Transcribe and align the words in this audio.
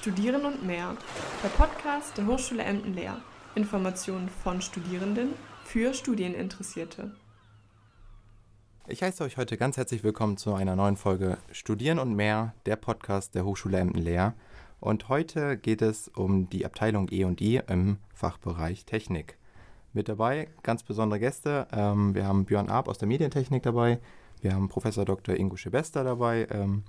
Studieren 0.00 0.46
und 0.46 0.66
mehr. 0.66 0.96
Der 1.44 1.50
Podcast 1.50 2.16
der 2.16 2.26
Hochschule 2.26 2.62
Emden-Leer. 2.62 3.20
Informationen 3.54 4.30
von 4.30 4.62
Studierenden 4.62 5.34
für 5.62 5.92
Studieninteressierte. 5.92 7.14
Ich 8.88 9.02
heiße 9.02 9.22
euch 9.22 9.36
heute 9.36 9.58
ganz 9.58 9.76
herzlich 9.76 10.02
willkommen 10.02 10.38
zu 10.38 10.54
einer 10.54 10.74
neuen 10.74 10.96
Folge 10.96 11.36
Studieren 11.52 11.98
und 11.98 12.14
mehr, 12.14 12.54
der 12.64 12.76
Podcast 12.76 13.34
der 13.34 13.44
Hochschule 13.44 13.76
Emden-Leer. 13.76 14.32
Und 14.80 15.10
heute 15.10 15.58
geht 15.58 15.82
es 15.82 16.08
um 16.08 16.48
die 16.48 16.64
Abteilung 16.64 17.08
E&I 17.10 17.60
im 17.68 17.98
Fachbereich 18.14 18.86
Technik. 18.86 19.36
Mit 19.92 20.08
dabei 20.08 20.48
ganz 20.62 20.82
besondere 20.82 21.20
Gäste. 21.20 21.68
Ähm, 21.72 22.14
wir 22.14 22.26
haben 22.26 22.46
Björn 22.46 22.70
Arp 22.70 22.88
aus 22.88 22.96
der 22.96 23.08
Medientechnik 23.08 23.64
dabei. 23.64 24.00
Wir 24.40 24.54
haben 24.54 24.70
Professor 24.70 25.04
Dr. 25.04 25.36
Ingo 25.36 25.56
Schebester 25.56 26.04
dabei 26.04 26.48
ähm, 26.50 26.84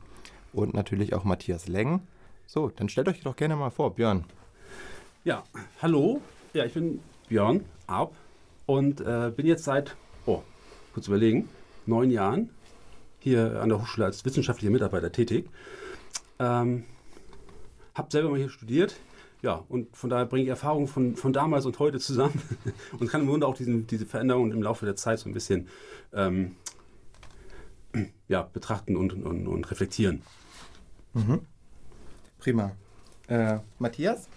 und 0.53 0.73
natürlich 0.73 1.13
auch 1.13 1.25
Matthias 1.25 1.67
Leng. 1.67 1.99
So, 2.53 2.67
dann 2.67 2.89
stellt 2.89 3.07
euch 3.07 3.21
doch 3.21 3.37
gerne 3.37 3.55
mal 3.55 3.69
vor, 3.69 3.95
Björn. 3.95 4.25
Ja, 5.23 5.45
hallo. 5.81 6.19
Ja, 6.51 6.65
ich 6.65 6.73
bin 6.73 6.99
Björn 7.29 7.63
Arp 7.87 8.13
und 8.65 8.99
äh, 8.99 9.31
bin 9.33 9.45
jetzt 9.45 9.63
seit, 9.63 9.95
oh, 10.25 10.41
kurz 10.93 11.07
überlegen, 11.07 11.47
neun 11.85 12.11
Jahren 12.11 12.49
hier 13.19 13.61
an 13.61 13.69
der 13.69 13.79
Hochschule 13.79 14.05
als 14.05 14.25
wissenschaftlicher 14.25 14.69
Mitarbeiter 14.69 15.13
tätig. 15.13 15.49
Ähm, 16.39 16.83
hab 17.95 18.11
selber 18.11 18.31
mal 18.31 18.39
hier 18.39 18.49
studiert. 18.49 18.97
Ja, 19.41 19.63
und 19.69 19.95
von 19.95 20.09
daher 20.09 20.25
bringe 20.25 20.43
ich 20.43 20.49
Erfahrungen 20.49 20.87
von, 20.87 21.15
von 21.15 21.31
damals 21.31 21.65
und 21.65 21.79
heute 21.79 21.99
zusammen 21.99 22.41
und 22.99 23.09
kann 23.09 23.21
im 23.21 23.27
Grunde 23.27 23.47
auch 23.47 23.55
diesen, 23.55 23.87
diese 23.87 24.05
Veränderungen 24.05 24.51
im 24.51 24.61
Laufe 24.61 24.83
der 24.85 24.97
Zeit 24.97 25.19
so 25.19 25.29
ein 25.29 25.33
bisschen 25.33 25.69
ähm, 26.11 26.57
ja, 28.27 28.41
betrachten 28.41 28.97
und, 28.97 29.13
und, 29.13 29.47
und 29.47 29.71
reflektieren. 29.71 30.21
Mhm. 31.13 31.45
Prima. 32.41 32.75
Äh, 33.27 33.59
Matthias? 33.77 34.27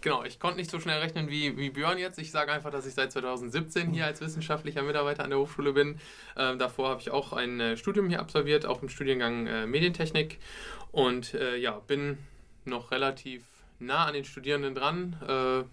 Genau, 0.00 0.22
ich 0.22 0.38
konnte 0.38 0.58
nicht 0.58 0.70
so 0.70 0.78
schnell 0.78 1.00
rechnen 1.00 1.28
wie, 1.28 1.56
wie 1.56 1.70
Björn 1.70 1.98
jetzt. 1.98 2.20
Ich 2.20 2.30
sage 2.30 2.52
einfach, 2.52 2.70
dass 2.70 2.86
ich 2.86 2.94
seit 2.94 3.10
2017 3.10 3.90
hier 3.92 4.06
als 4.06 4.20
wissenschaftlicher 4.20 4.82
Mitarbeiter 4.82 5.24
an 5.24 5.30
der 5.30 5.40
Hochschule 5.40 5.72
bin. 5.72 5.98
Ähm, 6.36 6.60
davor 6.60 6.90
habe 6.90 7.00
ich 7.00 7.10
auch 7.10 7.32
ein 7.32 7.58
äh, 7.58 7.76
Studium 7.76 8.08
hier 8.08 8.20
absolviert, 8.20 8.66
auch 8.66 8.82
im 8.82 8.88
Studiengang 8.88 9.48
äh, 9.48 9.66
Medientechnik. 9.66 10.38
Und 10.92 11.34
äh, 11.34 11.56
ja, 11.56 11.80
bin 11.88 12.18
noch 12.64 12.92
relativ 12.92 13.42
nah 13.80 14.04
an 14.04 14.14
den 14.14 14.24
Studierenden 14.24 14.76
dran. 14.76 15.16
Äh, 15.22 15.64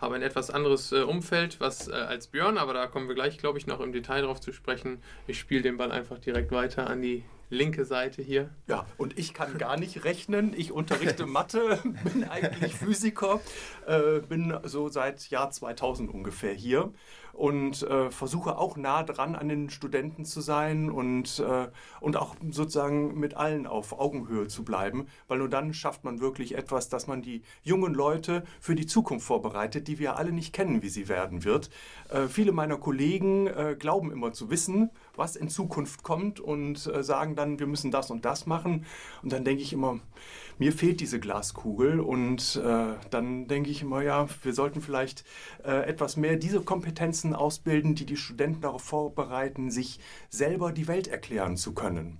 habe 0.00 0.14
ein 0.14 0.22
etwas 0.22 0.50
anderes 0.50 0.92
äh, 0.92 1.02
Umfeld 1.02 1.60
was, 1.60 1.90
als 1.90 2.28
Björn, 2.28 2.56
aber 2.56 2.72
da 2.72 2.86
kommen 2.86 3.08
wir 3.08 3.14
gleich, 3.14 3.36
glaube 3.36 3.58
ich, 3.58 3.66
noch 3.66 3.80
im 3.80 3.92
Detail 3.92 4.22
drauf 4.22 4.40
zu 4.40 4.52
sprechen. 4.52 5.02
Ich 5.26 5.38
spiele 5.38 5.60
den 5.60 5.76
Ball 5.76 5.92
einfach 5.92 6.18
direkt 6.18 6.50
weiter 6.50 6.88
an 6.88 7.02
die 7.02 7.22
linke 7.50 7.84
Seite 7.84 8.22
hier. 8.22 8.50
Ja, 8.66 8.86
und 8.96 9.18
ich 9.18 9.34
kann 9.34 9.58
gar 9.58 9.78
nicht 9.78 10.04
rechnen. 10.04 10.54
Ich 10.56 10.72
unterrichte 10.72 11.26
Mathe, 11.26 11.78
bin 12.04 12.24
eigentlich 12.24 12.74
Physiker, 12.74 13.40
äh, 13.86 14.20
bin 14.20 14.56
so 14.64 14.88
seit 14.88 15.28
Jahr 15.30 15.50
2000 15.50 16.12
ungefähr 16.12 16.52
hier 16.52 16.92
und 17.34 17.82
äh, 17.82 18.10
versuche 18.10 18.58
auch 18.58 18.76
nah 18.76 19.02
dran 19.02 19.34
an 19.34 19.48
den 19.48 19.68
Studenten 19.70 20.24
zu 20.24 20.40
sein 20.40 20.90
und, 20.90 21.40
äh, 21.40 21.68
und 22.00 22.16
auch 22.16 22.36
sozusagen 22.50 23.18
mit 23.18 23.34
allen 23.34 23.66
auf 23.66 23.98
Augenhöhe 23.98 24.46
zu 24.46 24.64
bleiben, 24.64 25.08
weil 25.28 25.38
nur 25.38 25.48
dann 25.48 25.74
schafft 25.74 26.04
man 26.04 26.20
wirklich 26.20 26.56
etwas, 26.56 26.88
dass 26.88 27.06
man 27.06 27.22
die 27.22 27.42
jungen 27.62 27.92
Leute 27.92 28.44
für 28.60 28.74
die 28.74 28.86
Zukunft 28.86 29.26
vorbereitet, 29.26 29.88
die 29.88 29.98
wir 29.98 30.16
alle 30.16 30.32
nicht 30.32 30.52
kennen, 30.52 30.82
wie 30.82 30.88
sie 30.88 31.08
werden 31.08 31.44
wird. 31.44 31.70
Äh, 32.08 32.28
viele 32.28 32.52
meiner 32.52 32.76
Kollegen 32.76 33.48
äh, 33.48 33.76
glauben 33.78 34.12
immer 34.12 34.32
zu 34.32 34.50
wissen, 34.50 34.90
was 35.16 35.36
in 35.36 35.48
Zukunft 35.48 36.02
kommt 36.02 36.40
und 36.40 36.86
äh, 36.86 37.02
sagen 37.02 37.36
dann, 37.36 37.58
wir 37.58 37.66
müssen 37.66 37.90
das 37.90 38.10
und 38.10 38.24
das 38.24 38.46
machen. 38.46 38.86
Und 39.22 39.32
dann 39.32 39.44
denke 39.44 39.62
ich 39.62 39.72
immer, 39.72 40.00
mir 40.58 40.72
fehlt 40.72 41.00
diese 41.00 41.20
Glaskugel 41.20 42.00
und 42.00 42.56
äh, 42.64 42.94
dann 43.10 43.48
denke 43.48 43.70
ich 43.70 43.82
immer, 43.82 44.02
ja, 44.02 44.26
wir 44.42 44.52
sollten 44.52 44.80
vielleicht 44.80 45.24
äh, 45.64 45.88
etwas 45.88 46.16
mehr 46.16 46.36
diese 46.36 46.60
Kompetenzen 46.60 47.34
ausbilden, 47.34 47.94
die 47.94 48.06
die 48.06 48.16
Studenten 48.16 48.60
darauf 48.60 48.82
vorbereiten, 48.82 49.70
sich 49.70 50.00
selber 50.30 50.72
die 50.72 50.88
Welt 50.88 51.08
erklären 51.08 51.56
zu 51.56 51.74
können. 51.74 52.18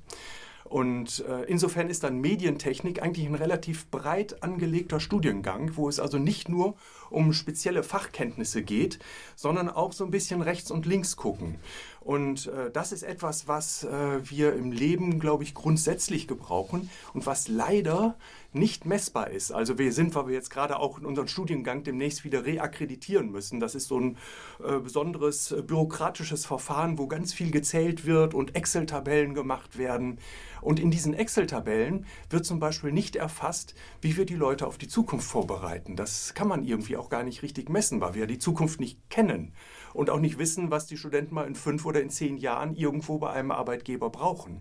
Und 0.64 1.24
äh, 1.28 1.42
insofern 1.44 1.90
ist 1.90 2.04
dann 2.04 2.20
Medientechnik 2.20 3.02
eigentlich 3.02 3.26
ein 3.26 3.34
relativ 3.34 3.86
breit 3.90 4.42
angelegter 4.42 4.98
Studiengang, 4.98 5.76
wo 5.76 5.88
es 5.88 6.00
also 6.00 6.18
nicht 6.18 6.48
nur 6.48 6.74
um 7.10 7.32
spezielle 7.32 7.82
Fachkenntnisse 7.82 8.62
geht, 8.62 8.98
sondern 9.36 9.68
auch 9.68 9.92
so 9.92 10.04
ein 10.04 10.10
bisschen 10.10 10.40
rechts 10.40 10.70
und 10.70 10.86
links 10.86 11.16
gucken. 11.16 11.56
Und 12.04 12.48
äh, 12.48 12.70
das 12.70 12.92
ist 12.92 13.02
etwas, 13.02 13.48
was 13.48 13.84
äh, 13.84 14.20
wir 14.22 14.54
im 14.54 14.72
Leben, 14.72 15.18
glaube 15.18 15.42
ich, 15.42 15.54
grundsätzlich 15.54 16.28
gebrauchen 16.28 16.90
und 17.14 17.24
was 17.24 17.48
leider 17.48 18.16
nicht 18.52 18.84
messbar 18.84 19.30
ist. 19.30 19.50
Also 19.52 19.78
wir 19.78 19.90
sind, 19.92 20.14
weil 20.14 20.28
wir 20.28 20.34
jetzt 20.34 20.50
gerade 20.50 20.78
auch 20.78 20.98
in 20.98 21.06
unserem 21.06 21.28
Studiengang 21.28 21.82
demnächst 21.82 22.22
wieder 22.22 22.44
reakkreditieren 22.44 23.32
müssen. 23.32 23.58
Das 23.58 23.74
ist 23.74 23.88
so 23.88 23.98
ein 23.98 24.18
äh, 24.62 24.78
besonderes 24.78 25.50
äh, 25.50 25.62
bürokratisches 25.62 26.44
Verfahren, 26.44 26.98
wo 26.98 27.06
ganz 27.06 27.32
viel 27.32 27.50
gezählt 27.50 28.04
wird 28.04 28.34
und 28.34 28.54
Excel-Tabellen 28.54 29.32
gemacht 29.34 29.78
werden. 29.78 30.18
Und 30.60 30.80
in 30.80 30.90
diesen 30.90 31.14
Excel-Tabellen 31.14 32.04
wird 32.28 32.44
zum 32.44 32.60
Beispiel 32.60 32.92
nicht 32.92 33.16
erfasst, 33.16 33.74
wie 34.02 34.16
wir 34.16 34.26
die 34.26 34.36
Leute 34.36 34.66
auf 34.66 34.76
die 34.76 34.88
Zukunft 34.88 35.26
vorbereiten. 35.26 35.96
Das 35.96 36.34
kann 36.34 36.48
man 36.48 36.64
irgendwie 36.64 36.98
auch 36.98 37.08
gar 37.08 37.22
nicht 37.22 37.42
richtig 37.42 37.70
messen, 37.70 38.00
weil 38.02 38.14
wir 38.14 38.26
die 38.26 38.38
Zukunft 38.38 38.78
nicht 38.78 38.98
kennen 39.08 39.52
und 39.94 40.10
auch 40.10 40.20
nicht 40.20 40.38
wissen, 40.38 40.70
was 40.70 40.86
die 40.86 40.98
Studenten 40.98 41.34
mal 41.34 41.46
in 41.46 41.54
fünf 41.54 41.86
oder 41.86 42.02
in 42.02 42.10
zehn 42.10 42.36
Jahren 42.36 42.74
irgendwo 42.74 43.18
bei 43.18 43.30
einem 43.30 43.50
Arbeitgeber 43.50 44.10
brauchen. 44.10 44.60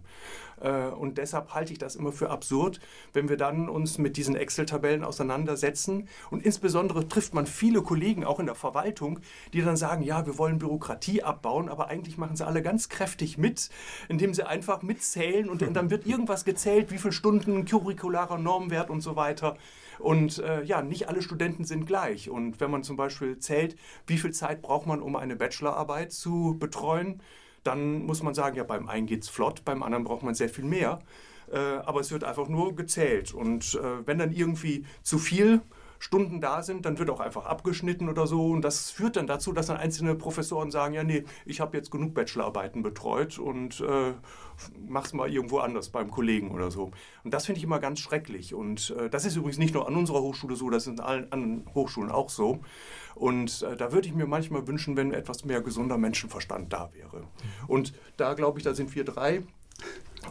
Äh, 0.63 0.88
und 0.88 1.18
deshalb 1.18 1.53
halte 1.53 1.74
ich 1.74 1.79
das 1.79 1.96
immer 1.96 2.12
für 2.12 2.29
absurd, 2.29 2.79
wenn 3.12 3.29
wir 3.29 3.38
dann 3.38 3.69
uns 3.69 3.97
mit 3.97 4.18
diesen 4.18 4.35
Excel-Tabellen 4.35 5.03
auseinandersetzen. 5.03 6.07
Und 6.31 6.44
insbesondere 6.44 7.07
trifft 7.07 7.34
man 7.34 7.46
viele 7.46 7.81
Kollegen 7.81 8.24
auch 8.24 8.40
in 8.40 8.46
der 8.47 8.56
Verwaltung, 8.56 9.19
die 9.53 9.62
dann 9.62 9.78
sagen, 9.78 10.01
ja, 10.03 10.25
wir 10.25 10.38
wollen 10.38 10.57
Bürokratie 10.57 11.22
abbauen, 11.22 11.69
aber 11.69 11.90
eigentlich 11.90 12.18
machen 12.18 12.35
sie 12.35 12.46
alle 12.46 12.62
ganz 12.62 12.90
kräftig 12.90 13.38
mit, 13.38 13.69
indem 14.07 14.34
sie 14.34 14.47
einfach 14.47 14.81
mitzählen 14.81 15.50
und 15.50 15.62
dann 15.62 15.90
wird 15.90 16.06
irgendwas 16.06 16.46
gezählt, 16.46 16.91
wie 16.91 16.97
viele 16.97 17.13
Stunden 17.13 17.66
curricularer 17.66 18.38
Normwert 18.38 18.90
und 18.90 19.01
so 19.01 19.16
weiter. 19.16 19.57
Und 20.00 20.40
äh, 20.40 20.63
ja, 20.63 20.81
nicht 20.81 21.07
alle 21.07 21.22
Studenten 21.22 21.66
sind 21.66 21.85
gleich. 21.85 22.30
Und 22.30 22.59
wenn 22.59 22.72
man 22.72 22.84
zum 22.84 22.95
Beispiel 22.95 23.38
zählt, 23.40 23.75
wie 24.07 24.18
viel 24.18 24.31
Zeit 24.31 24.62
braucht 24.62 24.88
man, 24.88 25.01
um 25.01 25.16
eine 25.16 25.35
Bachelorarbeit 25.35 26.12
zu 26.12 26.57
betreuen, 26.59 27.22
dann 27.63 28.06
muss 28.06 28.24
man 28.24 28.34
sagen, 28.34 28.56
ja, 28.56 28.63
beim 28.63 28.88
einen 28.88 29.06
geht 29.06 29.24
es 29.24 29.29
flott, 29.29 29.63
beim 29.66 29.84
anderen 29.84 30.03
braucht 30.03 30.24
man 30.24 30.35
sehr 30.35 30.50
viel 30.50 30.66
mehr. 30.66 31.00
Äh, 31.51 31.57
aber 31.57 32.00
es 32.00 32.12
wird 32.12 32.24
einfach 32.24 32.47
nur 32.47 32.75
gezählt. 32.75 33.34
Und 33.34 33.75
äh, 33.75 34.07
wenn 34.07 34.18
dann 34.18 34.31
irgendwie 34.31 34.85
zu 35.01 35.19
viel 35.19 35.62
Stunden 36.03 36.41
da 36.41 36.62
sind, 36.63 36.85
dann 36.85 37.00
wird 37.00 37.09
auch 37.09 37.22
einfach 37.22 37.46
abgeschnitten 37.46 38.09
oder 38.09 38.28
so. 38.28 38.47
Und 38.47 38.62
das 38.62 38.91
führt 38.91 39.16
dann 39.16 39.25
dazu, 39.25 39.53
dass 39.53 39.68
dann 39.68 39.78
einzelne 39.78 40.16
Professoren 40.16 40.69
sagen, 40.69 40.94
ja, 40.94 41.03
nee, 41.06 41.24
ich 41.46 41.62
habe 41.62 41.78
jetzt 41.78 41.91
genug 41.91 42.13
Bachelorarbeiten 42.13 42.84
betreut 42.84 43.40
und 43.40 43.80
äh, 43.80 44.12
mach's 44.85 45.13
mal 45.13 45.31
irgendwo 45.31 45.59
anders 45.59 45.90
beim 45.90 46.12
Kollegen 46.12 46.51
oder 46.51 46.72
so. 46.72 46.91
Und 47.24 47.34
das 47.34 47.45
finde 47.45 47.59
ich 47.59 47.63
immer 47.63 47.80
ganz 47.80 48.00
schrecklich. 48.00 48.53
Und 48.53 48.94
äh, 49.00 49.09
das 49.09 49.24
ist 49.24 49.38
übrigens 49.38 49.57
nicht 49.59 49.74
nur 49.74 49.88
an 49.88 49.95
unserer 49.95 50.22
Hochschule 50.22 50.57
so, 50.57 50.69
das 50.69 50.88
ist 50.88 50.94
in 50.94 51.00
allen 51.00 51.31
anderen 51.31 51.63
Hochschulen 51.74 52.12
auch 52.12 52.30
so. 52.30 52.59
Und 53.16 53.62
äh, 53.62 53.75
da 53.75 53.91
würde 53.91 54.07
ich 54.07 54.13
mir 54.13 54.25
manchmal 54.25 54.68
wünschen, 54.68 54.97
wenn 54.97 55.13
etwas 55.13 55.46
mehr 55.46 55.62
gesunder 55.62 55.97
Menschenverstand 55.97 56.72
da 56.74 56.91
wäre. 56.94 57.28
Und 57.68 57.94
da 58.18 58.34
glaube 58.34 58.59
ich, 58.59 58.63
da 58.63 58.74
sind 58.74 58.96
wir 58.96 59.03
drei 59.03 59.44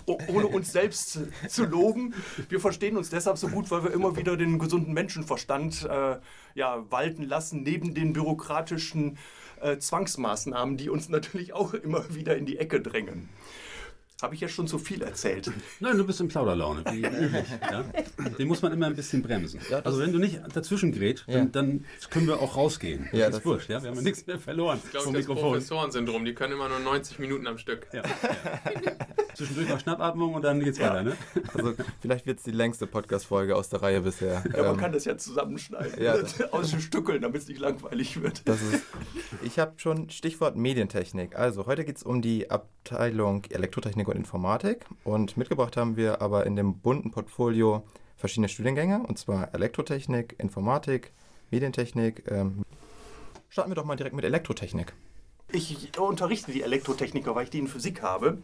ohne 0.07 0.47
uns 0.47 0.73
selbst 0.73 1.21
zu 1.49 1.65
loben. 1.65 2.15
Wir 2.49 2.61
verstehen 2.61 2.97
uns 2.97 3.11
deshalb 3.11 3.39
so 3.39 3.49
gut, 3.49 3.71
weil 3.71 3.85
wir 3.85 3.93
immer 3.93 4.17
wieder 4.17 4.37
den 4.37 4.59
gesunden 4.59 4.95
Menschenverstand 4.95 5.85
äh, 5.85 6.17
ja, 6.55 6.91
walten 6.91 7.25
lassen, 7.25 7.63
neben 7.63 7.95
den 7.95 8.13
bürokratischen 8.13 9.19
äh, 9.61 9.79
Zwangsmaßnahmen, 9.79 10.77
die 10.77 10.89
uns 10.89 11.09
natürlich 11.09 11.53
auch 11.53 11.75
immer 11.75 12.15
wieder 12.15 12.37
in 12.37 12.47
die 12.47 12.59
Ecke 12.59 12.81
drängen. 12.81 13.29
Habe 14.23 14.37
ich 14.37 14.41
ja 14.41 14.47
schon 14.47 14.69
zu 14.69 14.79
viel 14.79 15.03
erzählt. 15.03 15.51
Nein, 15.81 15.99
du 15.99 16.07
bist 16.07 16.21
in 16.21 16.29
Plauderlaune, 16.29 16.85
wie 16.93 17.01
üblich. 17.05 17.45
Ja? 17.61 17.85
Den 18.39 18.47
muss 18.47 18.63
man 18.63 18.73
immer 18.73 18.87
ein 18.87 18.95
bisschen 18.95 19.21
bremsen. 19.21 19.59
Ja, 19.69 19.81
also 19.81 19.99
wenn 19.99 20.13
du 20.13 20.21
nicht 20.21 20.41
dazwischen 20.55 20.93
grätst, 20.93 21.25
ja. 21.27 21.39
dann, 21.39 21.51
dann, 21.51 21.85
können 22.09 22.29
wir 22.29 22.41
auch 22.41 22.57
rausgehen. 22.57 23.09
Ja, 23.13 23.27
das, 23.27 23.41
ist 23.41 23.45
wurscht, 23.45 23.69
ja? 23.69 23.83
wir 23.83 23.91
haben 23.91 23.97
ja 23.97 24.03
nichts 24.03 24.25
mehr 24.25 24.39
verloren. 24.39 24.79
Ich 24.85 24.91
glaube, 24.93 25.13
das 25.13 25.27
Professorensyndrom, 25.27 26.25
die 26.25 26.35
können 26.35 26.53
immer 26.53 26.69
nur 26.69 26.79
90 26.79 27.19
Minuten 27.19 27.49
am 27.49 27.59
Stück. 27.59 27.89
Ja. 27.93 28.03
Zwischendurch 29.35 29.69
noch 29.69 29.81
Schnappatmung 29.81 30.35
und 30.35 30.43
dann 30.43 30.61
geht's 30.61 30.79
weiter. 30.79 31.03
Ne? 31.03 31.17
Also 31.55 31.75
vielleicht 32.01 32.27
wird 32.27 32.39
es 32.39 32.45
die 32.45 32.51
längste 32.51 32.87
Podcast-Folge 32.87 33.57
aus 33.57 33.71
der 33.71 33.83
Reihe 33.83 34.03
bisher. 34.03 34.45
Ja, 34.55 34.63
man 34.63 34.75
ähm, 34.75 34.77
kann 34.77 34.93
das 34.93 35.05
ja 35.05 35.17
zusammenschneiden, 35.17 36.01
ja, 36.01 36.15
aus 36.53 36.71
den 36.71 36.81
Stückeln, 36.81 37.23
damit 37.23 37.43
es 37.43 37.49
nicht 37.49 37.59
langweilig 37.59 38.23
wird. 38.23 38.41
Ist, 38.41 38.63
ich 39.43 39.59
habe 39.59 39.73
schon 39.79 40.11
Stichwort 40.11 40.55
Medientechnik. 40.57 41.35
Also 41.35 41.67
heute 41.67 41.85
geht 41.85 41.97
es 41.97 42.03
um 42.03 42.23
die 42.23 42.51
Abteilung 42.51 43.45
Elektrotechnik 43.51 44.07
und 44.13 44.19
Informatik. 44.19 44.87
Und 45.05 45.37
mitgebracht 45.37 45.77
haben 45.77 45.97
wir 45.97 46.23
aber 46.23 46.47
in 46.47 46.57
dem 46.57 46.79
bunten 46.79 47.11
Portfolio 47.11 47.83
verschiedene 48.17 48.49
Studiengänge, 48.49 49.03
und 49.07 49.19
zwar 49.19 49.53
Elektrotechnik, 49.55 50.37
Informatik, 50.39 51.13
Medientechnik. 51.51 52.25
Ähm, 52.31 52.63
starten 53.49 53.71
wir 53.71 53.75
doch 53.75 53.85
mal 53.85 53.97
direkt 53.97 54.15
mit 54.15 54.25
Elektrotechnik. 54.25 54.93
Ich 55.51 55.99
unterrichte 55.99 56.53
die 56.53 56.63
Elektrotechniker, 56.63 57.35
weil 57.35 57.45
ich 57.45 57.51
die 57.51 57.59
in 57.59 57.69
Physik 57.69 58.03
habe 58.03 58.39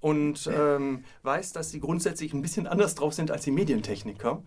und 0.00 0.48
ähm, 0.52 1.04
weiß, 1.22 1.52
dass 1.52 1.70
sie 1.70 1.80
grundsätzlich 1.80 2.34
ein 2.34 2.42
bisschen 2.42 2.66
anders 2.66 2.94
drauf 2.94 3.14
sind 3.14 3.30
als 3.30 3.44
die 3.44 3.50
Medientechniker. 3.50 4.42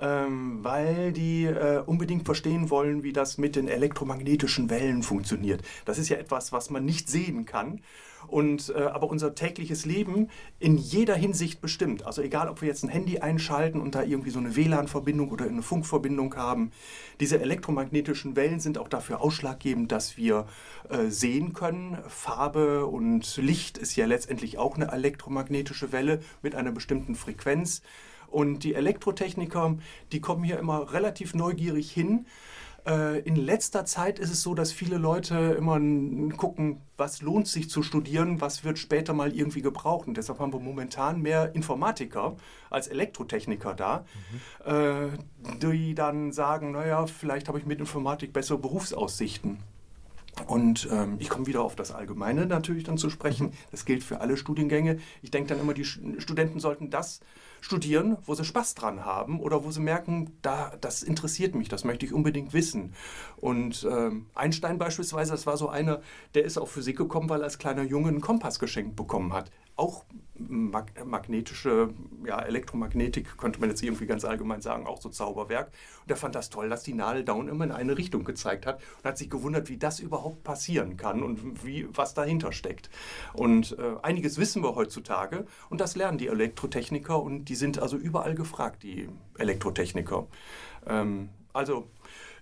Ähm, 0.00 0.58
weil 0.62 1.12
die 1.12 1.44
äh, 1.44 1.82
unbedingt 1.84 2.24
verstehen 2.24 2.70
wollen, 2.70 3.02
wie 3.02 3.12
das 3.12 3.38
mit 3.38 3.56
den 3.56 3.68
elektromagnetischen 3.68 4.70
Wellen 4.70 5.02
funktioniert. 5.02 5.62
Das 5.84 5.98
ist 5.98 6.08
ja 6.08 6.16
etwas, 6.16 6.52
was 6.52 6.70
man 6.70 6.84
nicht 6.84 7.08
sehen 7.08 7.44
kann 7.44 7.80
und 8.26 8.72
äh, 8.74 8.82
aber 8.82 9.08
unser 9.08 9.34
tägliches 9.34 9.84
Leben 9.84 10.28
in 10.58 10.76
jeder 10.76 11.14
Hinsicht 11.14 11.60
bestimmt. 11.60 12.06
Also 12.06 12.22
egal, 12.22 12.48
ob 12.48 12.60
wir 12.60 12.68
jetzt 12.68 12.82
ein 12.84 12.88
Handy 12.88 13.18
einschalten 13.18 13.80
und 13.80 13.94
da 13.94 14.02
irgendwie 14.02 14.30
so 14.30 14.38
eine 14.38 14.56
WLAN-Verbindung 14.56 15.30
oder 15.30 15.46
eine 15.46 15.62
Funkverbindung 15.62 16.34
haben, 16.36 16.70
diese 17.18 17.40
elektromagnetischen 17.40 18.36
Wellen 18.36 18.60
sind 18.60 18.78
auch 18.78 18.88
dafür 18.88 19.20
ausschlaggebend, 19.20 19.92
dass 19.92 20.16
wir 20.16 20.46
äh, 20.88 21.06
sehen 21.08 21.52
können. 21.52 21.98
Farbe 22.08 22.86
und 22.86 23.36
Licht 23.36 23.78
ist 23.78 23.96
ja 23.96 24.06
letztendlich 24.06 24.58
auch 24.58 24.76
eine 24.76 24.90
elektromagnetische 24.92 25.92
Welle 25.92 26.20
mit 26.42 26.54
einer 26.54 26.72
bestimmten 26.72 27.14
Frequenz. 27.14 27.82
Und 28.30 28.64
die 28.64 28.74
Elektrotechniker, 28.74 29.76
die 30.12 30.20
kommen 30.20 30.44
hier 30.44 30.58
immer 30.58 30.92
relativ 30.92 31.34
neugierig 31.34 31.90
hin 31.90 32.26
äh, 32.86 33.20
in 33.20 33.36
letzter 33.36 33.84
Zeit 33.84 34.18
ist 34.18 34.30
es 34.30 34.42
so, 34.42 34.54
dass 34.54 34.72
viele 34.72 34.96
Leute 34.96 35.34
immer 35.58 35.78
gucken, 36.36 36.80
was 36.96 37.22
lohnt 37.22 37.48
sich 37.48 37.68
zu 37.68 37.82
studieren, 37.82 38.40
was 38.40 38.64
wird 38.64 38.78
später 38.78 39.12
mal 39.12 39.34
irgendwie 39.34 39.62
gebraucht. 39.62 40.08
Und 40.08 40.16
deshalb 40.16 40.38
haben 40.38 40.52
wir 40.52 40.60
momentan 40.60 41.20
mehr 41.20 41.54
Informatiker 41.54 42.36
als 42.70 42.88
Elektrotechniker 42.88 43.74
da, 43.74 44.04
mhm. 44.66 45.10
die 45.60 45.94
dann 45.94 46.32
sagen, 46.32 46.72
naja, 46.72 47.06
vielleicht 47.06 47.48
habe 47.48 47.58
ich 47.58 47.66
mit 47.66 47.80
Informatik 47.80 48.32
bessere 48.32 48.58
Berufsaussichten. 48.58 49.58
Und 50.46 50.88
ähm, 50.90 51.16
ich 51.18 51.28
komme 51.28 51.46
wieder 51.46 51.62
auf 51.62 51.76
das 51.76 51.92
Allgemeine 51.92 52.46
natürlich 52.46 52.84
dann 52.84 52.98
zu 52.98 53.10
sprechen. 53.10 53.52
Das 53.70 53.84
gilt 53.84 54.02
für 54.02 54.20
alle 54.20 54.36
Studiengänge. 54.36 54.98
Ich 55.22 55.30
denke 55.30 55.48
dann 55.48 55.60
immer, 55.60 55.74
die 55.74 55.84
Studenten 55.84 56.60
sollten 56.60 56.90
das 56.90 57.20
studieren, 57.60 58.16
wo 58.24 58.34
sie 58.34 58.44
Spaß 58.44 58.74
dran 58.74 59.04
haben 59.04 59.40
oder 59.40 59.64
wo 59.64 59.70
sie 59.70 59.80
merken, 59.80 60.32
da, 60.42 60.72
das 60.80 61.02
interessiert 61.02 61.54
mich, 61.54 61.68
das 61.68 61.84
möchte 61.84 62.06
ich 62.06 62.12
unbedingt 62.12 62.52
wissen. 62.52 62.94
Und 63.36 63.86
ähm, 63.90 64.26
Einstein 64.34 64.78
beispielsweise, 64.78 65.32
das 65.32 65.46
war 65.46 65.56
so 65.56 65.68
einer, 65.68 66.00
der 66.34 66.44
ist 66.44 66.58
auf 66.58 66.70
Physik 66.70 66.96
gekommen, 66.96 67.28
weil 67.28 67.40
er 67.40 67.44
als 67.44 67.58
kleiner 67.58 67.82
Junge 67.82 68.08
einen 68.08 68.20
Kompass 68.20 68.58
geschenkt 68.58 68.96
bekommen 68.96 69.32
hat. 69.32 69.50
Auch 69.80 70.04
mag 70.36 70.92
magnetische, 71.06 71.94
ja, 72.26 72.38
Elektromagnetik 72.38 73.38
könnte 73.38 73.60
man 73.60 73.70
jetzt 73.70 73.82
irgendwie 73.82 74.04
ganz 74.04 74.26
allgemein 74.26 74.60
sagen, 74.60 74.86
auch 74.86 75.00
so 75.00 75.08
Zauberwerk. 75.08 75.72
Und 76.02 76.10
er 76.10 76.18
fand 76.18 76.34
das 76.34 76.50
toll, 76.50 76.68
dass 76.68 76.82
die 76.82 76.92
Nadel 76.92 77.24
down 77.24 77.48
immer 77.48 77.64
in 77.64 77.72
eine 77.72 77.96
Richtung 77.96 78.24
gezeigt 78.24 78.66
hat 78.66 78.82
und 78.98 79.08
hat 79.08 79.16
sich 79.16 79.30
gewundert, 79.30 79.70
wie 79.70 79.78
das 79.78 79.98
überhaupt 79.98 80.44
passieren 80.44 80.98
kann 80.98 81.22
und 81.22 81.64
wie, 81.64 81.88
was 81.94 82.12
dahinter 82.12 82.52
steckt. 82.52 82.90
Und 83.32 83.78
äh, 83.78 83.94
einiges 84.02 84.36
wissen 84.36 84.62
wir 84.62 84.74
heutzutage 84.74 85.46
und 85.70 85.80
das 85.80 85.96
lernen 85.96 86.18
die 86.18 86.28
Elektrotechniker 86.28 87.18
und 87.22 87.46
die 87.46 87.54
sind 87.54 87.78
also 87.78 87.96
überall 87.96 88.34
gefragt, 88.34 88.82
die 88.82 89.08
Elektrotechniker. 89.38 90.26
Ähm, 90.86 91.30
also 91.54 91.88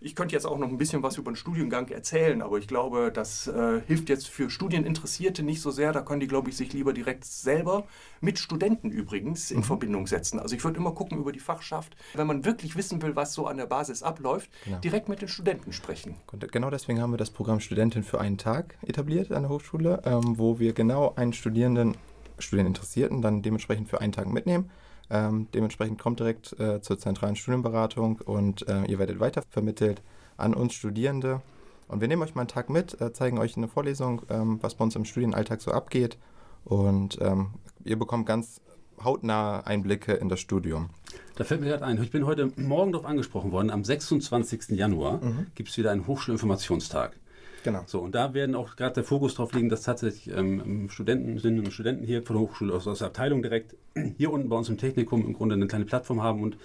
ich 0.00 0.15
könnte 0.15 0.35
jetzt 0.35 0.47
auch 0.47 0.59
noch 0.59 0.69
ein 0.69 0.79
bisschen 0.79 1.03
was 1.03 1.17
über 1.17 1.31
den 1.31 1.37
Studiengang 1.37 1.89
erzählen, 1.89 2.43
aber 2.43 2.59
ich 2.59 2.69
glaube, 2.69 3.11
das 3.12 3.47
äh, 3.47 3.81
hilft 3.87 4.09
jetzt 4.09 4.29
für 4.29 4.50
Studieninteressierte 4.50 5.43
nicht 5.43 5.61
so 5.61 5.71
sehr. 5.71 5.93
Da 5.93 6.03
können 6.03 6.21
die, 6.21 6.27
glaube 6.27 6.50
ich, 6.50 6.56
sich 6.56 6.73
lieber 6.73 6.93
direkt 6.93 7.25
selber 7.25 7.87
mit 8.21 8.39
Studenten 8.39 8.91
übrigens 8.91 9.50
in 9.50 9.59
mhm. 9.59 9.65
Verbindung 9.65 10.06
setzen. 10.06 10.39
Also 10.39 10.55
ich 10.55 10.65
würde 10.65 10.79
immer 10.79 10.93
gucken 10.93 11.19
über 11.19 11.33
die 11.33 11.41
Fachschaft, 11.41 11.97
wenn 12.15 12.27
man 12.27 12.45
wirklich 12.45 12.77
wissen 12.77 13.03
will, 13.03 13.17
was 13.17 13.35
so 13.35 13.47
an 13.47 13.56
der 13.56 13.67
Basis 13.67 14.03
abläuft, 14.03 14.50
genau. 14.65 14.79
direkt 14.79 15.09
mit 15.09 15.21
den 15.21 15.29
Studenten 15.29 15.73
sprechen. 15.73 16.17
Genau 16.53 16.71
deswegen 16.71 17.00
haben 17.00 17.12
wir 17.12 17.19
das 17.19 17.31
Programm 17.31 17.61
Studentin 17.61 18.03
für 18.03 18.21
einen 18.21 18.39
Tag 18.39 18.77
etabliert 18.87 19.33
an 19.33 19.43
der 19.43 19.50
Hochschule, 19.50 20.03
ähm, 20.05 20.39
wo 20.39 20.59
wir 20.59 20.73
genau 20.73 21.15
einen 21.17 21.33
Studierenden, 21.33 21.97
Studieninteressierten 22.39 23.23
dann 23.23 23.43
dementsprechend 23.43 23.89
für 23.89 24.00
einen 24.00 24.12
Tag 24.12 24.27
mitnehmen 24.27 24.71
ähm, 25.11 25.49
dementsprechend 25.55 25.99
kommt 25.99 26.21
direkt 26.21 26.59
äh, 26.61 26.81
zur 26.81 26.99
zentralen 26.99 27.37
Studienberatung 27.37 28.21
und 28.25 28.69
äh, 28.69 28.85
ihr 28.85 28.99
werdet 28.99 29.21
weitervermittelt 29.21 30.03
an 30.37 30.55
uns 30.55 30.75
Studierende. 30.75 31.41
Und 31.89 32.01
wir 32.01 32.09
nehmen 32.09 32.23
euch 32.23 32.35
mal 32.35 32.43
einen 32.43 32.49
Tag 32.49 32.69
mit, 32.69 33.01
äh, 33.01 33.13
zeigen 33.13 33.39
euch 33.39 33.57
eine 33.57 33.69
Vorlesung, 33.69 34.23
ähm, 34.29 34.59
was 34.63 34.75
bei 34.75 34.85
uns 34.85 34.95
im 34.95 35.05
Studienalltag 35.05 35.63
so 35.63 35.73
abgeht. 35.73 36.19
Und 36.65 37.19
ähm, 37.23 37.51
ihr 37.85 37.99
bekommt 37.99 38.27
ganz 38.27 38.61
hautnahe 39.03 39.67
Einblicke 39.67 40.13
in 40.13 40.29
das 40.29 40.41
Studium. 40.41 40.91
Da 41.37 41.45
fällt 41.45 41.61
mir 41.61 41.69
gerade 41.69 41.85
ein, 41.85 42.03
ich 42.03 42.11
bin 42.11 42.27
heute 42.27 42.53
Morgen 42.57 42.93
darauf 42.93 43.07
angesprochen 43.07 43.53
worden, 43.53 43.71
am 43.71 43.85
26. 43.85 44.71
Januar 44.71 45.25
mhm. 45.25 45.47
gibt 45.55 45.71
es 45.71 45.79
wieder 45.79 45.93
einen 45.93 46.07
Hochschulinformationstag. 46.07 47.17
Genau. 47.65 47.83
So, 47.87 48.01
und 48.01 48.15
da 48.15 48.35
werden 48.35 48.55
auch 48.55 48.77
gerade 48.77 48.95
der 48.95 49.05
Fokus 49.05 49.35
drauf 49.35 49.53
liegen, 49.53 49.69
dass 49.69 49.83
tatsächlich 49.83 50.35
ähm, 50.35 50.89
Studenten 50.91 51.39
und 51.59 51.73
Studenten 51.73 52.05
hier 52.05 52.23
von 52.23 52.37
der 52.37 52.43
Hochschule 52.43 52.73
aus, 52.73 52.87
aus 52.87 52.99
der 52.99 53.09
Abteilung 53.09 53.43
direkt 53.43 53.75
hier 54.17 54.33
unten 54.33 54.49
bei 54.49 54.57
uns 54.57 54.69
im 54.69 54.79
Technikum 54.79 55.27
im 55.27 55.33
Grunde 55.33 55.55
eine 55.55 55.67
kleine 55.67 55.85
Plattform 55.85 56.23
haben 56.23 56.43
und 56.43 56.57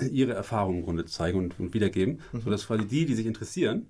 ihre 0.00 0.32
Erfahrungen 0.32 0.80
im 0.80 0.84
Grunde 0.84 1.04
zeigen 1.06 1.38
und, 1.38 1.58
und 1.58 1.74
wiedergeben, 1.74 2.20
mhm. 2.32 2.40
sodass 2.40 2.66
quasi 2.66 2.84
die, 2.84 3.06
die 3.06 3.14
sich 3.14 3.26
interessieren 3.26 3.86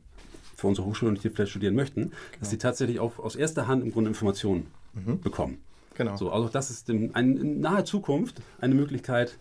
für 0.56 0.69
unsere 0.69 0.87
Hochschule 0.87 1.11
und 1.11 1.21
hier 1.21 1.31
vielleicht 1.31 1.51
studieren 1.51 1.75
möchten, 1.75 2.03
genau. 2.03 2.15
dass 2.41 2.51
sie 2.51 2.59
tatsächlich 2.59 3.01
auch 3.01 3.19
aus 3.19 3.37
erster 3.37 3.67
Hand 3.67 3.83
im 3.83 3.93
Grunde 3.93 4.09
Informationen 4.09 4.67
mhm. 4.95 5.21
bekommen. 5.21 5.59
Genau. 5.95 6.17
So, 6.17 6.31
also 6.31 6.49
das 6.49 6.71
ist 6.71 6.89
in, 6.91 7.11
in 7.12 7.61
naher 7.61 7.85
Zukunft 7.85 8.41
eine 8.61 8.75
Möglichkeit, 8.75 9.39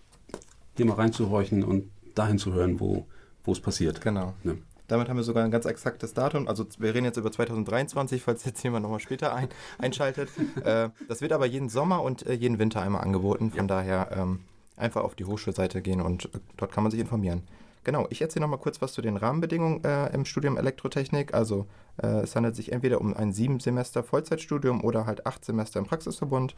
hier 0.75 0.86
mal 0.86 0.95
reinzuhorchen 0.95 1.63
und 1.63 1.89
dahin 2.15 2.38
zu 2.38 2.54
hören, 2.54 2.80
wo, 2.80 3.06
wo 3.44 3.51
es 3.51 3.60
passiert. 3.60 4.01
Genau. 4.01 4.33
Ne? 4.44 4.57
Damit 4.93 5.09
haben 5.09 5.17
wir 5.17 5.23
sogar 5.23 5.43
ein 5.43 5.49
ganz 5.49 5.65
exaktes 5.65 6.13
Datum. 6.13 6.47
Also 6.47 6.67
wir 6.77 6.93
reden 6.93 7.05
jetzt 7.05 7.17
über 7.17 7.31
2023, 7.31 8.21
falls 8.21 8.45
jetzt 8.45 8.63
jemand 8.63 8.83
nochmal 8.83 8.99
später 8.99 9.33
ein, 9.33 9.49
einschaltet. 9.79 10.29
äh, 10.63 10.89
das 11.07 11.19
wird 11.19 11.31
aber 11.31 11.47
jeden 11.47 11.67
Sommer 11.67 12.03
und 12.03 12.27
äh, 12.27 12.33
jeden 12.33 12.59
Winter 12.59 12.79
einmal 12.79 13.01
angeboten. 13.01 13.49
Von 13.49 13.61
ja. 13.61 13.65
daher 13.65 14.11
ähm, 14.15 14.41
einfach 14.77 15.01
auf 15.03 15.15
die 15.15 15.25
Hochschulseite 15.25 15.81
gehen 15.81 15.99
und 15.99 16.25
äh, 16.25 16.39
dort 16.57 16.71
kann 16.71 16.83
man 16.83 16.91
sich 16.91 16.99
informieren. 16.99 17.41
Genau, 17.83 18.05
ich 18.11 18.21
erzähle 18.21 18.41
nochmal 18.41 18.59
kurz 18.59 18.83
was 18.83 18.93
zu 18.93 19.01
den 19.01 19.17
Rahmenbedingungen 19.17 19.83
äh, 19.83 20.13
im 20.13 20.25
Studium 20.25 20.57
Elektrotechnik. 20.57 21.33
Also 21.33 21.65
äh, 21.97 22.21
es 22.21 22.35
handelt 22.35 22.55
sich 22.55 22.71
entweder 22.71 23.01
um 23.01 23.15
ein 23.15 23.33
sieben 23.33 23.59
Semester 23.59 24.03
Vollzeitstudium 24.03 24.83
oder 24.83 25.07
halt 25.07 25.25
acht 25.25 25.43
Semester 25.43 25.79
im 25.79 25.87
Praxisverbund. 25.87 26.53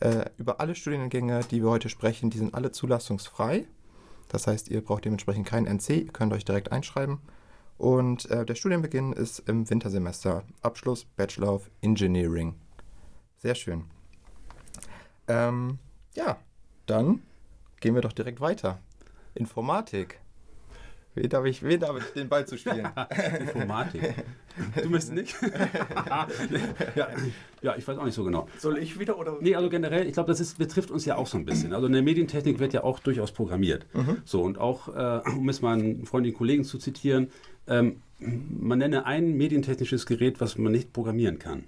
Äh, 0.00 0.24
über 0.38 0.58
alle 0.58 0.74
Studiengänge, 0.74 1.40
die 1.50 1.62
wir 1.62 1.68
heute 1.68 1.90
sprechen, 1.90 2.30
die 2.30 2.38
sind 2.38 2.54
alle 2.54 2.72
zulassungsfrei. 2.72 3.66
Das 4.28 4.46
heißt, 4.46 4.70
ihr 4.70 4.82
braucht 4.82 5.04
dementsprechend 5.04 5.46
kein 5.46 5.66
NC, 5.66 5.90
ihr 5.90 6.12
könnt 6.12 6.32
euch 6.32 6.46
direkt 6.46 6.72
einschreiben. 6.72 7.18
Und 7.78 8.30
äh, 8.30 8.46
der 8.46 8.54
Studienbeginn 8.54 9.12
ist 9.12 9.40
im 9.40 9.68
Wintersemester. 9.68 10.44
Abschluss 10.62 11.04
Bachelor 11.04 11.54
of 11.54 11.70
Engineering. 11.82 12.54
Sehr 13.38 13.54
schön. 13.54 13.84
Ähm, 15.26 15.78
ja, 16.14 16.38
dann 16.86 17.22
gehen 17.80 17.94
wir 17.94 18.02
doch 18.02 18.12
direkt 18.12 18.40
weiter. 18.40 18.78
Informatik. 19.34 20.20
Wen 21.14 21.28
darf 21.28 21.44
ich, 21.44 21.62
wen 21.62 21.80
darf 21.80 21.98
ich 21.98 22.12
den 22.12 22.28
Ball 22.28 22.46
zu 22.46 22.58
spielen? 22.58 22.88
Informatik. 23.40 24.24
Du 24.82 24.90
bist 24.90 25.12
nicht? 25.12 25.34
ja, 26.96 27.08
ja, 27.62 27.76
ich 27.76 27.86
weiß 27.86 27.98
auch 27.98 28.04
nicht 28.04 28.14
so 28.14 28.24
genau. 28.24 28.48
Soll 28.58 28.78
ich 28.78 28.98
wieder 28.98 29.18
oder? 29.18 29.38
Nee, 29.40 29.54
also 29.54 29.68
generell, 29.68 30.06
ich 30.06 30.12
glaube, 30.12 30.28
das 30.28 30.40
ist, 30.40 30.58
betrifft 30.58 30.90
uns 30.90 31.04
ja 31.04 31.16
auch 31.16 31.26
so 31.26 31.38
ein 31.38 31.44
bisschen. 31.44 31.72
Also 31.72 31.86
in 31.86 31.92
der 31.92 32.02
Medientechnik 32.02 32.58
wird 32.58 32.72
ja 32.72 32.84
auch 32.84 32.98
durchaus 33.00 33.32
programmiert. 33.32 33.86
Mhm. 33.94 34.18
So, 34.24 34.42
und 34.42 34.58
auch, 34.58 34.88
äh, 34.88 35.28
um 35.30 35.48
es 35.48 35.62
mal 35.62 35.78
einen 35.78 36.06
freundlichen 36.06 36.36
Kollegen 36.36 36.64
zu 36.64 36.78
zitieren, 36.78 37.28
ähm, 37.66 38.02
man 38.18 38.78
nenne 38.78 39.06
ein 39.06 39.36
medientechnisches 39.36 40.06
Gerät, 40.06 40.40
was 40.40 40.56
man 40.56 40.72
nicht 40.72 40.92
programmieren 40.92 41.38
kann. 41.38 41.64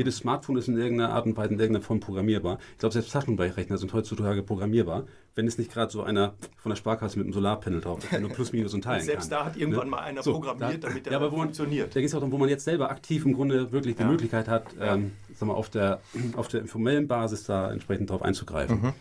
Jedes 0.00 0.16
Smartphone 0.16 0.56
ist 0.56 0.66
in 0.66 0.78
irgendeiner 0.78 1.12
Art 1.12 1.26
und 1.26 1.36
Weise 1.36 1.52
in 1.52 1.60
irgendeiner 1.60 1.84
Form 1.84 2.00
programmierbar. 2.00 2.58
Ich 2.72 2.78
glaube, 2.78 2.94
selbst 2.94 3.12
Taschenrechner 3.12 3.76
sind 3.76 3.92
heutzutage 3.92 4.42
programmierbar, 4.42 5.04
wenn 5.34 5.46
es 5.46 5.58
nicht 5.58 5.70
gerade 5.70 5.92
so 5.92 6.02
einer 6.02 6.32
von 6.56 6.70
der 6.70 6.76
Sparkasse 6.76 7.18
mit 7.18 7.26
einem 7.26 7.34
Solarpanel 7.34 7.82
drauf 7.82 8.02
ist, 8.02 8.10
der 8.10 8.20
nur 8.20 8.30
Plus, 8.30 8.50
Minus 8.54 8.72
und 8.72 8.82
Teilen 8.82 9.04
Selbst 9.04 9.28
kann. 9.28 9.40
da 9.40 9.44
hat 9.44 9.58
irgendwann 9.58 9.88
ne? 9.88 9.90
mal 9.90 9.98
einer 9.98 10.22
so, 10.22 10.32
programmiert, 10.32 10.82
da, 10.82 10.88
damit 10.88 11.04
der 11.04 11.12
ja, 11.12 11.18
aber 11.18 11.30
wo 11.30 11.36
man, 11.36 11.48
funktioniert. 11.48 11.94
Da 11.94 12.00
geht 12.00 12.08
es 12.08 12.14
auch 12.14 12.20
darum, 12.20 12.32
wo 12.32 12.38
man 12.38 12.48
jetzt 12.48 12.64
selber 12.64 12.90
aktiv 12.90 13.26
im 13.26 13.34
Grunde 13.34 13.72
wirklich 13.72 13.96
die 13.96 14.02
ja. 14.02 14.08
Möglichkeit 14.08 14.48
hat, 14.48 14.68
ähm, 14.80 15.12
sag 15.34 15.48
mal, 15.48 15.52
auf, 15.52 15.68
der, 15.68 16.00
auf 16.34 16.48
der 16.48 16.62
informellen 16.62 17.06
Basis 17.06 17.44
da 17.44 17.70
entsprechend 17.70 18.08
drauf 18.08 18.22
einzugreifen. 18.22 18.80
Mhm. 18.80 18.92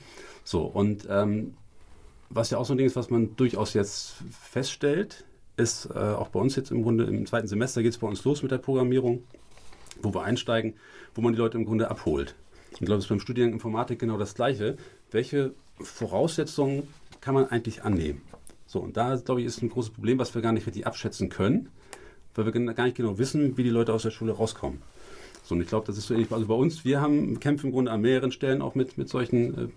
So, 0.44 0.64
und 0.64 1.08
ähm, 1.10 1.54
was 2.30 2.50
ja 2.50 2.58
auch 2.58 2.66
so 2.66 2.74
ein 2.74 2.78
Ding 2.78 2.88
ist, 2.88 2.98
was 2.98 3.10
man 3.10 3.38
durchaus 3.38 3.74
jetzt 3.74 4.16
feststellt, 4.38 5.24
ist 5.56 5.86
äh, 5.96 5.98
auch 5.98 6.28
bei 6.28 6.42
uns 6.42 6.58
jetzt 6.58 6.72
im 6.72 6.84
Grunde 6.84 7.06
im 7.06 7.26
zweiten 7.26 7.48
Semester 7.48 7.82
geht 7.84 7.94
es 7.94 7.98
bei 8.00 8.08
uns 8.08 8.22
los 8.26 8.44
mit 8.44 8.52
der 8.52 8.58
Programmierung, 8.58 9.24
wo 10.02 10.14
wir 10.14 10.24
einsteigen, 10.24 10.74
wo 11.16 11.22
man 11.22 11.34
die 11.34 11.40
Leute 11.40 11.58
im 11.58 11.66
Grunde 11.66 11.90
abholt. 11.90 12.36
Ich 12.72 12.80
glaube, 12.80 13.00
es 13.00 13.06
ist 13.06 13.10
beim 13.10 13.20
Studiengang 13.20 13.54
Informatik 13.54 14.00
genau 14.00 14.18
das 14.18 14.36
Gleiche. 14.36 14.78
Welche 15.12 15.54
Voraussetzungen 15.82 16.88
kann 17.22 17.34
man 17.34 17.46
eigentlich 17.46 17.84
annehmen? 17.84 18.22
So, 18.68 18.80
und 18.80 18.98
da, 18.98 19.16
glaube 19.16 19.42
ich, 19.42 19.48
ist 19.48 19.64
ein 19.64 19.70
großes 19.70 19.92
Problem, 19.92 20.20
was 20.20 20.36
wir 20.36 20.42
gar 20.42 20.52
nicht 20.52 20.68
richtig 20.68 20.86
abschätzen 20.86 21.30
können, 21.30 21.70
weil 22.36 22.46
wir 22.46 22.74
gar 22.74 22.86
nicht 22.86 22.98
genau 22.98 23.18
wissen, 23.18 23.58
wie 23.58 23.64
die 23.64 23.70
Leute 23.70 23.94
aus 23.94 24.04
der 24.04 24.12
Schule 24.12 24.34
rauskommen. 24.34 24.82
So, 25.44 25.56
und 25.56 25.62
ich 25.62 25.68
glaube, 25.68 25.88
das 25.88 25.98
ist 25.98 26.08
so 26.08 26.14
ähnlich. 26.14 26.32
Also 26.32 26.46
bei 26.46 26.54
uns, 26.54 26.86
wir 26.86 27.02
haben, 27.02 27.40
kämpfen 27.40 27.68
im 27.68 27.72
Grunde 27.72 27.92
an 27.92 28.02
mehreren 28.02 28.32
Stellen 28.32 28.62
auch 28.62 28.76
mit, 28.76 29.00
mit 29.00 29.10
solchen 29.10 29.58
äh, 29.58 29.68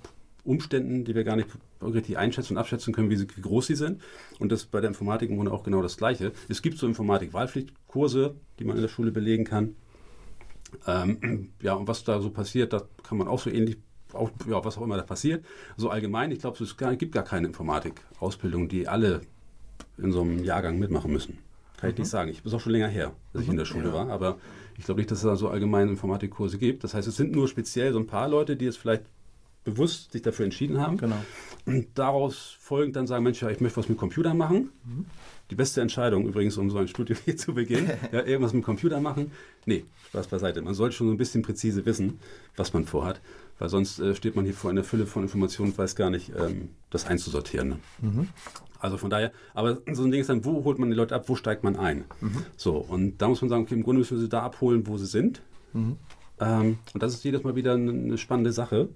Umständen, 0.45 1.05
die 1.05 1.15
wir 1.15 1.25
gar 1.25 1.37
nicht 1.37 1.49
richtig 1.81 2.19
einschätzen 2.19 2.55
und 2.55 2.59
abschätzen 2.59 2.93
können, 2.93 3.09
wie, 3.09 3.17
sie, 3.17 3.27
wie 3.35 3.41
groß 3.41 3.69
sie 3.69 3.77
sind. 3.77 4.03
Und 4.39 4.53
das 4.53 4.63
ist 4.65 4.71
bei 4.71 4.81
der 4.81 4.89
Informatik 4.89 5.31
im 5.31 5.37
Grunde 5.37 5.53
auch 5.53 5.63
genau 5.63 5.81
das 5.81 5.97
Gleiche. 5.97 6.33
Es 6.49 6.61
gibt 6.61 6.79
so 6.79 6.87
Informatik-Wahlpflichtkurse, 6.87 8.35
die 8.59 8.65
man 8.65 8.77
in 8.77 8.83
der 8.83 8.89
Schule 8.89 9.13
belegen 9.13 9.45
kann. 9.45 9.77
Ähm, 10.87 11.51
ja, 11.63 11.75
und 11.75 11.89
was 11.89 12.05
da 12.05 12.21
so 12.21 12.31
passiert, 12.31 12.73
da 12.73 12.83
kann 13.03 13.19
man 13.19 13.29
auch 13.29 13.39
so 13.39 13.51
ähnlich 13.51 13.79
auch, 14.13 14.31
ja, 14.47 14.63
was 14.65 14.77
auch 14.77 14.83
immer 14.83 14.97
da 14.97 15.03
passiert. 15.03 15.45
So 15.77 15.89
allgemein, 15.89 16.31
ich 16.31 16.41
glaube, 16.41 16.63
es 16.63 16.77
gibt 16.99 17.13
gar 17.13 17.25
keine 17.25 17.47
Informatik-Ausbildung, 17.47 18.69
die 18.69 18.89
alle 18.89 19.23
in 19.99 20.13
so 20.13 20.21
einem 20.23 20.45
Jahrgang 20.45 20.79
mitmachen 20.79 21.13
müssen. 21.13 21.39
Kann 21.79 21.91
ich 21.91 21.99
nicht 21.99 22.09
sagen. 22.09 22.31
Ich 22.31 22.43
bin 22.43 22.53
auch 22.53 22.61
schon 22.61 22.73
länger 22.73 22.89
her, 22.89 23.13
dass 23.33 23.43
ich 23.43 23.49
in 23.49 23.57
der 23.57 23.65
Schule 23.65 23.93
war, 23.93 24.09
aber 24.11 24.39
ich 24.79 24.85
glaube 24.85 25.01
nicht, 25.01 25.11
dass 25.11 25.19
es 25.19 25.25
da 25.25 25.37
so 25.37 25.49
allgemeine 25.49 25.91
Informatikkurse 25.91 26.59
gibt. 26.59 26.85
Das 26.85 26.95
heißt, 26.95 27.09
es 27.09 27.17
sind 27.17 27.33
nur 27.33 27.49
speziell 27.49 27.93
so 27.93 27.99
ein 27.99 28.07
paar 28.07 28.29
Leute, 28.29 28.57
die 28.57 28.67
es 28.67 28.77
vielleicht 28.77 29.05
bewusst 29.65 30.13
sich 30.13 30.23
dafür 30.23 30.45
entschieden 30.45 30.81
haben. 30.81 30.97
Genau. 30.97 31.17
Und 31.67 31.89
daraus 31.95 32.57
folgend 32.61 32.97
dann 32.97 33.07
sagen, 33.07 33.25
Mensch, 33.25 33.43
ja, 33.43 33.51
ich 33.51 33.61
möchte 33.61 33.79
was 33.79 33.89
mit 33.89 33.99
Computern 33.99 34.37
machen. 34.37 34.71
Die 35.53 35.57
beste 35.57 35.83
Entscheidung 35.83 36.27
übrigens, 36.27 36.57
um 36.57 36.71
so 36.71 36.79
ein 36.79 36.89
Studium 36.89 37.19
hier 37.27 37.37
zu 37.37 37.53
beginnen. 37.53 37.91
Ja, 38.11 38.25
irgendwas 38.25 38.55
mit 38.55 38.65
Computer 38.65 39.01
machen. 39.01 39.33
Nee, 39.67 39.85
Spaß 40.09 40.29
beiseite. 40.29 40.63
Man 40.63 40.73
sollte 40.73 40.97
schon 40.97 41.09
so 41.09 41.13
ein 41.13 41.19
bisschen 41.19 41.43
präzise 41.43 41.85
wissen, 41.85 42.21
was 42.57 42.73
man 42.73 42.87
vorhat. 42.87 43.21
Weil 43.59 43.69
sonst 43.69 43.99
äh, 43.99 44.15
steht 44.15 44.35
man 44.35 44.47
hier 44.47 44.55
vor 44.55 44.71
einer 44.71 44.83
Fülle 44.83 45.05
von 45.05 45.25
Informationen 45.25 45.73
und 45.73 45.77
weiß 45.79 45.95
gar 45.95 46.09
nicht, 46.09 46.33
ähm, 46.35 46.71
das 46.89 47.05
einzusortieren. 47.05 47.69
Ne? 47.69 47.79
Also 48.79 48.97
von 48.97 49.11
daher, 49.11 49.31
aber 49.53 49.77
so 49.93 50.05
ein 50.05 50.11
Ding 50.11 50.23
ist 50.23 50.31
dann, 50.31 50.43
wo 50.47 50.65
holt 50.65 50.79
man 50.79 50.89
die 50.89 50.97
Leute 50.97 51.15
ab, 51.15 51.29
wo 51.29 51.37
steigt 51.37 51.65
man 51.65 51.77
ein? 51.77 52.05
So, 52.57 52.77
und 52.79 53.21
da 53.21 53.29
muss 53.29 53.43
man 53.43 53.51
sagen, 53.51 53.65
okay, 53.65 53.75
im 53.75 53.83
Grunde 53.83 53.99
müssen 53.99 54.17
wir 54.17 54.23
sie 54.23 54.31
da 54.31 54.41
abholen, 54.41 54.87
wo 54.87 54.97
sie 54.97 55.05
sind. 55.05 55.43
Ähm, 56.41 56.79
und 56.95 57.03
das 57.03 57.13
ist 57.13 57.25
jedes 57.25 57.45
Mal 57.45 57.57
wieder 57.57 57.75
eine, 57.75 58.17
spannende 58.17 58.53
Sache. 58.53 58.89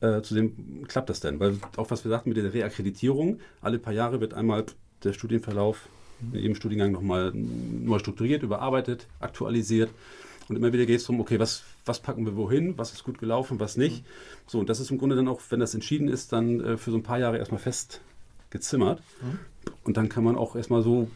Äh, 0.00 0.20
zudem 0.20 0.86
klappt 0.86 1.08
das 1.08 1.20
denn, 1.20 1.40
weil 1.40 1.56
auch 1.78 1.90
was 1.90 2.04
wir 2.04 2.10
sagten 2.10 2.28
mit 2.28 2.36
der 2.36 2.52
Reakkreditierung, 2.52 3.38
alle 3.62 3.78
paar 3.78 3.94
Jahre 3.94 4.20
wird 4.20 4.34
einmal 4.34 4.66
der 5.04 5.12
Studienverlauf 5.12 5.88
in 6.32 6.40
jedem 6.40 6.54
Studiengang 6.54 6.92
nochmal 6.92 7.32
neu 7.34 7.98
strukturiert, 7.98 8.42
überarbeitet, 8.42 9.06
aktualisiert. 9.20 9.90
Und 10.48 10.56
immer 10.56 10.72
wieder 10.72 10.86
geht 10.86 10.96
es 10.96 11.04
darum, 11.04 11.20
okay, 11.20 11.38
was, 11.38 11.64
was 11.86 12.00
packen 12.00 12.26
wir 12.26 12.36
wohin, 12.36 12.76
was 12.76 12.92
ist 12.92 13.04
gut 13.04 13.18
gelaufen, 13.18 13.60
was 13.60 13.76
nicht. 13.76 14.04
So, 14.46 14.58
und 14.58 14.68
das 14.68 14.78
ist 14.78 14.90
im 14.90 14.98
Grunde 14.98 15.16
dann 15.16 15.28
auch, 15.28 15.40
wenn 15.48 15.60
das 15.60 15.74
entschieden 15.74 16.08
ist, 16.08 16.32
dann 16.32 16.60
äh, 16.60 16.76
für 16.76 16.90
so 16.90 16.98
ein 16.98 17.02
paar 17.02 17.18
Jahre 17.18 17.38
erstmal 17.38 17.60
fest 17.60 18.00
gezimmert. 18.50 19.02
Und 19.84 19.96
dann 19.96 20.08
kann 20.08 20.22
man 20.22 20.36
auch 20.36 20.54
erstmal 20.54 20.82
so, 20.82 21.08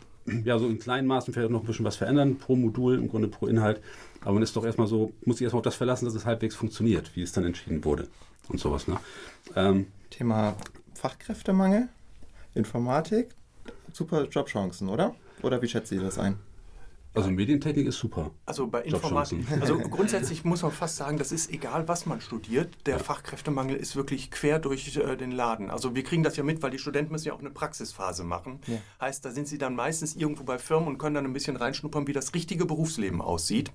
ja, 0.45 0.59
so 0.59 0.67
in 0.67 0.79
kleinen 0.79 1.07
Maßen 1.07 1.33
vielleicht 1.33 1.51
noch 1.51 1.61
ein 1.61 1.67
bisschen 1.67 1.85
was 1.85 1.97
verändern, 1.97 2.37
pro 2.39 2.57
Modul, 2.57 2.97
im 2.97 3.09
Grunde 3.09 3.29
pro 3.29 3.47
Inhalt. 3.47 3.81
Aber 4.23 4.33
man 4.33 4.43
ist 4.43 4.57
doch 4.57 4.65
erstmal 4.65 4.87
so, 4.87 5.13
muss 5.25 5.39
sich 5.39 5.45
erstmal 5.45 5.61
auf 5.61 5.65
das 5.65 5.77
verlassen, 5.77 6.07
dass 6.07 6.15
es 6.15 6.25
halbwegs 6.25 6.55
funktioniert, 6.55 7.15
wie 7.15 7.23
es 7.23 7.33
dann 7.33 7.45
entschieden 7.45 7.85
wurde 7.85 8.09
und 8.49 8.59
sowas. 8.59 8.89
Ne? 8.89 8.99
Ähm, 9.55 9.87
Thema 10.11 10.57
Fachkräftemangel, 10.95 11.89
Informatik, 12.55 13.29
super 13.93 14.25
Jobchancen, 14.25 14.89
oder? 14.89 15.15
Oder 15.43 15.63
wie 15.63 15.69
schätzt 15.69 15.93
ihr 15.93 16.01
das 16.01 16.19
ein? 16.19 16.39
also 17.19 17.31
Medientechnik 17.31 17.87
ist 17.87 17.99
super. 17.99 18.31
Also 18.47 18.67
bei. 18.67 18.83
Informatik, 18.83 19.45
also 19.61 19.79
grundsätzlich 19.79 20.45
muss 20.45 20.63
man 20.63 20.73
fast 20.73 20.97
sagen, 20.97 21.19
das 21.19 21.33
ist 21.33 21.51
egal, 21.51 21.89
was 21.89 22.07
man 22.07 22.21
studiert. 22.21 22.75
Der 22.87 22.99
Fachkräftemangel 22.99 23.77
ist 23.77 23.97
wirklich 23.97 24.31
quer 24.31 24.59
durch 24.59 24.97
äh, 24.97 25.17
den 25.17 25.33
Laden. 25.33 25.71
Also 25.71 25.95
wir 25.95 26.05
kriegen 26.05 26.23
das 26.23 26.37
ja 26.37 26.45
mit, 26.45 26.63
weil 26.63 26.71
die 26.71 26.79
Studenten 26.79 27.13
müssen 27.13 27.29
ja 27.29 27.35
auch 27.35 27.41
eine 27.41 27.51
Praxisphase 27.51 28.25
machen. 28.25 28.61
Ja. 28.67 28.79
Heißt, 29.01 29.25
da 29.25 29.31
sind 29.31 29.49
sie 29.49 29.59
dann 29.59 29.75
meistens 29.75 30.17
irgendwo 30.17 30.45
bei 30.45 30.59
Firmen 30.59 30.89
und 30.89 30.99
können 30.99 31.15
dann 31.15 31.25
ein 31.25 31.33
bisschen 31.33 31.57
reinschnuppern, 31.57 32.07
wie 32.07 32.13
das 32.13 32.35
richtige 32.35 32.67
Berufsleben 32.67 33.21
aussieht. 33.21 33.73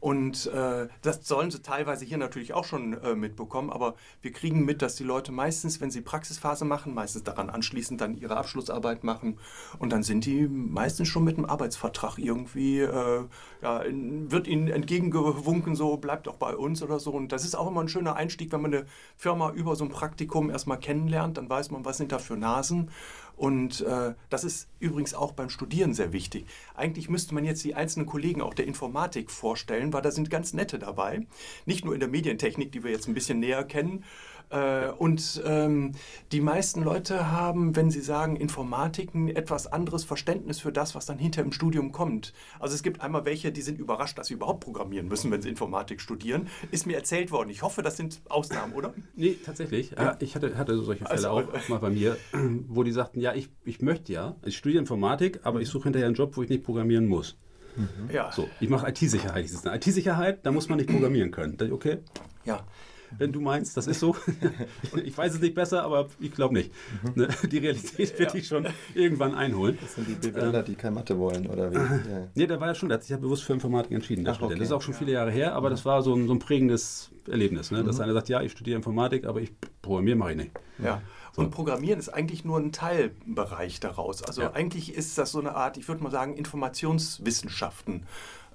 Und 0.00 0.46
äh, 0.46 0.88
das 1.02 1.26
sollen 1.26 1.50
sie 1.50 1.62
teilweise 1.62 2.04
hier 2.04 2.18
natürlich 2.18 2.52
auch 2.54 2.64
schon 2.64 2.94
äh, 3.02 3.14
mitbekommen, 3.14 3.70
aber 3.70 3.94
wir 4.22 4.32
kriegen 4.32 4.64
mit, 4.64 4.82
dass 4.82 4.96
die 4.96 5.04
Leute 5.04 5.32
meistens, 5.32 5.80
wenn 5.80 5.90
sie 5.90 6.00
Praxisphase 6.00 6.64
machen, 6.64 6.94
meistens 6.94 7.24
daran 7.24 7.50
anschließend 7.50 8.00
dann 8.00 8.16
ihre 8.16 8.36
Abschlussarbeit 8.36 9.04
machen 9.04 9.38
und 9.78 9.92
dann 9.92 10.02
sind 10.02 10.26
die 10.26 10.46
meistens 10.48 11.08
schon 11.08 11.24
mit 11.24 11.36
einem 11.36 11.46
Arbeitsvertrag 11.46 12.18
irgendwie, 12.18 12.80
äh, 12.80 13.24
ja, 13.62 13.82
wird 13.84 14.46
ihnen 14.46 14.68
entgegengewunken, 14.68 15.74
so 15.74 15.96
bleibt 15.96 16.26
doch 16.26 16.36
bei 16.36 16.54
uns 16.54 16.82
oder 16.82 16.98
so. 16.98 17.12
Und 17.12 17.32
das 17.32 17.44
ist 17.44 17.54
auch 17.54 17.68
immer 17.68 17.80
ein 17.80 17.88
schöner 17.88 18.16
Einstieg, 18.16 18.52
wenn 18.52 18.62
man 18.62 18.74
eine 18.74 18.86
Firma 19.16 19.50
über 19.50 19.76
so 19.76 19.84
ein 19.84 19.90
Praktikum 19.90 20.50
erstmal 20.50 20.78
kennenlernt, 20.78 21.36
dann 21.36 21.48
weiß 21.48 21.70
man, 21.70 21.84
was 21.84 21.96
sind 21.96 22.12
da 22.12 22.18
für 22.18 22.36
Nasen. 22.36 22.90
Und 23.36 23.82
äh, 23.82 24.14
das 24.30 24.44
ist 24.44 24.68
übrigens 24.80 25.12
auch 25.12 25.32
beim 25.32 25.50
Studieren 25.50 25.92
sehr 25.92 26.12
wichtig. 26.12 26.46
Eigentlich 26.74 27.10
müsste 27.10 27.34
man 27.34 27.44
jetzt 27.44 27.62
die 27.64 27.74
einzelnen 27.74 28.06
Kollegen 28.06 28.40
auch 28.40 28.54
der 28.54 28.66
Informatik 28.66 29.30
vorstellen, 29.30 29.92
weil 29.92 30.02
da 30.02 30.10
sind 30.10 30.30
ganz 30.30 30.54
nette 30.54 30.78
dabei. 30.78 31.26
Nicht 31.66 31.84
nur 31.84 31.92
in 31.92 32.00
der 32.00 32.08
Medientechnik, 32.08 32.72
die 32.72 32.82
wir 32.82 32.90
jetzt 32.90 33.08
ein 33.08 33.14
bisschen 33.14 33.38
näher 33.38 33.64
kennen. 33.64 34.04
Äh, 34.50 34.90
und 34.90 35.42
ähm, 35.44 35.92
die 36.32 36.40
meisten 36.40 36.82
Leute 36.82 37.30
haben, 37.30 37.74
wenn 37.76 37.90
sie 37.90 38.00
sagen 38.00 38.36
Informatik, 38.36 39.14
ein 39.14 39.28
etwas 39.28 39.66
anderes 39.66 40.04
Verständnis 40.04 40.60
für 40.60 40.72
das, 40.72 40.94
was 40.94 41.06
dann 41.06 41.18
hinter 41.18 41.42
im 41.42 41.52
Studium 41.52 41.92
kommt. 41.92 42.32
Also 42.60 42.74
es 42.74 42.82
gibt 42.82 43.00
einmal 43.00 43.24
welche, 43.24 43.52
die 43.52 43.62
sind 43.62 43.78
überrascht, 43.78 44.18
dass 44.18 44.28
sie 44.28 44.34
überhaupt 44.34 44.60
programmieren 44.60 45.08
müssen, 45.08 45.30
wenn 45.30 45.42
sie 45.42 45.48
Informatik 45.48 46.00
studieren. 46.00 46.48
Ist 46.70 46.86
mir 46.86 46.96
erzählt 46.96 47.30
worden. 47.30 47.50
Ich 47.50 47.62
hoffe, 47.62 47.82
das 47.82 47.96
sind 47.96 48.20
Ausnahmen, 48.28 48.72
oder? 48.72 48.94
Nee, 49.18 49.36
tatsächlich. 49.44 49.92
Ja. 49.92 50.16
Ich 50.20 50.34
hatte, 50.34 50.58
hatte 50.58 50.78
solche 50.82 51.04
Fälle 51.04 51.30
Also, 51.30 51.50
auch 51.50 51.68
mal 51.68 51.78
bei 51.78 51.90
mir, 51.90 52.16
wo 52.68 52.82
die 52.82 52.92
sagten, 52.92 53.20
ja, 53.20 53.34
ich, 53.34 53.48
ich 53.64 53.80
möchte 53.80 54.12
ja, 54.12 54.36
ich 54.44 54.56
studiere 54.56 54.80
Informatik, 54.80 55.40
aber 55.44 55.60
ich 55.60 55.68
suche 55.68 55.84
hinterher 55.84 56.06
einen 56.06 56.14
Job, 56.14 56.36
wo 56.36 56.42
ich 56.42 56.50
nicht 56.50 56.64
programmieren 56.64 57.06
muss. 57.06 57.36
Ja. 58.12 58.32
So, 58.32 58.48
ich 58.60 58.68
mache 58.68 58.88
IT-Sicherheit. 58.88 59.50
IT-Sicherheit, 59.64 60.44
da 60.44 60.52
muss 60.52 60.68
man 60.68 60.78
nicht 60.78 60.90
programmieren 60.90 61.30
können. 61.30 61.56
Okay, 61.72 61.98
ja. 62.44 62.64
Wenn 63.18 63.32
du 63.32 63.40
meinst, 63.40 63.76
das 63.76 63.86
ist 63.86 64.00
so. 64.00 64.16
ich 65.04 65.16
weiß 65.16 65.34
es 65.34 65.40
nicht 65.40 65.54
besser, 65.54 65.82
aber 65.82 66.08
ich 66.20 66.32
glaube 66.32 66.54
nicht. 66.54 66.72
Ne, 67.14 67.28
Die 67.50 67.58
Realität 67.58 68.18
wird 68.18 68.32
dich 68.34 68.46
schon 68.46 68.66
irgendwann 68.94 69.34
einholen. 69.34 69.78
Das 69.80 69.94
sind 69.94 70.08
die 70.08 70.14
BWLer, 70.14 70.62
die 70.62 70.74
kein 70.74 70.94
Mathe 70.94 71.18
wollen, 71.18 71.46
oder 71.46 71.70
wie? 71.72 71.76
Ja. 71.76 72.26
Nee, 72.34 72.46
der 72.46 72.60
war 72.60 72.68
ja 72.68 72.74
schon, 72.74 72.88
der 72.88 72.96
hat 72.98 73.02
sich 73.02 73.10
ja 73.10 73.16
bewusst 73.16 73.44
für 73.44 73.52
Informatik 73.52 73.92
entschieden. 73.92 74.24
Der 74.24 74.32
Ach, 74.32 74.36
Student. 74.36 74.52
okay. 74.54 74.58
Das 74.60 74.68
ist 74.68 74.72
auch 74.72 74.82
schon 74.82 74.94
viele 74.94 75.12
Jahre 75.12 75.30
her, 75.30 75.54
aber 75.54 75.70
das 75.70 75.84
war 75.84 76.02
so 76.02 76.14
ein, 76.14 76.26
so 76.26 76.34
ein 76.34 76.38
prägendes 76.38 77.10
Erlebnis. 77.28 77.70
Ne? 77.70 77.82
Dass 77.84 78.00
einer 78.00 78.12
sagt, 78.12 78.28
ja, 78.28 78.40
ich 78.42 78.52
studiere 78.52 78.76
Informatik, 78.76 79.24
aber 79.26 79.40
ich 79.40 79.52
programmiere 79.82 80.16
mache 80.16 80.30
ich 80.32 80.36
nicht. 80.36 80.50
Ja. 80.82 81.02
Und 81.36 81.50
Programmieren 81.50 81.98
ist 81.98 82.08
eigentlich 82.08 82.46
nur 82.46 82.58
ein 82.58 82.72
Teilbereich 82.72 83.78
daraus. 83.78 84.22
Also 84.22 84.40
Ja. 84.42 84.52
eigentlich 84.52 84.94
ist 84.94 85.18
das 85.18 85.32
so 85.32 85.38
eine 85.40 85.54
Art, 85.54 85.76
ich 85.76 85.86
würde 85.86 86.02
mal 86.02 86.10
sagen, 86.10 86.34
Informationswissenschaften. 86.34 88.04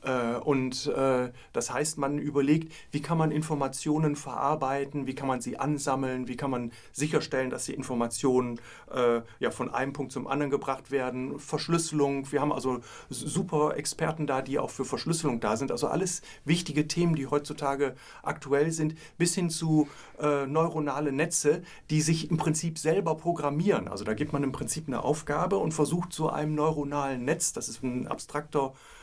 Äh, 0.04 0.36
Und 0.38 0.88
äh, 0.88 1.32
das 1.54 1.72
heißt, 1.72 1.98
man 1.98 2.18
überlegt, 2.18 2.74
wie 2.92 3.02
kann 3.02 3.18
man 3.18 3.32
Informationen 3.32 4.16
verarbeiten, 4.16 5.06
wie 5.08 5.16
kann 5.16 5.28
man 5.28 5.42
sie 5.42 5.58
ansammeln, 5.58 6.28
wie 6.28 6.36
kann 6.36 6.50
man 6.52 6.72
sicherstellen, 6.92 7.50
dass 7.50 7.66
die 7.66 7.74
Informationen 7.74 8.60
äh, 8.94 9.22
ja, 9.40 9.52
von 9.52 9.70
einem 9.74 9.94
Punkt 9.94 10.12
zum 10.12 10.28
anderen 10.28 10.50
gebracht 10.50 10.92
werden. 10.92 11.40
Verschlüsselung, 11.40 12.32
wir 12.32 12.42
haben 12.42 12.52
also 12.52 12.80
super 13.10 13.78
Experten 13.78 14.28
da, 14.28 14.42
die 14.42 14.60
auch 14.60 14.72
für 14.72 14.86
Verschlüsselung 14.86 15.40
da 15.40 15.56
sind. 15.58 15.72
Also 15.72 15.88
alles 15.88 16.22
wichtige 16.46 16.88
Themen, 16.88 17.16
die 17.16 17.28
heutzutage 17.28 17.96
aktuell 18.24 18.72
sind, 18.72 18.96
bis 19.18 19.36
hin 19.36 19.50
zu 19.50 19.88
äh, 20.20 20.48
neuronale 20.48 21.12
Netze, 21.12 21.62
die 21.90 22.02
sich 22.02 22.32
im 22.32 22.38
Prinzip 22.38 22.80
selber 22.80 23.16
programmieren. 23.16 23.88
Also 23.88 24.04
da 24.04 24.14
gibt 24.14 24.34
man 24.34 24.44
im 24.44 24.52
Prinzip 24.52 24.88
eine 24.88 25.04
Aufgabe 25.04 25.58
und 25.58 25.74
versucht 25.74 26.14
so 26.14 26.30
einem 26.30 26.56
neuronalen 26.56 27.24
Netz, 27.24 27.54
das 27.54 27.70
ist 27.70 27.84
ein 27.84 28.08
abstrakter 28.08 28.74
äh, 28.74 29.01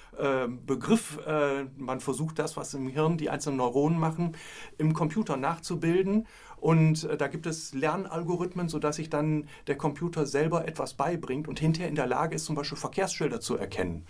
Begriff, 0.67 1.19
äh, 1.27 1.65
man 1.77 2.01
versucht 2.01 2.39
das, 2.39 2.57
was 2.57 2.75
im 2.75 2.89
Hirn 2.89 3.19
die 3.19 3.31
einzelnen 3.31 3.59
Neuronen 3.59 3.99
machen, 3.99 4.37
im 4.77 4.93
Computer 4.93 5.37
nachzubilden. 5.37 6.27
Und 6.57 7.05
äh, 7.05 7.17
da 7.17 7.29
gibt 7.29 7.47
es 7.47 7.73
Lernalgorithmen, 7.73 8.69
sodass 8.69 8.97
sich 8.97 9.11
dann 9.11 9.49
der 9.69 9.77
Computer 9.77 10.27
selber 10.27 10.67
etwas 10.67 10.95
beibringt 10.95 11.47
und 11.47 11.61
hinterher 11.61 11.89
in 11.89 11.95
der 11.95 12.07
Lage 12.07 12.35
ist, 12.35 12.47
zum 12.47 12.57
Beispiel 12.57 12.79
Verkehrsschilder 12.79 13.41
zu 13.41 13.57
erkennen. 13.57 14.07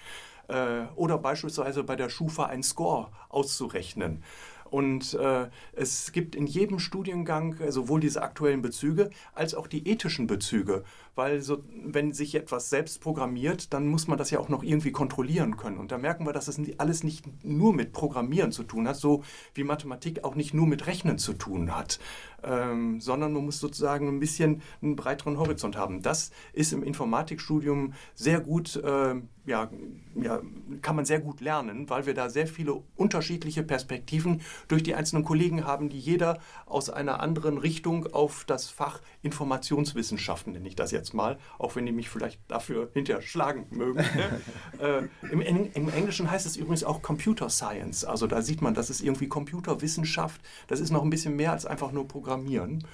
Äh, 0.49 0.87
oder 0.97 1.19
beispielsweise 1.19 1.85
bei 1.85 1.95
der 1.95 2.09
Schufa 2.09 2.47
einen 2.47 2.63
Score 2.63 3.09
auszurechnen. 3.29 4.23
Und 4.71 5.15
äh, 5.15 5.49
es 5.73 6.13
gibt 6.13 6.35
in 6.35 6.47
jedem 6.47 6.79
Studiengang 6.79 7.59
äh, 7.59 7.73
sowohl 7.73 8.01
diese 8.01 8.23
aktuellen 8.23 8.63
Bezüge 8.63 9.11
als 9.35 9.55
auch 9.55 9.67
die 9.67 9.89
ethischen 9.89 10.27
Bezüge. 10.27 10.85
Weil 11.15 11.41
so, 11.41 11.65
wenn 11.85 12.13
sich 12.13 12.35
etwas 12.35 12.71
selbst 12.71 13.01
programmiert, 13.01 13.73
dann 13.73 13.89
muss 13.89 14.07
man 14.07 14.19
das 14.19 14.31
ja 14.31 14.39
auch 14.39 14.49
noch 14.49 14.63
irgendwie 14.63 14.93
kontrollieren 14.93 15.57
können. 15.57 15.79
Und 15.79 15.91
da 15.91 15.99
merken 15.99 16.25
wir, 16.27 16.33
dass 16.33 16.49
es 16.49 16.59
ni- 16.59 16.75
alles 16.79 17.03
nicht 17.03 17.25
nur 17.45 17.73
mit 17.73 17.93
Programmieren 17.93 18.53
zu 18.53 18.63
tun 18.63 18.87
hat, 18.87 18.97
so 18.97 19.25
wie 19.55 19.65
Mathematik 19.65 20.23
auch 20.23 20.37
nicht 20.37 20.55
nur 20.55 20.67
mit 20.67 20.87
Rechnen 20.87 21.19
zu 21.19 21.33
tun 21.33 21.75
hat, 21.77 21.99
ähm, 22.43 23.01
sondern 23.01 23.33
man 23.33 23.45
muss 23.45 23.61
sozusagen 23.61 24.09
ein 24.09 24.21
bisschen 24.21 24.63
einen 24.83 24.97
breiteren 24.97 25.39
Horizont 25.39 25.77
haben. 25.77 26.03
Das 26.03 26.31
ist 26.53 26.73
im 26.73 26.83
Informatikstudium 26.83 27.95
sehr 28.15 28.41
gut, 28.41 28.77
äh, 28.77 29.15
ja, 29.47 29.71
ja, 30.15 30.43
kann 30.83 30.97
man 30.97 31.05
sehr 31.05 31.21
gut 31.21 31.41
lernen, 31.41 31.89
weil 31.89 32.07
wir 32.07 32.15
da 32.15 32.29
sehr 32.29 32.47
viele 32.47 32.83
unterschiedliche 32.97 33.63
Perspektiven 33.63 34.43
durch 34.69 34.83
die 34.83 34.95
einzelnen 34.95 35.25
Kollegen 35.25 35.65
haben, 35.65 35.89
die 35.89 35.99
jeder 35.99 36.39
aus 36.67 36.91
einer 36.91 37.21
anderen 37.21 37.59
Richtung 37.59 38.07
auf 38.13 38.45
das 38.45 38.69
Fach 38.69 39.01
Informationswissenschaften, 39.23 40.53
nenne 40.53 40.69
ich 40.69 40.77
das 40.77 40.91
jetzt 40.91 41.15
mal, 41.15 41.39
auch 41.59 41.77
wenn 41.77 41.87
die 41.87 41.93
mich 41.93 42.09
vielleicht 42.09 42.41
dafür 42.49 42.91
hinterher 42.93 43.23
schlagen 43.23 43.67
mögen. 43.71 44.01
äh, 44.79 45.03
im, 45.31 45.41
Im 45.41 45.89
Englischen 45.89 46.31
heißt 46.31 46.47
es 46.47 46.57
übrigens 46.57 46.85
auch 46.85 47.03
Computer 47.03 47.49
Science. 47.49 48.05
Also 48.05 48.27
da 48.27 48.43
sieht 48.43 48.61
man, 48.61 48.75
das 48.75 48.91
ist 48.91 49.01
irgendwie 49.01 49.29
Computerwissenschaft. 49.29 50.41
Das 50.67 50.81
ist 50.81 50.91
noch 50.91 51.03
ein 51.03 51.11
bisschen 51.11 51.37
mehr 51.37 51.53
als 51.53 51.67
einfach 51.67 51.93
nur 51.93 52.07
Programmieren. 52.29 52.85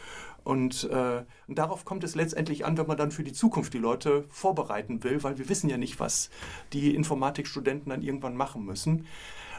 Und, 0.45 0.85
äh, 0.91 1.25
und 1.49 1.59
darauf 1.59 1.85
kommt 1.85 2.05
es 2.05 2.15
letztendlich 2.15 2.65
an, 2.65 2.77
wenn 2.77 2.87
man 2.87 2.99
dann 2.99 3.11
für 3.11 3.25
die 3.25 3.33
Zukunft 3.33 3.73
die 3.73 3.79
Leute 3.79 4.25
vorbereiten 4.29 5.03
will, 5.03 5.23
weil 5.25 5.39
wir 5.39 5.49
wissen 5.49 5.71
ja 5.71 5.79
nicht, 5.79 5.99
was 5.99 6.31
die 6.73 6.95
Informatikstudenten 6.95 7.91
dann 7.91 8.03
irgendwann 8.03 8.37
machen 8.37 8.65
müssen. 8.65 9.07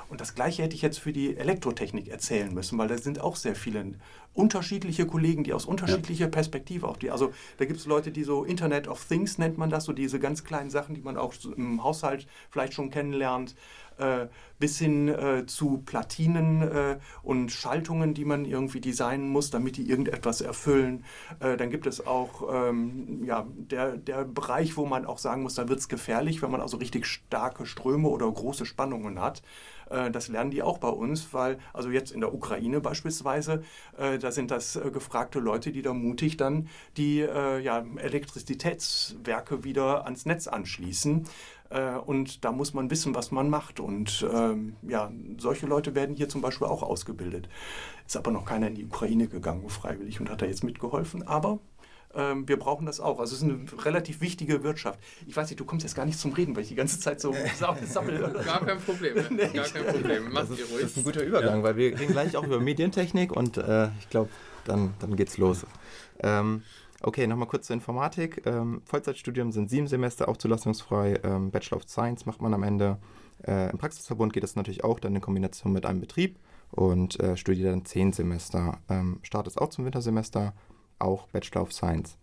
Und 0.10 0.22
das 0.22 0.36
Gleiche 0.36 0.64
hätte 0.64 0.76
ich 0.76 0.82
jetzt 0.82 1.00
für 1.00 1.14
die 1.14 1.36
Elektrotechnik 1.36 2.08
erzählen 2.08 2.54
müssen, 2.54 2.78
weil 2.78 2.88
da 2.88 2.98
sind 2.98 3.22
auch 3.22 3.36
sehr 3.36 3.56
viele 3.56 3.94
unterschiedliche 4.34 5.08
Kollegen, 5.08 5.44
die 5.44 5.54
aus 5.54 5.66
unterschiedlicher 5.66 6.28
Perspektive 6.28 6.88
auch 6.88 6.98
die, 6.98 7.10
also 7.10 7.34
da 7.58 7.66
gibt 7.66 7.80
es 7.80 7.86
Leute, 7.86 8.12
die 8.12 8.24
so 8.24 8.44
Internet 8.44 8.88
of 8.88 9.04
Things 9.06 9.38
nennt 9.38 9.58
man 9.58 9.70
das, 9.70 9.86
so 9.86 9.94
diese 9.94 10.20
ganz 10.20 10.44
kleinen 10.44 10.70
Sachen, 10.70 10.94
die 10.94 11.02
man 11.02 11.18
auch 11.18 11.34
im 11.56 11.84
Haushalt 11.84 12.28
vielleicht 12.50 12.74
schon 12.74 12.90
kennenlernt, 12.90 13.56
äh, 13.98 14.28
bis 14.60 14.78
hin 14.78 15.08
äh, 15.08 15.46
zu 15.46 15.82
Platinen 15.86 16.62
äh, 16.62 16.98
und 17.24 17.50
Schaltungen, 17.50 18.14
die 18.14 18.26
man 18.26 18.44
irgendwie 18.44 18.82
designen 18.82 19.30
muss, 19.30 19.52
damit 19.52 19.78
die 19.78 19.90
irgendetwas 19.90 20.42
erfüllen. 20.42 21.06
Äh, 21.40 21.56
dann 21.56 21.70
gibt 21.70 21.88
es 21.88 22.06
auch 22.06 22.44
ähm, 22.52 23.24
ja, 23.24 23.48
der, 23.56 23.96
der 23.96 24.26
Bereich, 24.26 24.76
wo 24.76 24.86
man 24.86 25.06
auch 25.06 25.18
sagen 25.18 25.44
muss, 25.44 25.56
da 25.56 25.70
wird 25.70 25.80
es 25.80 25.88
gefährlich, 25.88 26.42
wenn 26.42 26.52
man 26.52 26.62
also 26.62 26.76
richtig 26.76 27.06
starke 27.06 27.66
Ströme 27.66 28.10
oder 28.10 28.30
große 28.30 28.66
Spannungen 28.66 29.22
hat. 29.22 29.42
Äh, 29.90 30.12
das 30.12 30.28
lernen 30.28 30.52
die 30.52 30.62
auch 30.62 30.78
bei 30.78 30.90
uns, 30.90 31.34
weil, 31.34 31.58
also 31.74 31.90
jetzt 31.90 32.12
in 32.12 32.22
der 32.22 32.34
Ukraine 32.34 32.82
beispielsweise, 32.82 33.64
äh, 33.98 34.18
da 34.18 34.32
sind 34.32 34.52
das 34.52 34.76
äh, 34.76 34.92
gefragte 34.92 35.40
Leute, 35.40 35.72
die 35.72 35.82
da 35.82 35.94
mutig 35.94 36.38
dann 36.38 36.68
die 36.98 37.20
ja, 37.20 37.86
Elektrizitätswerke 37.98 39.64
wieder 39.64 40.06
ans 40.06 40.26
Netz 40.26 40.48
anschließen. 40.48 41.26
Und 42.06 42.46
da 42.46 42.52
muss 42.52 42.74
man 42.74 42.90
wissen, 42.90 43.16
was 43.16 43.32
man 43.32 43.50
macht. 43.50 43.80
Und 43.80 44.26
ähm, 44.32 44.76
ja, 44.84 45.12
solche 45.38 45.66
Leute 45.66 45.96
werden 45.96 46.16
hier 46.16 46.30
zum 46.30 46.42
Beispiel 46.42 46.68
auch 46.68 46.84
ausgebildet. 46.84 47.50
Ist 48.06 48.18
aber 48.18 48.32
noch 48.32 48.46
keiner 48.46 48.68
in 48.68 48.76
die 48.76 48.86
Ukraine 48.86 49.28
gegangen, 49.28 49.68
freiwillig, 49.70 50.20
und 50.20 50.30
hat 50.30 50.42
da 50.42 50.46
jetzt 50.46 50.64
mitgeholfen. 50.64 51.28
Aber 51.28 51.60
ähm, 52.16 52.48
wir 52.48 52.58
brauchen 52.58 52.86
das 52.86 53.00
auch. 53.00 53.20
Also 53.20 53.36
es 53.36 53.42
ist 53.42 53.50
eine 53.50 53.86
relativ 53.86 54.22
wichtige 54.22 54.64
Wirtschaft. 54.64 55.00
Ich 55.28 55.36
weiß 55.36 55.50
nicht, 55.50 55.60
du 55.60 55.66
kommst 55.66 55.84
jetzt 55.84 55.96
gar 55.96 56.06
nicht 56.06 56.20
zum 56.20 56.34
Reden, 56.34 56.56
weil 56.56 56.64
ich 56.64 56.70
die 56.70 56.76
ganze 56.76 57.00
Zeit 57.00 57.20
so 57.20 57.34
sammle. 57.86 58.34
Gar 58.46 58.66
kein 58.66 58.80
Problem. 58.80 59.16
Ne? 59.36 59.50
Gar 59.54 59.66
kein 59.66 59.86
Problem. 59.86 60.34
Das, 60.34 60.50
ruhig. 60.50 60.60
das 60.70 60.92
ist 60.92 60.98
ein 60.98 61.04
guter 61.04 61.24
Übergang, 61.24 61.58
ja. 61.58 61.64
weil 61.64 61.76
wir 61.76 62.00
reden 62.00 62.14
gleich 62.14 62.38
auch 62.38 62.44
über 62.44 62.60
Medientechnik 62.60 63.32
und 63.32 63.58
äh, 63.58 63.90
ich 64.00 64.10
glaube, 64.10 64.30
dann, 64.66 64.94
dann 65.00 65.16
geht's 65.16 65.38
los. 65.38 65.66
Ähm, 66.20 66.64
okay, 67.02 67.28
nochmal 67.28 67.48
kurz 67.48 67.68
zur 67.68 67.74
Informatik. 67.74 68.44
Ähm, 68.46 68.82
Vollzeitstudium 68.86 69.52
sind 69.52 69.70
sieben 69.70 69.88
Semester, 69.88 70.30
auch 70.30 70.38
zulassungsfrei. 70.38 71.20
Ähm, 71.24 71.52
Bachelor 71.52 71.78
of 71.78 71.90
Science 71.90 72.26
macht 72.26 72.42
man 72.42 72.54
am 72.54 72.64
Ende. 72.64 72.98
Äh, 73.46 73.72
Im 73.72 73.78
Praxisverbund 73.78 74.32
geht 74.32 74.44
das 74.44 74.56
natürlich 74.56 74.84
auch 74.84 75.00
dann 75.00 75.16
in 75.16 75.22
Kombination 75.22 75.74
mit 75.74 75.86
einem 75.86 76.00
Betrieb 76.00 76.38
und 76.72 77.20
äh, 77.20 77.36
studiert 77.36 77.72
dann 77.72 77.86
zehn 77.86 78.14
Semester. 78.14 78.80
Ähm, 78.90 79.20
Start 79.24 79.48
ist 79.48 79.60
auch 79.60 79.70
zum 79.70 79.86
Wintersemester, 79.86 80.54
auch 81.00 81.28
Bachelor 81.28 81.64
of 81.64 81.74
Science. 81.74 82.18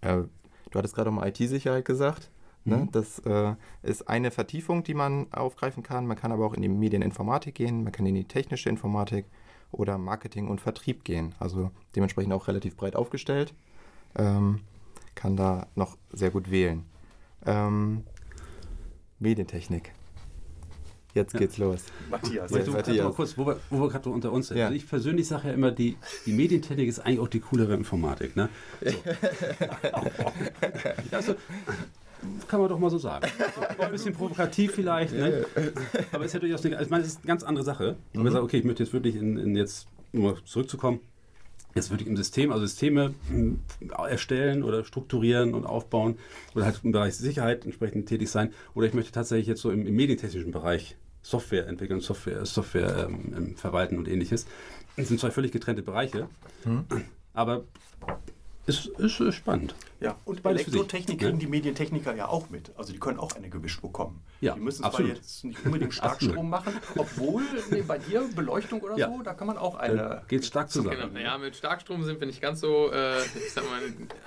Äh, 0.00 0.22
du 0.70 0.78
hattest 0.78 0.94
gerade 0.94 1.10
um 1.10 1.22
IT-Sicherheit 1.22 1.84
gesagt. 1.84 2.30
Ne? 2.64 2.76
Mhm. 2.76 2.92
Das 2.92 3.18
äh, 3.20 3.54
ist 3.82 4.08
eine 4.08 4.30
Vertiefung, 4.30 4.82
die 4.84 4.94
man 4.94 5.32
aufgreifen 5.32 5.82
kann. 5.82 6.06
Man 6.06 6.16
kann 6.16 6.32
aber 6.32 6.46
auch 6.46 6.54
in 6.54 6.62
die 6.62 6.68
Medieninformatik 6.68 7.54
gehen, 7.54 7.84
man 7.84 7.92
kann 7.92 8.06
in 8.06 8.14
die 8.14 8.24
technische 8.24 8.68
Informatik 8.68 9.26
oder 9.72 9.98
Marketing 9.98 10.48
und 10.48 10.60
Vertrieb 10.60 11.04
gehen. 11.04 11.34
Also 11.38 11.70
dementsprechend 11.96 12.32
auch 12.32 12.48
relativ 12.48 12.76
breit 12.76 12.96
aufgestellt. 12.96 13.54
Ähm, 14.16 14.60
kann 15.14 15.36
da 15.36 15.66
noch 15.74 15.96
sehr 16.12 16.30
gut 16.30 16.50
wählen. 16.50 16.84
Ähm, 17.46 18.04
Medientechnik. 19.18 19.92
Jetzt 21.14 21.34
geht's 21.34 21.56
ja. 21.56 21.66
los. 21.66 21.80
Matthias. 22.10 22.50
Ja, 22.50 22.72
Matthias. 22.72 23.04
Mal 23.04 23.12
kurz, 23.12 23.38
wo 23.38 23.46
wir, 23.46 23.60
wo 23.70 23.80
wir 23.80 23.88
gerade 23.88 24.10
unter 24.10 24.32
uns 24.32 24.48
sind. 24.48 24.58
Ja. 24.58 24.66
Also 24.66 24.76
ich 24.76 24.88
persönlich 24.88 25.26
sage 25.26 25.48
ja 25.48 25.54
immer, 25.54 25.70
die, 25.70 25.96
die 26.26 26.32
Medientechnik 26.32 26.88
ist 26.88 27.00
eigentlich 27.00 27.20
auch 27.20 27.28
die 27.28 27.40
coolere 27.40 27.74
Informatik. 27.74 28.36
Ne? 28.36 28.48
So. 28.80 28.96
also, 31.16 31.34
kann 32.48 32.60
man 32.60 32.68
doch 32.68 32.78
mal 32.78 32.90
so 32.90 32.98
sagen. 32.98 33.26
So, 33.76 33.82
ein 33.82 33.90
bisschen 33.90 34.14
provokativ 34.14 34.74
vielleicht, 34.74 35.14
ne? 35.14 35.46
aber 36.12 36.24
ist 36.24 36.34
ja 36.34 36.40
durchaus 36.40 36.64
eine, 36.64 36.76
also 36.76 36.86
ich 36.86 36.90
meine, 36.90 37.02
es 37.02 37.10
ist 37.10 37.18
eine 37.18 37.26
ganz 37.26 37.42
andere 37.42 37.64
Sache. 37.64 37.96
Wenn 38.12 38.22
man 38.22 38.32
sagt, 38.32 38.44
okay, 38.44 38.58
ich 38.58 38.64
möchte 38.64 38.82
jetzt 38.82 38.92
wirklich 38.92 39.16
in, 39.16 39.38
in 39.38 39.56
jetzt 39.56 39.88
nur 40.12 40.44
zurückzukommen, 40.44 41.00
jetzt 41.74 41.90
wirklich 41.90 42.08
im 42.08 42.16
System, 42.16 42.52
also 42.52 42.66
Systeme 42.66 43.14
hm, 43.28 43.60
erstellen 44.08 44.62
oder 44.62 44.84
strukturieren 44.84 45.54
und 45.54 45.66
aufbauen 45.66 46.18
oder 46.54 46.64
halt 46.64 46.80
im 46.82 46.92
Bereich 46.92 47.16
Sicherheit 47.16 47.64
entsprechend 47.64 48.08
tätig 48.08 48.30
sein. 48.30 48.52
Oder 48.74 48.86
ich 48.86 48.94
möchte 48.94 49.12
tatsächlich 49.12 49.46
jetzt 49.46 49.60
so 49.62 49.70
im, 49.70 49.86
im 49.86 49.94
medientechnischen 49.94 50.52
Bereich 50.52 50.96
Software 51.22 51.66
entwickeln, 51.66 52.00
Software, 52.00 52.44
Software 52.46 53.08
ähm, 53.08 53.54
verwalten 53.56 53.98
und 53.98 54.08
ähnliches. 54.08 54.46
Das 54.96 55.08
sind 55.08 55.20
zwei 55.20 55.30
völlig 55.30 55.52
getrennte 55.52 55.82
Bereiche. 55.82 56.28
Mhm. 56.64 56.84
Aber 57.34 57.64
ist, 58.78 59.18
ist, 59.20 59.34
spannend. 59.34 59.74
Ja, 60.00 60.16
und 60.24 60.42
bei 60.42 60.50
Elektrotechnik 60.50 61.20
kriegen 61.20 61.38
die 61.38 61.46
Medientechniker 61.46 62.14
ja 62.14 62.28
auch 62.28 62.48
mit. 62.48 62.72
Also 62.76 62.92
die 62.92 62.98
können 62.98 63.18
auch 63.18 63.32
eine 63.32 63.50
gewischt 63.50 63.82
bekommen. 63.82 64.22
Ja, 64.40 64.54
die 64.54 64.60
müssen 64.60 64.82
zwar 64.82 65.00
jetzt 65.02 65.44
nicht 65.44 65.64
unbedingt 65.64 65.92
Starkstrom 65.92 66.48
machen, 66.50 66.72
obwohl 66.96 67.42
nee, 67.70 67.82
bei 67.82 67.98
dir 67.98 68.26
Beleuchtung 68.34 68.80
oder 68.80 68.96
ja. 68.96 69.08
so, 69.08 69.22
da 69.22 69.34
kann 69.34 69.46
man 69.46 69.58
auch 69.58 69.74
eine. 69.74 70.22
Geht 70.28 70.44
stark 70.46 70.70
zusammen. 70.70 71.12
Genau. 71.12 71.20
Ja, 71.20 71.36
mit 71.36 71.56
Starkstrom 71.56 72.04
sind 72.04 72.20
wir 72.20 72.26
nicht 72.26 72.40
ganz 72.40 72.60
so, 72.60 72.90
äh, 72.92 73.20
ich 73.22 73.52
sag 73.52 73.64
mal, 73.64 73.80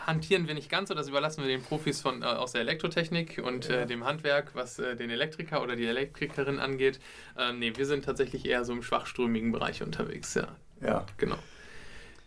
hantieren 0.06 0.48
wir 0.48 0.54
nicht 0.54 0.70
ganz 0.70 0.90
so. 0.90 0.96
Das 0.96 1.08
überlassen 1.08 1.42
wir 1.42 1.48
den 1.48 1.64
Profis 1.64 2.02
von, 2.02 2.22
äh, 2.22 2.26
aus 2.26 2.52
der 2.52 2.62
Elektrotechnik 2.62 3.42
und 3.44 3.70
äh, 3.70 3.74
ja. 3.74 3.82
äh, 3.82 3.88
dem 3.88 4.04
Handwerk, 4.06 4.52
was 4.54 4.78
äh, 4.78 4.96
den 4.96 5.10
Elektriker 5.10 5.64
oder 5.64 5.76
die 5.76 5.86
Elektrikerin 5.86 6.60
angeht. 6.60 7.00
Ähm, 7.38 7.60
nee, 7.60 7.74
wir 7.76 7.86
sind 7.86 8.06
tatsächlich 8.06 8.46
eher 8.46 8.64
so 8.66 8.74
im 8.74 8.84
schwachströmigen 8.84 9.52
Bereich 9.52 9.82
unterwegs. 9.82 10.36
Ja, 10.36 10.50
ja. 10.82 11.06
genau. 11.18 11.38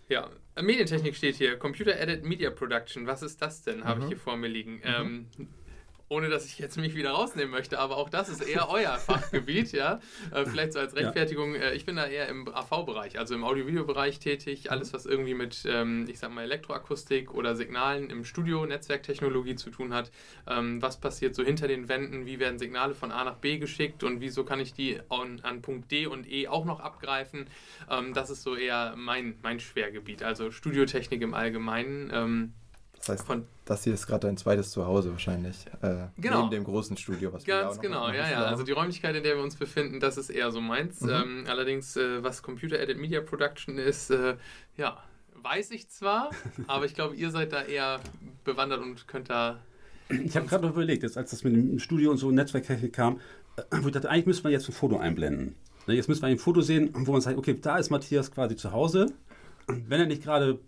Ja, 0.08 0.28
Medientechnik 0.62 1.14
steht 1.14 1.36
hier. 1.36 1.58
Computer 1.58 1.98
Edit 1.98 2.24
Media 2.24 2.50
Production. 2.50 3.06
Was 3.06 3.22
ist 3.22 3.42
das 3.42 3.62
denn? 3.62 3.84
Habe 3.84 4.00
mhm. 4.00 4.02
ich 4.04 4.08
hier 4.08 4.18
vor 4.18 4.36
mir 4.36 4.48
liegen. 4.48 4.76
Mhm. 4.76 4.82
Ähm, 4.84 5.26
ohne 6.08 6.28
dass 6.28 6.46
ich 6.46 6.58
jetzt 6.58 6.76
mich 6.76 6.94
wieder 6.94 7.10
rausnehmen 7.10 7.50
möchte, 7.50 7.78
aber 7.78 7.96
auch 7.96 8.08
das 8.08 8.28
ist 8.28 8.46
eher 8.46 8.68
euer 8.68 8.92
Fachgebiet, 8.98 9.72
ja. 9.72 10.00
Äh, 10.32 10.46
vielleicht 10.46 10.72
so 10.72 10.78
als 10.78 10.94
Rechtfertigung, 10.94 11.54
äh, 11.54 11.74
ich 11.74 11.84
bin 11.84 11.96
da 11.96 12.06
eher 12.06 12.28
im 12.28 12.46
AV-Bereich, 12.48 13.18
also 13.18 13.34
im 13.34 13.44
Audio-Video-Bereich 13.44 14.20
tätig, 14.20 14.70
alles 14.70 14.92
was 14.92 15.06
irgendwie 15.06 15.34
mit, 15.34 15.64
ähm, 15.68 16.06
ich 16.08 16.18
sag 16.18 16.32
mal, 16.32 16.44
Elektroakustik 16.44 17.34
oder 17.34 17.56
Signalen 17.56 18.10
im 18.10 18.24
Studio, 18.24 18.66
Netzwerktechnologie 18.66 19.56
zu 19.56 19.70
tun 19.70 19.92
hat. 19.92 20.12
Ähm, 20.46 20.80
was 20.80 21.00
passiert 21.00 21.34
so 21.34 21.42
hinter 21.42 21.66
den 21.66 21.88
Wänden, 21.88 22.26
wie 22.26 22.38
werden 22.38 22.58
Signale 22.58 22.94
von 22.94 23.10
A 23.10 23.24
nach 23.24 23.36
B 23.36 23.58
geschickt 23.58 24.04
und 24.04 24.20
wieso 24.20 24.44
kann 24.44 24.60
ich 24.60 24.74
die 24.74 25.00
an, 25.08 25.40
an 25.42 25.62
Punkt 25.62 25.90
D 25.90 26.06
und 26.06 26.30
E 26.30 26.46
auch 26.46 26.64
noch 26.64 26.80
abgreifen? 26.80 27.46
Ähm, 27.90 28.14
das 28.14 28.30
ist 28.30 28.42
so 28.42 28.54
eher 28.54 28.94
mein, 28.96 29.38
mein 29.42 29.58
Schwergebiet, 29.58 30.22
also 30.22 30.50
Studiotechnik 30.50 31.20
im 31.22 31.34
Allgemeinen. 31.34 32.54
Das 33.06 33.20
heißt, 33.20 33.26
von, 33.26 33.46
das 33.64 33.84
hier 33.84 33.94
ist 33.94 34.06
gerade 34.06 34.26
dein 34.26 34.36
zweites 34.36 34.70
Zuhause 34.70 35.12
wahrscheinlich. 35.12 35.56
Äh, 35.80 36.06
genau. 36.18 36.40
Neben 36.40 36.50
dem 36.50 36.64
großen 36.64 36.96
Studio, 36.96 37.32
was 37.32 37.46
wir 37.46 37.60
Ganz 37.60 37.80
genau, 37.80 38.08
ja, 38.08 38.28
ja. 38.28 38.44
Also 38.44 38.64
die 38.64 38.72
Räumlichkeit, 38.72 39.14
in 39.14 39.22
der 39.22 39.36
wir 39.36 39.42
uns 39.42 39.54
befinden, 39.54 40.00
das 40.00 40.16
ist 40.16 40.30
eher 40.30 40.50
so 40.50 40.60
meins. 40.60 41.00
Mhm. 41.02 41.10
Ähm, 41.10 41.44
allerdings, 41.46 41.96
äh, 41.96 42.22
was 42.24 42.42
Computer 42.42 42.78
Edit 42.80 42.98
Media 42.98 43.20
Production 43.20 43.78
ist, 43.78 44.10
äh, 44.10 44.36
ja, 44.76 44.98
weiß 45.34 45.70
ich 45.70 45.88
zwar, 45.88 46.30
aber 46.66 46.84
ich 46.86 46.94
glaube, 46.94 47.14
ihr 47.14 47.30
seid 47.30 47.52
da 47.52 47.62
eher 47.62 48.00
bewandert 48.44 48.82
und 48.82 49.06
könnt 49.06 49.30
da. 49.30 49.60
Ich 50.08 50.36
habe 50.36 50.46
gerade 50.46 50.64
noch 50.64 50.72
überlegt, 50.72 51.02
jetzt, 51.04 51.16
als 51.16 51.30
das 51.30 51.44
mit 51.44 51.54
dem 51.54 51.78
Studio 51.78 52.10
und 52.10 52.16
so 52.16 52.30
Netzwerktechnik 52.32 52.92
kam, 52.92 53.20
äh, 53.56 53.62
wo 53.82 53.86
ich 53.86 53.92
dachte, 53.92 54.10
eigentlich 54.10 54.26
müsste 54.26 54.42
man 54.44 54.52
jetzt 54.52 54.68
ein 54.68 54.72
Foto 54.72 54.98
einblenden. 54.98 55.54
Ne, 55.86 55.94
jetzt 55.94 56.08
müssen 56.08 56.22
wir 56.22 56.28
ein 56.28 56.38
Foto 56.38 56.60
sehen, 56.60 56.90
wo 56.92 57.12
man 57.12 57.20
sagt, 57.20 57.38
okay, 57.38 57.56
da 57.60 57.78
ist 57.78 57.90
Matthias 57.90 58.32
quasi 58.32 58.56
zu 58.56 58.72
Hause. 58.72 59.06
Wenn 59.68 60.00
er 60.00 60.06
nicht 60.06 60.22
gerade 60.22 60.58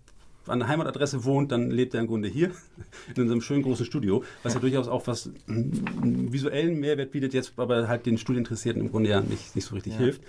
an 0.46 0.60
der 0.60 0.68
Heimatadresse 0.68 1.24
wohnt, 1.24 1.52
dann 1.52 1.70
lebt 1.70 1.94
er 1.94 2.00
im 2.00 2.06
Grunde 2.06 2.28
hier 2.28 2.50
in 3.14 3.22
unserem 3.22 3.40
schönen 3.40 3.62
großen 3.62 3.84
Studio, 3.84 4.24
was 4.42 4.54
ja 4.54 4.60
durchaus 4.60 4.88
auch 4.88 5.06
was 5.06 5.30
einen 5.46 6.32
visuellen 6.32 6.78
Mehrwert 6.78 7.10
bietet, 7.10 7.34
jetzt 7.34 7.52
aber 7.56 7.88
halt 7.88 8.06
den 8.06 8.18
Studieninteressierten 8.18 8.82
im 8.82 8.90
Grunde 8.90 9.10
ja 9.10 9.20
nicht, 9.20 9.54
nicht 9.54 9.64
so 9.64 9.74
richtig 9.74 9.94
ja. 9.94 9.98
hilft. 9.98 10.22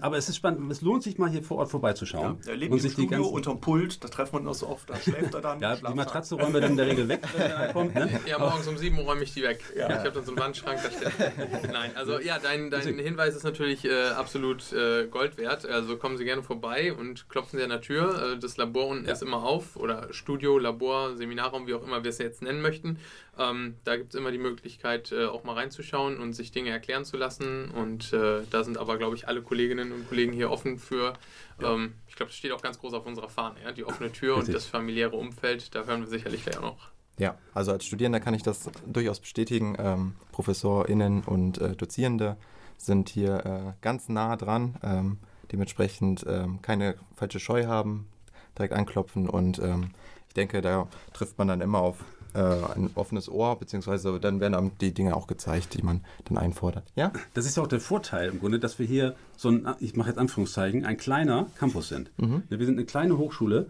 Aber 0.00 0.16
es 0.16 0.28
ist 0.28 0.36
spannend, 0.36 0.70
es 0.70 0.80
lohnt 0.80 1.02
sich 1.02 1.18
mal 1.18 1.30
hier 1.30 1.42
vor 1.42 1.58
Ort 1.58 1.70
vorbeizuschauen. 1.70 2.38
Ja, 2.44 2.50
er 2.50 2.56
lebt 2.56 2.72
und 2.72 2.78
im 2.78 2.82
sich 2.82 2.92
Studio 2.92 3.08
die 3.08 3.16
ganzen, 3.16 3.32
unterm 3.32 3.60
Pult, 3.60 4.02
da 4.02 4.08
treffen 4.08 4.42
wir 4.42 4.48
uns 4.48 4.58
so 4.60 4.68
oft, 4.68 4.88
da 4.90 4.96
schläft 4.96 5.34
er 5.34 5.40
dann. 5.40 5.60
ja, 5.60 5.76
die 5.76 5.94
Matratze 5.94 6.34
räumen 6.34 6.54
wir 6.54 6.60
dann 6.60 6.72
in 6.72 6.76
der 6.76 6.86
Regel 6.86 7.08
weg, 7.08 7.22
wenn 7.36 7.50
er 7.50 7.72
kommt. 7.72 7.94
Ne? 7.94 8.20
Ja, 8.26 8.38
morgens 8.38 8.66
um 8.66 8.76
sieben 8.76 8.98
räume 8.98 9.22
ich 9.22 9.34
die 9.34 9.42
weg. 9.42 9.62
Ja. 9.76 9.88
Ich 9.88 9.96
habe 9.96 10.12
dann 10.12 10.24
so 10.24 10.32
einen 10.32 10.40
Wandschrank, 10.40 10.80
da 10.82 10.90
steht. 10.90 11.72
Nein, 11.72 11.90
also 11.94 12.20
ja, 12.20 12.38
dein, 12.38 12.70
dein 12.70 12.98
Hinweis 12.98 13.36
ist 13.36 13.44
natürlich 13.44 13.84
äh, 13.84 14.08
absolut 14.10 14.72
äh, 14.72 15.06
Gold 15.06 15.36
wert. 15.38 15.66
Also 15.66 15.96
kommen 15.96 16.16
Sie 16.16 16.24
gerne 16.24 16.42
vorbei 16.42 16.92
und 16.92 17.28
klopfen 17.28 17.58
Sie 17.58 17.62
an 17.62 17.70
der 17.70 17.80
Tür. 17.80 18.34
Äh, 18.34 18.38
das 18.38 18.56
Labor 18.56 18.88
unten 18.88 19.06
ist 19.06 19.22
immer 19.22 19.42
auf 19.42 19.59
oder 19.76 20.12
Studio 20.12 20.58
Labor, 20.58 21.16
Seminarraum, 21.16 21.66
wie 21.66 21.74
auch 21.74 21.82
immer 21.82 22.04
wir 22.04 22.10
es 22.10 22.18
jetzt 22.18 22.42
nennen 22.42 22.60
möchten. 22.60 22.98
Ähm, 23.38 23.76
da 23.84 23.96
gibt 23.96 24.14
es 24.14 24.20
immer 24.20 24.30
die 24.30 24.38
Möglichkeit, 24.38 25.12
äh, 25.12 25.26
auch 25.26 25.44
mal 25.44 25.54
reinzuschauen 25.54 26.18
und 26.18 26.34
sich 26.34 26.52
Dinge 26.52 26.70
erklären 26.70 27.04
zu 27.04 27.16
lassen. 27.16 27.70
Und 27.70 28.12
äh, 28.12 28.42
da 28.50 28.64
sind 28.64 28.78
aber, 28.78 28.98
glaube 28.98 29.16
ich, 29.16 29.28
alle 29.28 29.42
Kolleginnen 29.42 29.92
und 29.92 30.08
Kollegen 30.08 30.32
hier 30.32 30.50
offen 30.50 30.78
für. 30.78 31.14
Ähm, 31.62 31.94
ich 32.08 32.16
glaube, 32.16 32.30
das 32.30 32.36
steht 32.36 32.52
auch 32.52 32.62
ganz 32.62 32.78
groß 32.78 32.94
auf 32.94 33.06
unserer 33.06 33.28
Fahne, 33.28 33.56
ja? 33.62 33.72
die 33.72 33.84
offene 33.84 34.12
Tür 34.12 34.36
und 34.36 34.52
das 34.52 34.66
familiäre 34.66 35.16
Umfeld. 35.16 35.74
Da 35.74 35.84
hören 35.84 36.00
wir 36.00 36.08
sicherlich 36.08 36.44
gleich 36.44 36.58
auch 36.58 36.62
noch. 36.62 36.90
Ja, 37.18 37.36
also 37.52 37.72
als 37.72 37.84
Studierender 37.84 38.20
kann 38.20 38.32
ich 38.32 38.42
das 38.42 38.70
durchaus 38.86 39.20
bestätigen. 39.20 39.76
Ähm, 39.78 40.14
ProfessorInnen 40.32 41.22
und 41.22 41.58
äh, 41.58 41.76
Dozierende 41.76 42.36
sind 42.78 43.10
hier 43.10 43.44
äh, 43.44 43.72
ganz 43.82 44.08
nah 44.08 44.36
dran, 44.36 44.76
ähm, 44.82 45.18
dementsprechend 45.52 46.24
ähm, 46.26 46.62
keine 46.62 46.96
falsche 47.14 47.38
Scheu 47.38 47.66
haben, 47.66 48.08
direkt 48.56 48.74
anklopfen 48.74 49.28
und 49.28 49.58
ähm, 49.58 49.90
ich 50.28 50.34
denke, 50.34 50.60
da 50.60 50.86
trifft 51.12 51.38
man 51.38 51.48
dann 51.48 51.60
immer 51.60 51.80
auf 51.80 52.04
äh, 52.34 52.38
ein 52.38 52.90
offenes 52.94 53.28
Ohr, 53.28 53.58
beziehungsweise 53.58 54.20
dann 54.20 54.40
werden 54.40 54.54
einem 54.54 54.78
die 54.80 54.94
Dinge 54.94 55.16
auch 55.16 55.26
gezeigt, 55.26 55.74
die 55.74 55.82
man 55.82 56.02
dann 56.26 56.38
einfordert. 56.38 56.84
Ja? 56.94 57.12
Das 57.34 57.46
ist 57.46 57.56
ja 57.56 57.62
auch 57.62 57.68
der 57.68 57.80
Vorteil 57.80 58.28
im 58.28 58.38
Grunde, 58.38 58.60
dass 58.60 58.78
wir 58.78 58.86
hier 58.86 59.16
so 59.36 59.48
ein, 59.50 59.66
ich 59.80 59.96
mache 59.96 60.10
jetzt 60.10 60.18
Anführungszeichen, 60.18 60.84
ein 60.86 60.96
kleiner 60.96 61.48
Campus 61.58 61.88
sind. 61.88 62.10
Mhm. 62.18 62.44
Wir 62.48 62.64
sind 62.64 62.78
eine 62.78 62.86
kleine 62.86 63.18
Hochschule 63.18 63.66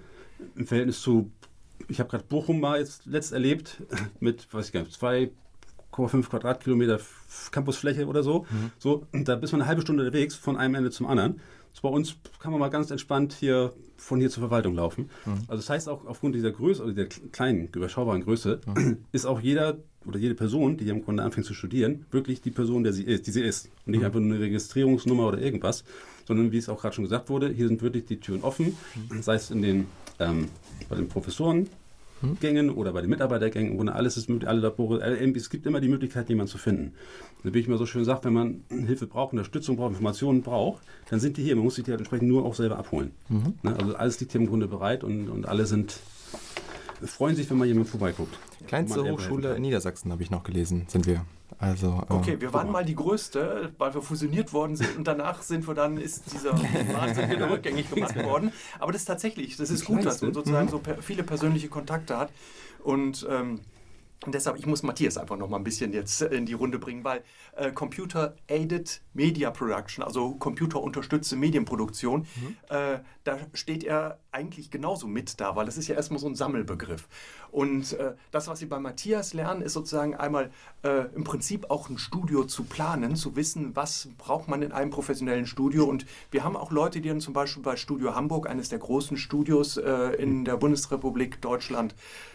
im 0.55 0.67
Verhältnis 0.67 1.01
zu, 1.01 1.31
ich 1.89 2.01
habe 2.01 2.11
gerade 2.11 2.25
Bochum 2.25 2.61
mal 2.61 2.79
jetzt 2.79 3.07
letzt 3.07 3.33
erlebt, 3.33 3.83
mit, 4.21 4.53
weiß 4.53 4.67
ich 4.67 4.73
gar 4.73 4.81
nicht, 4.81 4.95
2,5 5.01 6.29
Quadratkilometer 6.29 7.01
Campusfläche 7.51 8.07
oder 8.07 8.23
so. 8.23 8.47
Mhm. 8.51 8.73
So, 8.79 9.07
da 9.13 9.37
bist 9.37 9.55
man 9.55 9.63
eine 9.63 9.69
halbe 9.69 9.81
Stunde 9.83 10.05
unterwegs 10.05 10.35
von 10.35 10.59
einem 10.59 10.75
Ende 10.75 10.91
zum 10.91 11.07
anderen. 11.07 11.41
So, 11.73 11.83
bei 11.83 11.89
uns 11.89 12.17
kann 12.41 12.51
man 12.51 12.61
mal 12.61 12.69
ganz 12.69 12.91
entspannt 12.91 13.33
hier 13.33 13.73
von 14.01 14.19
hier 14.19 14.31
zur 14.31 14.43
Verwaltung 14.43 14.75
laufen. 14.75 15.11
Mhm. 15.25 15.33
Also 15.49 15.57
das 15.57 15.71
heißt 15.71 15.89
auch 15.89 16.07
aufgrund 16.07 16.35
dieser 16.35 16.51
Größe, 16.51 16.83
oder 16.83 16.93
der 16.93 17.07
kleinen, 17.07 17.69
überschaubaren 17.69 18.23
Größe, 18.23 18.61
mhm. 18.67 18.99
ist 19.13 19.27
auch 19.27 19.41
jeder 19.41 19.79
oder 20.07 20.19
jede 20.19 20.35
Person, 20.35 20.79
die 20.79 20.89
im 20.89 21.05
Grunde 21.05 21.23
anfängt 21.23 21.47
zu 21.47 21.53
studieren, 21.53 22.07
wirklich 22.11 22.41
die 22.41 22.51
Person, 22.51 22.83
der 22.83 22.95
sie 22.95 23.05
ist, 23.05 23.27
die 23.27 23.31
sie 23.31 23.43
ist. 23.43 23.69
Und 23.85 23.93
nicht 23.93 24.01
mhm. 24.01 24.07
einfach 24.07 24.21
nur 24.21 24.35
eine 24.35 24.41
Registrierungsnummer 24.41 25.29
oder 25.29 25.39
irgendwas, 25.39 25.85
sondern 26.27 26.53
wie 26.53 26.59
es 26.59 26.69
auch 26.69 26.81
gerade 26.81 26.95
schon 26.95 27.05
gesagt 27.05 27.29
wurde, 27.29 27.51
hier 27.51 27.69
sind 27.69 27.83
wirklich 27.83 28.07
die 28.07 28.19
Türen 28.19 28.43
offen, 28.43 28.77
mhm. 29.11 29.23
sei 29.23 29.35
es 29.35 29.51
in 29.51 29.61
den, 29.61 29.87
ähm, 30.19 30.49
bei 30.89 30.97
den 30.97 31.09
Professoren, 31.09 31.69
Gängen 32.41 32.71
oder 32.71 32.93
bei 32.93 33.01
den 33.01 33.11
Mitarbeitergängen, 33.11 33.79
wo 33.79 33.91
alles 33.91 34.17
ist 34.17 34.29
möglich, 34.29 34.49
alle 34.49 34.61
Labore, 34.61 35.01
es 35.01 35.51
gibt 35.51 35.67
immer 35.67 35.81
die 35.81 35.89
Möglichkeit, 35.89 36.29
jemanden 36.29 36.51
zu 36.51 36.59
finden. 36.59 36.93
Und 37.43 37.55
wie 37.55 37.59
ich 37.59 37.69
mal 37.69 37.79
so 37.79 37.87
schön 37.87 38.05
sage, 38.05 38.25
wenn 38.25 38.33
man 38.33 38.65
Hilfe 38.69 39.07
braucht, 39.07 39.33
Unterstützung 39.33 39.77
braucht, 39.77 39.91
Informationen 39.91 40.43
braucht, 40.43 40.83
dann 41.09 41.21
sind 41.21 41.37
die 41.37 41.43
hier. 41.43 41.57
Man 41.57 41.65
muss 41.65 41.77
sich 41.77 41.85
die 41.85 41.91
halt 41.91 42.01
entsprechend 42.01 42.29
nur 42.29 42.45
auch 42.45 42.55
selber 42.55 42.79
abholen. 42.79 43.13
Mhm. 43.29 43.55
Ne? 43.63 43.77
Also 43.77 43.95
alles 43.95 44.21
liegt 44.21 44.33
hier 44.33 44.41
im 44.41 44.47
Grunde 44.47 44.69
bereit 44.69 45.05
und, 45.05 45.29
und 45.29 45.47
alle 45.47 45.67
sind 45.67 46.01
freuen 47.03 47.35
sich, 47.35 47.49
wenn 47.51 47.57
mal 47.57 47.67
jemand 47.67 47.89
vorbeiguckt. 47.89 48.39
Kleinste 48.67 49.03
Hochschule 49.11 49.55
in 49.55 49.63
Niedersachsen 49.63 50.13
habe 50.13 50.23
ich 50.23 50.31
noch 50.31 50.43
gelesen, 50.43 50.85
sind 50.89 51.07
wir. 51.07 51.25
Also, 51.59 52.03
äh, 52.09 52.13
okay, 52.13 52.41
wir 52.41 52.53
waren 52.53 52.71
mal 52.71 52.85
die 52.85 52.95
größte, 52.95 53.73
weil 53.79 53.95
wir 53.95 54.03
fusioniert 54.03 54.53
worden 54.53 54.77
sind 54.77 54.97
und 54.97 55.07
danach 55.07 55.43
sind 55.43 55.67
wir 55.67 55.75
dann, 55.75 55.97
ist 55.97 56.33
dieser 56.33 56.53
Wahnsinn 56.53 57.31
wieder 57.31 57.51
rückgängig 57.51 57.91
gemacht 57.91 58.17
worden. 58.23 58.53
Aber 58.79 58.93
das 58.93 59.03
ist 59.03 59.07
tatsächlich, 59.07 59.57
das 59.57 59.71
ist 59.71 59.85
gut, 59.85 60.05
dass 60.05 60.23
man 60.23 60.33
sozusagen 60.33 60.67
mhm. 60.67 60.71
so 60.71 60.81
viele 61.01 61.23
persönliche 61.23 61.69
Kontakte 61.69 62.17
hat. 62.17 62.31
Und 62.83 63.27
ähm, 63.29 63.61
und 64.27 64.35
deshalb, 64.35 64.59
ich 64.59 64.67
muss 64.67 64.83
Matthias 64.83 65.17
einfach 65.17 65.39
noch 65.39 65.49
mal 65.49 65.57
ein 65.57 65.65
bisschen 65.65 65.95
jetzt 65.95 66.21
in 66.21 66.45
die 66.45 66.53
Runde 66.53 66.79
bringen, 66.79 67.05
weil 67.05 67.23
äh, 67.57 67.73
Computer 67.73 68.37
Aided 68.49 69.01
Media 69.15 69.51
Production, 69.51 70.05
also 70.05 70.33
computerunterstützte 70.33 71.37
Medienproduktion, 71.37 72.21
mhm. 72.21 72.57
äh, 72.69 72.99
da 73.25 73.39
steht 73.55 73.83
er 73.83 74.19
eigentlich 74.31 74.71
genauso 74.71 75.07
mit 75.07 75.41
da, 75.41 75.57
weil 75.57 75.65
das 75.65 75.79
ist 75.79 75.89
ja 75.89 75.95
erstmal 75.95 76.21
so 76.21 76.27
ein 76.27 76.35
Sammelbegriff. 76.35 77.09
Und 77.51 77.95
äh, 77.95 78.13
das, 78.31 78.47
was 78.47 78.59
Sie 78.59 78.67
bei 78.67 78.79
Matthias 78.79 79.33
lernen, 79.33 79.63
ist 79.63 79.73
sozusagen 79.73 80.15
einmal 80.15 80.51
äh, 80.83 81.07
im 81.15 81.25
Prinzip 81.25 81.71
auch 81.71 81.89
ein 81.89 81.99
Studio 81.99 82.45
zu 82.45 82.65
planen, 82.65 83.17
zu 83.17 83.37
wissen, 83.37 83.75
was 83.75 84.09
braucht 84.19 84.49
man 84.49 84.61
in 84.61 84.73
einem 84.73 84.91
professionellen 84.91 85.47
Studio. 85.47 85.85
Und 85.85 86.05
wir 86.31 86.45
haben 86.45 86.57
auch 86.57 86.71
Leute, 86.71 87.01
die 87.01 87.09
dann 87.09 87.21
zum 87.21 87.33
Beispiel 87.33 87.63
bei 87.63 87.77
Studio 87.77 88.15
Hamburg, 88.15 88.49
eines 88.49 88.69
der 88.69 88.79
großen 88.79 89.17
Studios 89.17 89.79
äh, 89.79 90.15
in 90.17 90.45
der 90.45 90.59
Bundesrepublik 90.59 91.41
Deutschland, 91.41 91.95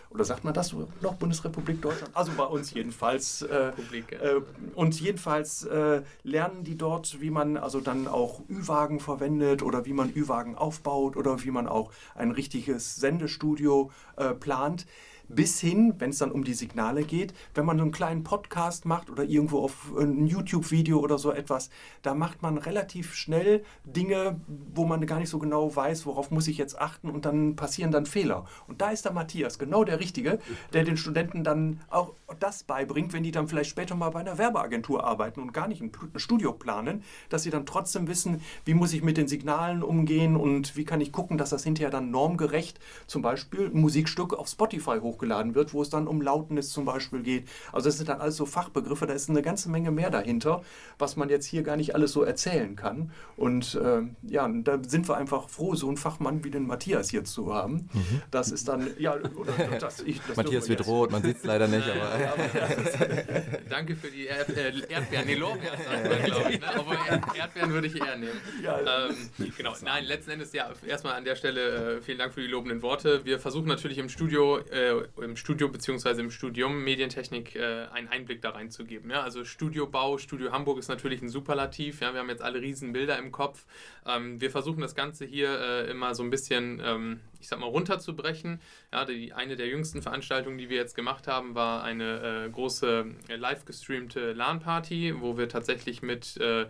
oder 0.10 0.24
sagt 0.24 0.44
man 0.44 0.54
das 0.54 0.74
noch 1.02 1.16
Bundesrepublik 1.16 1.82
Deutschland? 1.82 2.16
Also 2.16 2.32
bei 2.38 2.46
uns 2.46 2.74
jedenfalls. 2.74 3.42
Äh, 3.42 3.70
äh, 3.70 4.42
und 4.74 5.00
jedenfalls 5.00 5.64
äh, 5.64 6.02
lernen 6.24 6.64
die 6.64 6.78
dort, 6.78 7.22
wie 7.22 7.30
man 7.30 7.58
also 7.58 7.80
dann 7.80 8.08
auch 8.08 8.42
Ü-Wagen 8.50 9.00
verwendet 9.00 9.62
oder 9.64 9.86
wie 9.86 9.94
man 9.94 10.12
Ü-Wagen 10.16 10.56
aufbaut 10.56 11.18
oder 11.18 11.44
wie 11.44 11.52
man 11.52 11.68
auch 11.68 11.92
ein 12.16 12.32
richtiges 12.32 12.96
Sendestudio 12.96 13.92
äh, 14.18 14.34
plant 14.34 14.86
bis 15.28 15.60
hin, 15.60 15.96
wenn 16.00 16.12
es 16.12 16.18
dann 16.18 16.32
um 16.32 16.44
die 16.44 16.54
Signale 16.54 17.04
geht, 17.04 17.34
wenn 17.54 17.66
man 17.66 17.80
einen 17.80 17.92
kleinen 17.92 18.24
Podcast 18.24 18.86
macht 18.86 19.10
oder 19.10 19.24
irgendwo 19.24 19.60
auf 19.60 19.94
ein 19.98 20.28
YouTube-Video 20.28 21.00
oder 21.00 21.18
so 21.18 21.32
etwas, 21.32 21.70
da 22.02 22.14
macht 22.14 22.42
man 22.42 22.58
relativ 22.58 23.14
schnell 23.14 23.64
Dinge, 23.84 24.40
wo 24.74 24.86
man 24.86 25.06
gar 25.06 25.20
nicht 25.20 25.30
so 25.30 25.40
genau 25.40 25.76
weiß, 25.76 26.06
worauf 26.06 26.32
muss 26.32 26.48
ich 26.48 26.58
jetzt 26.58 26.80
achten 26.80 27.10
und 27.10 27.26
dann 27.26 27.56
passieren 27.56 27.92
dann 27.92 28.06
Fehler. 28.06 28.46
Und 28.68 28.82
da 28.82 28.92
ist 28.92 29.06
der 29.06 29.14
Matthias 29.14 29.60
genau 29.60 29.84
der 29.84 30.00
Richtige, 30.00 30.40
der 30.74 30.84
den 30.84 30.98
Studenten 30.98 31.44
dann 31.44 31.82
auch 31.90 32.14
das 32.40 32.64
beibringt, 32.64 33.14
wenn 33.14 33.24
die 33.24 33.32
dann 33.32 33.48
vielleicht 33.48 33.70
später 33.70 33.96
mal 33.96 34.10
bei 34.10 34.20
einer 34.20 34.38
Werbeagentur 34.38 35.04
arbeiten 35.04 35.42
und 35.42 35.54
gar 35.54 35.68
nicht 35.68 35.82
ein 35.82 35.92
Studio 36.16 36.54
planen, 36.54 37.04
dass 37.30 37.44
sie 37.44 37.50
dann 37.50 37.66
trotzdem 37.66 38.08
wissen, 38.08 38.42
wie 38.66 38.74
muss 38.74 38.94
ich 38.94 39.04
mit 39.04 39.18
den 39.18 39.28
Signalen 39.28 39.84
umgehen 39.84 40.36
und 40.36 40.76
wie 40.76 40.86
kann 40.86 41.02
ich 41.02 41.12
gucken, 41.12 41.38
dass 41.38 41.50
das 41.50 41.64
hinterher 41.64 41.92
dann 41.92 42.12
normgerecht 42.12 42.80
zum 43.08 43.22
Beispiel 43.22 43.72
ein 43.74 43.80
Musikstück 43.80 44.34
auf 44.34 44.48
Spotify 44.48 45.00
hoch 45.02 45.15
hochgeladen 45.16 45.56
wird, 45.56 45.74
wo 45.74 45.82
es 45.82 45.90
dann 45.90 46.08
um 46.08 46.22
Lautnis 46.22 46.70
zum 46.70 46.86
Beispiel 46.86 47.22
geht. 47.22 47.48
Also 47.72 47.90
das 47.90 47.98
sind 47.98 48.10
dann 48.10 48.22
alles 48.22 48.36
so 48.36 48.46
Fachbegriffe, 48.46 49.08
da 49.08 49.14
ist 49.14 49.30
eine 49.30 49.42
ganze 49.42 49.70
Menge 49.70 49.92
mehr 49.92 50.10
dahinter, 50.10 50.64
was 51.00 51.16
man 51.16 51.30
jetzt 51.30 51.46
hier 51.46 51.64
gar 51.64 51.78
nicht 51.78 51.96
alles 51.96 52.12
so 52.12 52.24
erzählen 52.24 52.76
kann. 52.76 53.12
Und 53.38 53.76
äh, 53.76 54.02
ja, 54.24 54.48
da 54.48 54.80
sind 54.86 55.08
wir 55.08 55.18
einfach 55.18 55.50
froh, 55.50 55.76
so 55.76 55.88
einen 55.88 55.98
Fachmann 55.98 56.44
wie 56.44 56.52
den 56.52 56.68
Matthias 56.68 57.10
hier 57.10 57.24
zu 57.24 57.54
haben. 57.54 57.90
Mhm. 57.94 58.22
Das 58.32 58.52
ist 58.52 58.68
dann, 58.68 58.90
ja, 58.98 59.16
oder, 59.16 59.54
das, 59.80 60.02
ich, 60.02 60.22
das 60.28 60.38
Matthias 60.38 60.70
wird 60.70 60.86
rot, 60.86 61.12
man 61.12 61.24
sieht 61.24 61.38
es 61.38 61.44
leider 61.44 61.68
nicht. 61.68 61.88
aber, 61.88 62.06
Danke 63.70 63.96
für 63.96 64.10
die 64.10 64.26
Erd 64.26 64.50
äh, 64.50 64.72
Erdbeeren, 64.90 65.26
nee, 65.26 65.36
Lorbeeren, 65.36 65.80
glaube 66.26 66.52
ich. 66.52 66.60
Ne? 66.60 66.68
Aber 66.76 67.36
Erdbeeren 67.36 67.72
würde 67.72 67.88
ich 67.88 67.96
eher 67.96 68.18
nehmen. 68.18 68.40
Ja, 68.62 68.80
ähm, 68.80 69.16
genau, 69.58 69.74
nein, 69.84 70.06
letzten 70.06 70.32
Endes 70.32 70.54
ja, 70.54 70.72
erstmal 70.86 71.14
an 71.14 71.26
der 71.26 71.36
Stelle 71.36 71.98
äh, 71.98 72.02
vielen 72.02 72.18
Dank 72.18 72.34
für 72.34 72.42
die 72.42 72.48
lobenden 72.48 72.82
Worte. 72.82 73.26
Wir 73.26 73.40
versuchen 73.40 73.68
natürlich 73.68 73.98
im 73.98 74.10
Studio 74.10 74.58
äh, 74.58 75.05
im 75.22 75.36
Studio 75.36 75.70
bzw. 75.70 76.20
im 76.20 76.32
Studium 76.32 76.84
Medientechnik 76.84 77.56
äh, 77.56 77.88
einen 77.92 78.08
Einblick 78.08 78.42
da 78.42 78.52
reinzugeben. 78.52 79.10
Ja? 79.12 79.22
Also 79.22 79.44
Studiobau, 79.44 80.18
Studio 80.18 80.52
Hamburg 80.52 80.80
ist 80.80 80.88
natürlich 80.88 81.22
ein 81.22 81.30
Superlativ. 81.30 82.02
Ja? 82.02 82.14
Wir 82.14 82.20
haben 82.20 82.30
jetzt 82.30 82.42
alle 82.42 82.62
riesen 82.62 82.94
Bilder 82.94 83.18
im 83.18 83.32
Kopf. 83.32 83.66
Ähm, 84.06 84.42
wir 84.42 84.52
versuchen 84.52 84.82
das 84.82 84.96
Ganze 84.96 85.26
hier 85.26 85.60
äh, 85.60 85.90
immer 85.90 86.16
so 86.16 86.24
ein 86.24 86.30
bisschen, 86.30 86.82
ähm, 86.84 87.20
ich 87.46 87.50
sag 87.50 87.60
mal, 87.60 87.68
runterzubrechen. 87.68 88.60
Ja, 88.92 89.06
die, 89.06 89.32
eine 89.32 89.56
der 89.56 89.68
jüngsten 89.68 90.02
Veranstaltungen, 90.02 90.58
die 90.58 90.68
wir 90.70 90.78
jetzt 90.78 90.96
gemacht 90.96 91.28
haben, 91.28 91.54
war 91.54 91.84
eine 91.84 92.46
äh, 92.48 92.50
große 92.50 93.06
äh, 93.30 93.36
live 93.36 93.66
gestreamte 93.66 94.34
LAN-Party, 94.34 95.22
wo 95.22 95.38
wir 95.38 95.48
tatsächlich 95.48 96.02
mit 96.02 96.38
äh, 96.38 96.66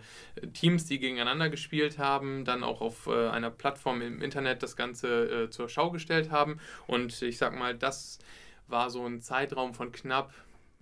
Teams, 0.52 0.84
die 0.84 0.98
gegeneinander 0.98 1.48
gespielt 1.48 1.98
haben, 1.98 2.44
dann 2.44 2.62
auch 2.62 2.82
auf 2.82 3.06
äh, 3.06 3.28
einer 3.28 3.50
Plattform 3.50 4.02
im 4.02 4.20
Internet 4.20 4.62
das 4.62 4.76
Ganze 4.76 5.48
zur 5.50 5.70
Schau 5.70 5.90
gestellt 5.90 6.30
haben. 6.30 6.60
Und 6.86 7.22
ich 7.22 7.38
sag 7.38 7.58
mal, 7.58 7.74
das 7.74 8.18
war 8.68 8.90
so 8.90 9.06
ein 9.06 9.22
Zeitraum 9.22 9.72
von 9.72 9.92
knapp 9.92 10.34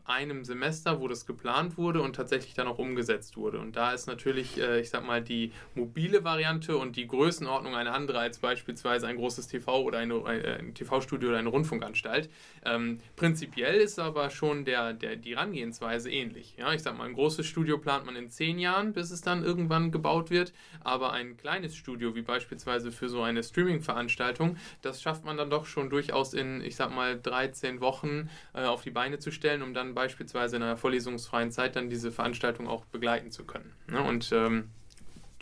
einem 0.04 0.44
Semester, 0.44 1.00
wo 1.00 1.08
das 1.08 1.24
geplant 1.24 1.78
wurde 1.78 2.02
und 2.02 2.14
tatsächlich 2.14 2.52
dann 2.54 2.66
auch 2.66 2.78
umgesetzt 2.78 3.36
wurde. 3.36 3.58
Und 3.58 3.76
da 3.76 3.92
ist 3.92 4.06
natürlich, 4.06 4.60
äh, 4.60 4.80
ich 4.80 4.90
sag 4.90 5.06
mal, 5.06 5.22
die 5.22 5.52
mobile 5.74 6.24
Variante 6.24 6.76
und 6.76 6.96
die 6.96 7.06
Größenordnung 7.06 7.74
eine 7.74 7.92
andere 7.92 8.18
als 8.18 8.38
beispielsweise 8.38 9.06
ein 9.06 9.16
großes 9.16 9.48
TV 9.48 9.82
oder 9.82 9.98
eine, 9.98 10.14
äh, 10.14 10.58
ein 10.58 10.74
TV-Studio 10.74 11.30
oder 11.30 11.38
eine 11.38 11.48
Rundfunkanstalt. 11.48 12.28
Ähm, 12.66 13.00
prinzipiell 13.16 13.76
ist 13.76 13.98
aber 13.98 14.28
schon 14.28 14.66
der, 14.66 14.92
der, 14.92 15.16
die 15.16 15.36
Herangehensweise 15.36 16.10
ähnlich. 16.10 16.54
Ja, 16.58 16.74
ich 16.74 16.82
sag 16.82 16.98
mal, 16.98 17.04
ein 17.04 17.14
großes 17.14 17.46
Studio 17.46 17.78
plant 17.78 18.04
man 18.04 18.16
in 18.16 18.28
zehn 18.28 18.58
Jahren, 18.58 18.92
bis 18.92 19.10
es 19.10 19.22
dann 19.22 19.42
irgendwann 19.42 19.90
gebaut 19.90 20.30
wird, 20.30 20.52
aber 20.80 21.12
ein 21.12 21.38
kleines 21.38 21.76
Studio, 21.76 22.14
wie 22.14 22.22
beispielsweise 22.22 22.92
für 22.92 23.08
so 23.08 23.22
eine 23.22 23.42
Streaming-Veranstaltung, 23.42 24.58
das 24.82 25.00
schafft 25.00 25.24
man 25.24 25.38
dann 25.38 25.48
doch 25.48 25.64
schon 25.64 25.88
durchaus 25.88 26.34
in, 26.34 26.60
ich 26.60 26.76
sag 26.76 26.94
mal, 26.94 27.18
13 27.18 27.80
Wochen 27.80 28.28
äh, 28.52 28.64
auf 28.64 28.82
die 28.82 28.90
Beine 28.90 29.18
zu 29.18 29.30
stellen, 29.30 29.62
um 29.62 29.72
dann 29.72 29.93
beispielsweise 29.94 30.56
in 30.56 30.62
einer 30.62 30.76
vorlesungsfreien 30.76 31.50
Zeit 31.50 31.76
dann 31.76 31.90
diese 31.90 32.10
Veranstaltung 32.12 32.68
auch 32.68 32.84
begleiten 32.86 33.30
zu 33.30 33.44
können. 33.44 33.72
Ne? 33.88 34.02
Und 34.02 34.30
ähm, 34.32 34.70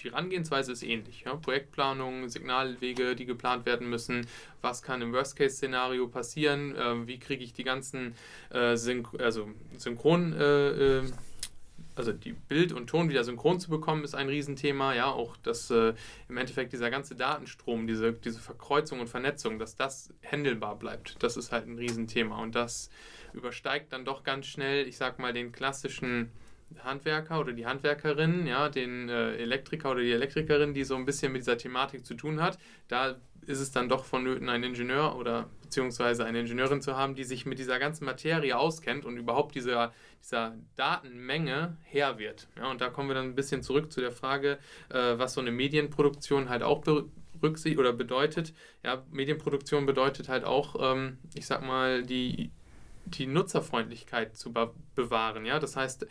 die 0.01 0.11
Herangehensweise 0.11 0.73
ist 0.73 0.83
ähnlich. 0.83 1.23
Ja? 1.27 1.35
Projektplanung, 1.37 2.29
Signalwege, 2.29 3.15
die 3.15 3.27
geplant 3.27 3.67
werden 3.67 3.89
müssen. 3.89 4.27
Was 4.61 4.83
kann 4.83 5.03
im 5.03 5.13
Worst-Case-Szenario 5.13 6.09
passieren? 6.09 6.75
Äh, 6.77 7.07
wie 7.07 7.19
kriege 7.19 7.45
ich 7.45 7.53
die 7.53 7.65
ganzen 7.65 8.15
äh, 8.51 8.77
Syn 8.77 9.07
also 9.19 9.49
Synchron- 9.79 10.35
äh, 10.37 10.99
äh, 10.99 11.03
also 11.95 12.13
die 12.13 12.33
Bild 12.33 12.73
und 12.73 12.87
Ton 12.89 13.09
wieder 13.09 13.25
synchron 13.25 13.61
zu 13.61 13.71
bekommen, 13.71 14.05
ist 14.05 14.15
ein 14.15 14.29
Riesenthema. 14.29 14.95
Ja, 14.95 15.11
auch 15.11 15.37
dass 15.37 15.71
äh, 15.71 15.95
im 16.29 16.37
Endeffekt 16.37 16.73
dieser 16.73 16.91
ganze 16.91 17.15
Datenstrom, 17.15 17.87
diese, 17.87 18.13
diese 18.13 18.41
Verkreuzung 18.41 19.01
und 19.01 19.09
Vernetzung, 19.09 19.59
dass 19.59 19.77
das 19.77 20.13
händelbar 20.21 20.77
bleibt, 20.77 21.23
das 21.23 21.37
ist 21.37 21.53
halt 21.53 21.67
ein 21.67 21.79
Riesenthema. 21.79 22.43
Und 22.43 22.55
das 22.55 22.91
übersteigt 23.33 23.93
dann 23.93 24.05
doch 24.05 24.25
ganz 24.25 24.47
schnell, 24.47 24.87
ich 24.87 24.97
sag 24.97 25.19
mal, 25.19 25.33
den 25.33 25.53
klassischen 25.53 26.31
Handwerker 26.81 27.41
oder 27.41 27.53
die 27.53 27.67
Handwerkerin, 27.67 28.47
ja, 28.47 28.69
den 28.69 29.09
äh, 29.09 29.37
Elektriker 29.37 29.91
oder 29.91 30.01
die 30.01 30.13
Elektrikerin, 30.13 30.75
die 30.75 30.85
so 30.85 30.97
ein 30.97 31.05
bisschen 31.05 31.33
mit 31.33 31.43
dieser 31.43 31.59
Thematik 31.59 32.07
zu 32.07 32.15
tun 32.15 32.41
hat. 32.41 32.59
Da 32.89 33.17
ist 33.47 33.61
es 33.61 33.73
dann 33.73 33.89
doch 33.89 34.05
vonnöten, 34.05 34.49
einen 34.49 34.65
Ingenieur 34.65 35.17
oder 35.17 35.51
beziehungsweise 35.63 36.25
eine 36.25 36.41
Ingenieurin 36.41 36.81
zu 36.81 36.97
haben, 36.97 37.15
die 37.15 37.25
sich 37.25 37.45
mit 37.45 37.59
dieser 37.59 37.79
ganzen 37.79 38.05
Materie 38.05 38.57
auskennt 38.57 39.05
und 39.05 39.17
überhaupt 39.17 39.55
dieser, 39.55 39.93
dieser 40.23 40.57
Datenmenge 40.77 41.77
Herr 41.83 42.19
wird. 42.19 42.49
Ja, 42.57 42.71
und 42.71 42.81
da 42.81 42.89
kommen 42.89 43.09
wir 43.09 43.15
dann 43.15 43.27
ein 43.27 43.35
bisschen 43.35 43.63
zurück 43.63 43.93
zu 43.93 44.01
der 44.01 44.13
Frage, 44.13 44.59
äh, 44.89 45.19
was 45.19 45.35
so 45.35 45.41
eine 45.41 45.51
Medienproduktion 45.51 46.49
halt 46.49 46.63
auch 46.63 46.83
berücksichtigt 46.83 47.79
oder 47.79 47.93
bedeutet. 47.93 48.55
Ja, 48.83 49.05
Medienproduktion 49.11 49.85
bedeutet 49.85 50.29
halt 50.29 50.45
auch, 50.45 50.77
ähm, 50.95 51.19
ich 51.35 51.47
sag 51.47 51.63
mal, 51.63 52.03
die 52.05 52.51
die 53.05 53.27
Nutzerfreundlichkeit 53.27 54.37
zu 54.37 54.53
bewahren. 54.95 55.45
Ja? 55.45 55.59
Das 55.59 55.77
heißt, 55.77 56.07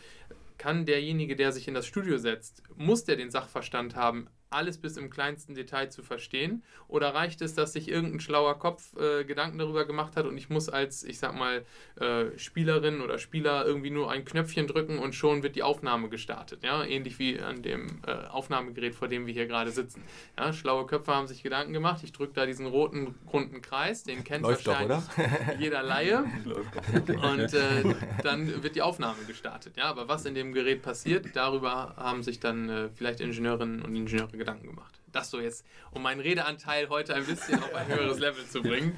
kann 0.58 0.86
derjenige, 0.86 1.36
der 1.36 1.52
sich 1.52 1.68
in 1.68 1.74
das 1.74 1.88
Studio 1.88 2.18
setzt, 2.18 2.64
muss 2.76 3.04
der 3.04 3.16
den 3.16 3.32
Sachverstand 3.32 3.96
haben, 3.96 4.28
alles 4.52 4.78
bis 4.78 4.98
im 4.98 5.10
kleinsten 5.10 5.56
Detail 5.56 5.90
zu 5.90 6.04
verstehen? 6.04 6.64
Oder 6.88 7.14
reicht 7.14 7.42
es, 7.42 7.56
dass 7.56 7.74
sich 7.74 7.88
irgendein 7.88 8.20
schlauer 8.20 8.60
Kopf 8.60 8.96
äh, 8.98 9.24
Gedanken 9.24 9.58
darüber 9.58 9.86
gemacht 9.86 10.16
hat 10.16 10.26
und 10.26 10.38
ich 10.38 10.50
muss 10.50 10.70
als, 10.70 11.04
ich 11.04 11.20
sag 11.20 11.34
mal, 11.34 11.66
äh, 12.00 12.38
Spielerin 12.38 13.02
oder 13.02 13.18
Spieler 13.18 13.66
irgendwie 13.66 13.90
nur 13.90 14.12
ein 14.12 14.26
Knöpfchen 14.26 14.68
drücken 14.68 15.00
und 15.00 15.16
schon 15.16 15.44
wird 15.44 15.56
die 15.56 15.64
Aufnahme 15.64 16.10
gestartet? 16.10 16.64
Ja? 16.64 16.84
Ähnlich 16.84 17.18
wie 17.20 17.40
an 17.40 17.62
dem 17.62 18.02
äh, 18.06 18.12
Aufnahmegerät, 18.28 18.94
vor 18.96 19.08
dem 19.08 19.26
wir 19.26 19.34
hier 19.34 19.48
gerade 19.48 19.72
sitzen. 19.72 20.04
Ja? 20.38 20.54
Schlaue 20.54 20.86
Köpfe 20.86 21.14
haben 21.14 21.28
sich 21.28 21.44
Gedanken 21.44 21.74
gemacht. 21.74 22.04
Ich 22.04 22.12
drücke 22.12 22.34
da 22.34 22.46
diesen 22.46 22.66
roten, 22.66 23.16
runden 23.32 23.62
Kreis, 23.62 24.04
den 24.04 24.24
kennt 24.24 24.44
Läuft 24.44 24.68
wahrscheinlich 24.68 24.98
doch, 25.16 25.60
jeder 25.60 25.84
Laie. 25.84 26.24
und 27.08 27.54
äh, 27.54 27.96
dann 28.24 28.64
wird 28.64 28.76
die 28.76 28.82
Aufnahme 28.82 29.24
gestartet. 29.26 29.78
Ja? 29.78 29.86
Aber 29.86 30.08
was 30.08 30.26
in 30.26 30.36
dem 30.36 30.54
Gerät 30.54 30.82
passiert, 30.82 31.28
darüber 31.36 31.96
haben 31.96 32.24
sich 32.24 32.40
dann 32.40 32.70
äh, 32.70 32.90
vielleicht 32.90 33.22
Ingenieurinnen 33.22 33.82
und 33.82 33.96
Ingenieure 33.96 34.41
Gedanken 34.42 34.68
gemacht. 34.68 35.00
Das 35.12 35.30
so 35.30 35.40
jetzt, 35.40 35.66
um 35.92 36.04
meinen 36.04 36.22
Redeanteil 36.22 36.90
heute 36.90 37.14
ein 37.16 37.26
bisschen 37.26 37.62
auf 37.62 37.74
ein 37.74 37.88
höheres 37.88 38.20
Level 38.26 38.46
zu 38.46 38.62
bringen. 38.62 38.96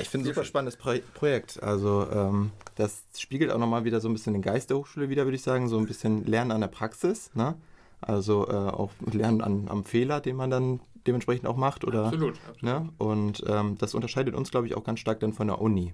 Ich 0.00 0.08
finde 0.08 0.26
ein 0.28 0.34
super 0.34 0.44
spannendes 0.44 0.76
Pro 0.76 0.94
Projekt. 1.14 1.62
Also 1.62 2.08
ähm, 2.10 2.52
das 2.76 3.02
spiegelt 3.16 3.50
auch 3.50 3.58
nochmal 3.58 3.84
wieder 3.84 4.00
so 4.00 4.08
ein 4.08 4.12
bisschen 4.12 4.32
den 4.32 4.42
Geist 4.42 4.70
der 4.70 4.78
Hochschule 4.78 5.08
wieder, 5.08 5.24
würde 5.24 5.36
ich 5.36 5.42
sagen. 5.42 5.68
So 5.68 5.78
ein 5.78 5.86
bisschen 5.86 6.24
Lernen 6.26 6.52
an 6.52 6.60
der 6.60 6.68
Praxis. 6.68 7.30
Ne? 7.34 7.56
Also 8.00 8.48
äh, 8.48 8.52
auch 8.52 8.92
Lernen 9.12 9.40
an, 9.40 9.68
am 9.68 9.84
Fehler, 9.84 10.20
den 10.20 10.36
man 10.36 10.50
dann 10.50 10.80
dementsprechend 11.06 11.46
auch 11.46 11.56
macht. 11.56 11.84
Oder, 11.84 12.04
absolut. 12.04 12.36
absolut. 12.48 12.62
Ne? 12.62 12.88
Und 12.98 13.44
ähm, 13.48 13.76
das 13.78 13.94
unterscheidet 13.94 14.34
uns, 14.34 14.50
glaube 14.50 14.66
ich, 14.66 14.76
auch 14.76 14.84
ganz 14.84 15.00
stark 15.00 15.20
dann 15.20 15.32
von 15.32 15.48
der 15.48 15.60
Uni, 15.60 15.92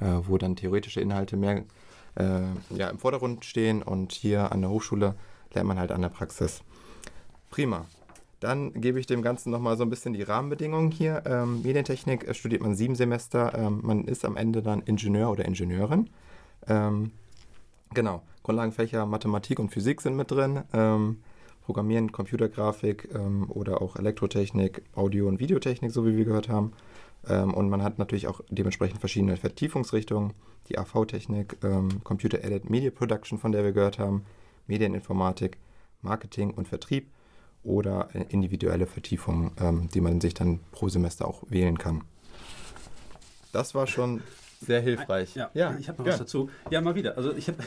äh, 0.00 0.06
wo 0.22 0.36
dann 0.36 0.56
theoretische 0.56 1.00
Inhalte 1.00 1.36
mehr 1.36 1.64
äh, 2.16 2.42
ja, 2.70 2.88
im 2.88 2.98
Vordergrund 2.98 3.44
stehen 3.44 3.82
und 3.82 4.12
hier 4.12 4.52
an 4.52 4.60
der 4.60 4.70
Hochschule 4.70 5.14
lernt 5.54 5.68
man 5.68 5.78
halt 5.78 5.92
an 5.92 6.02
der 6.02 6.08
Praxis. 6.08 6.62
Prima. 7.50 7.86
Dann 8.40 8.72
gebe 8.80 9.00
ich 9.00 9.06
dem 9.06 9.22
Ganzen 9.22 9.50
nochmal 9.50 9.76
so 9.76 9.82
ein 9.82 9.90
bisschen 9.90 10.12
die 10.12 10.22
Rahmenbedingungen 10.22 10.90
hier. 10.90 11.22
Ähm, 11.26 11.62
Medientechnik 11.62 12.26
äh, 12.26 12.34
studiert 12.34 12.62
man 12.62 12.74
sieben 12.74 12.94
Semester. 12.94 13.52
Ähm, 13.54 13.80
man 13.82 14.04
ist 14.04 14.24
am 14.24 14.36
Ende 14.36 14.62
dann 14.62 14.82
Ingenieur 14.82 15.30
oder 15.30 15.44
Ingenieurin. 15.44 16.08
Ähm, 16.68 17.10
genau, 17.94 18.22
Grundlagenfächer 18.44 19.06
Mathematik 19.06 19.58
und 19.58 19.70
Physik 19.70 20.00
sind 20.00 20.16
mit 20.16 20.30
drin. 20.30 20.62
Ähm, 20.72 21.18
Programmieren, 21.64 22.12
Computergrafik 22.12 23.08
ähm, 23.14 23.50
oder 23.50 23.82
auch 23.82 23.96
Elektrotechnik, 23.96 24.82
Audio- 24.94 25.28
und 25.28 25.40
Videotechnik, 25.40 25.90
so 25.90 26.06
wie 26.06 26.16
wir 26.16 26.24
gehört 26.24 26.48
haben. 26.48 26.72
Ähm, 27.28 27.52
und 27.52 27.68
man 27.68 27.82
hat 27.82 27.98
natürlich 27.98 28.28
auch 28.28 28.40
dementsprechend 28.48 29.00
verschiedene 29.00 29.36
Vertiefungsrichtungen. 29.36 30.32
Die 30.68 30.76
AV-Technik, 30.76 31.56
Computer 32.04 32.44
Edit 32.44 32.68
Media 32.68 32.90
Production, 32.90 33.38
von 33.38 33.52
der 33.52 33.64
wir 33.64 33.72
gehört 33.72 33.98
haben, 33.98 34.26
Medieninformatik, 34.66 35.56
Marketing 36.02 36.50
und 36.50 36.68
Vertrieb 36.68 37.08
oder 37.68 38.08
individuelle 38.30 38.86
Vertiefungen, 38.86 39.52
ähm, 39.60 39.88
die 39.92 40.00
man 40.00 40.20
sich 40.20 40.34
dann 40.34 40.60
pro 40.72 40.88
Semester 40.88 41.28
auch 41.28 41.42
wählen 41.48 41.78
kann. 41.78 42.02
Das 43.52 43.74
war 43.74 43.86
schon 43.86 44.22
sehr 44.60 44.80
hilfreich. 44.80 45.34
Ja, 45.34 45.50
ja 45.54 45.76
ich 45.78 45.88
habe 45.88 45.98
noch 45.98 46.06
ja. 46.06 46.12
was 46.12 46.18
dazu. 46.18 46.50
Ja, 46.70 46.80
mal 46.80 46.94
wieder. 46.94 47.16
Also 47.16 47.34
ich 47.34 47.48
habe, 47.48 47.58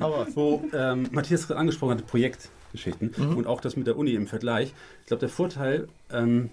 wo 0.34 0.62
ähm, 0.72 1.08
Matthias 1.10 1.50
angesprochen 1.50 1.98
hat, 1.98 2.06
Projektgeschichten 2.06 3.14
mhm. 3.16 3.36
und 3.36 3.46
auch 3.46 3.60
das 3.60 3.76
mit 3.76 3.86
der 3.86 3.96
Uni 3.96 4.14
im 4.14 4.26
Vergleich. 4.26 4.72
Ich 5.00 5.06
glaube, 5.06 5.20
der 5.20 5.28
Vorteil 5.28 5.88
ähm, 6.10 6.50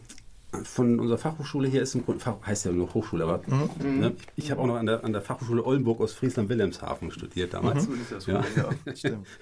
von 0.64 1.00
unserer 1.00 1.18
Fachhochschule 1.18 1.68
hier 1.68 1.82
ist 1.82 1.96
im 1.96 2.06
Grunde, 2.06 2.24
heißt 2.46 2.66
ja 2.66 2.72
nur 2.72 2.94
Hochschule, 2.94 3.24
aber 3.24 3.42
mhm. 3.48 4.00
ne, 4.00 4.16
ich 4.36 4.52
habe 4.52 4.62
auch 4.62 4.68
noch 4.68 4.76
an 4.76 4.86
der, 4.86 5.04
an 5.04 5.12
der 5.12 5.22
Fachhochschule 5.22 5.66
Oldenburg 5.66 6.00
aus 6.00 6.14
Friesland-Wilhelmshaven 6.14 7.12
studiert 7.12 7.54
damals. 7.54 7.88
Mhm. 7.88 8.00
Ja. 8.28 8.44
ja. 8.56 8.70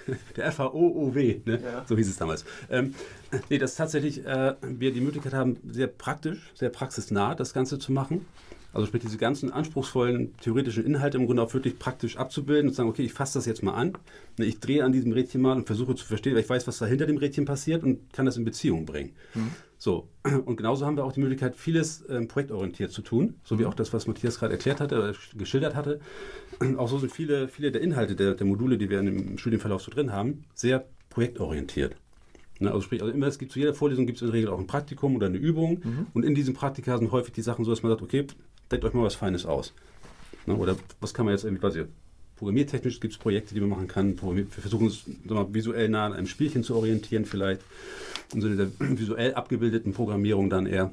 Der 0.36 0.52
FAOOW, 0.52 1.14
ne? 1.46 1.60
Ja. 1.64 1.86
so 1.88 1.98
hieß 1.98 2.10
es 2.10 2.18
damals. 2.18 2.46
Ähm, 2.70 2.96
nee, 3.50 3.58
dass 3.58 3.76
tatsächlich 3.76 4.26
äh, 4.26 4.56
wir 4.62 4.94
die 4.94 5.02
Möglichkeit 5.02 5.34
haben, 5.34 5.58
sehr 5.70 5.88
praktisch, 5.88 6.52
sehr 6.56 6.70
praxisnah 6.70 7.36
das 7.36 7.54
Ganze 7.54 7.80
zu 7.80 7.92
machen. 7.92 8.26
Also 8.74 8.88
sprich, 8.88 9.02
diese 9.02 9.18
ganzen 9.18 9.52
anspruchsvollen 9.52 10.38
theoretischen 10.38 10.86
Inhalte 10.86 11.18
im 11.18 11.26
Grunde 11.26 11.42
auch 11.44 11.54
wirklich 11.54 11.78
praktisch 11.78 12.16
abzubilden 12.16 12.68
und 12.68 12.74
zu 12.74 12.78
sagen, 12.78 12.90
okay, 12.90 13.04
ich 13.04 13.14
fasse 13.14 13.38
das 13.38 13.46
jetzt 13.46 13.64
mal 13.64 13.74
an, 13.74 13.98
ne, 14.38 14.46
ich 14.46 14.60
drehe 14.60 14.86
an 14.86 14.94
diesem 14.94 15.12
Rädchen 15.12 15.42
mal 15.42 15.58
und 15.58 15.68
versuche 15.68 15.96
zu 15.96 16.06
verstehen, 16.06 16.36
weil 16.36 16.42
ich 16.42 16.50
weiß, 16.50 16.68
was 16.68 16.78
da 16.78 16.86
hinter 16.86 17.06
dem 17.06 17.18
Rädchen 17.18 17.46
passiert 17.46 17.84
und 17.84 18.14
kann 18.14 18.26
das 18.26 18.38
in 18.38 18.46
Beziehung 18.46 18.86
bringen. 18.86 19.12
Mhm. 19.34 19.52
So, 19.84 20.10
und 20.46 20.58
genauso 20.58 20.86
haben 20.86 20.96
wir 20.96 21.04
auch 21.04 21.12
die 21.12 21.22
Möglichkeit, 21.22 21.56
vieles 21.56 22.06
ähm, 22.08 22.28
projektorientiert 22.28 22.92
zu 22.92 23.02
tun, 23.02 23.40
so 23.44 23.58
wie 23.58 23.64
mhm. 23.64 23.70
auch 23.70 23.74
das, 23.74 23.92
was 23.94 24.06
Matthias 24.06 24.38
gerade 24.38 24.54
erklärt 24.54 24.80
hatte 24.80 24.96
oder 24.96 25.16
geschildert 25.34 25.74
hatte. 25.74 26.00
Auch 26.78 26.88
so 26.88 27.00
sind 27.00 27.12
viele, 27.12 27.48
viele 27.48 27.72
der 27.72 27.82
Inhalte 27.82 28.16
der, 28.16 28.36
der 28.36 28.46
Module, 28.46 28.78
die 28.78 28.92
wir 28.92 29.00
im 29.00 29.40
Studienverlauf 29.40 29.82
so 29.82 29.90
drin 29.92 30.12
haben, 30.12 30.44
sehr 30.54 30.86
projektorientiert. 31.10 31.96
Ne, 32.60 32.70
also 32.70 32.82
sprich, 32.82 33.02
also 33.02 33.12
immer, 33.12 33.26
es 33.26 33.40
gibt 33.40 33.54
zu 33.54 33.58
jeder 33.58 33.74
Vorlesung 33.74 34.06
gibt 34.06 34.18
es 34.18 34.22
in 34.22 34.28
der 34.28 34.36
Regel 34.36 34.52
auch 34.52 34.60
ein 34.60 34.68
Praktikum 34.68 35.16
oder 35.16 35.26
eine 35.26 35.40
Übung. 35.40 35.82
Mhm. 35.84 36.06
Und 36.14 36.26
in 36.26 36.36
diesem 36.36 36.54
Praktika 36.54 37.00
sind 37.00 37.12
häufig 37.12 37.34
die 37.34 37.42
Sachen 37.42 37.66
so, 37.66 37.72
dass 37.72 37.82
man 37.82 37.92
sagt, 37.92 38.04
okay, 38.04 38.28
denkt 38.72 38.86
euch 38.86 38.94
mal 38.94 39.04
was 39.04 39.16
Feines 39.16 39.48
aus. 39.48 39.74
Ne, 40.46 40.56
oder 40.56 40.76
was 41.00 41.16
kann 41.16 41.26
man 41.26 41.34
jetzt 41.34 41.44
irgendwie, 41.44 41.64
weiß 41.64 41.76
ich, 41.78 41.86
programmiertechnisch 42.42 43.00
gibt 43.00 43.14
es 43.14 43.20
Projekte, 43.20 43.54
die 43.54 43.60
man 43.60 43.70
machen 43.70 43.88
kann. 43.88 44.20
Wir 44.20 44.48
versuchen 44.48 44.86
uns 44.86 45.04
mal, 45.26 45.54
visuell 45.54 45.90
nah 45.90 46.08
an 46.08 46.14
einem 46.14 46.26
Spielchen 46.26 46.64
zu 46.64 46.76
orientieren, 46.76 47.26
vielleicht. 47.26 47.62
In 48.34 48.42
so 48.42 48.48
einer 48.48 48.68
visuell 48.80 49.36
abgebildeten 49.36 49.94
Programmierung 49.94 50.50
dann 50.50 50.66
eher. 50.66 50.90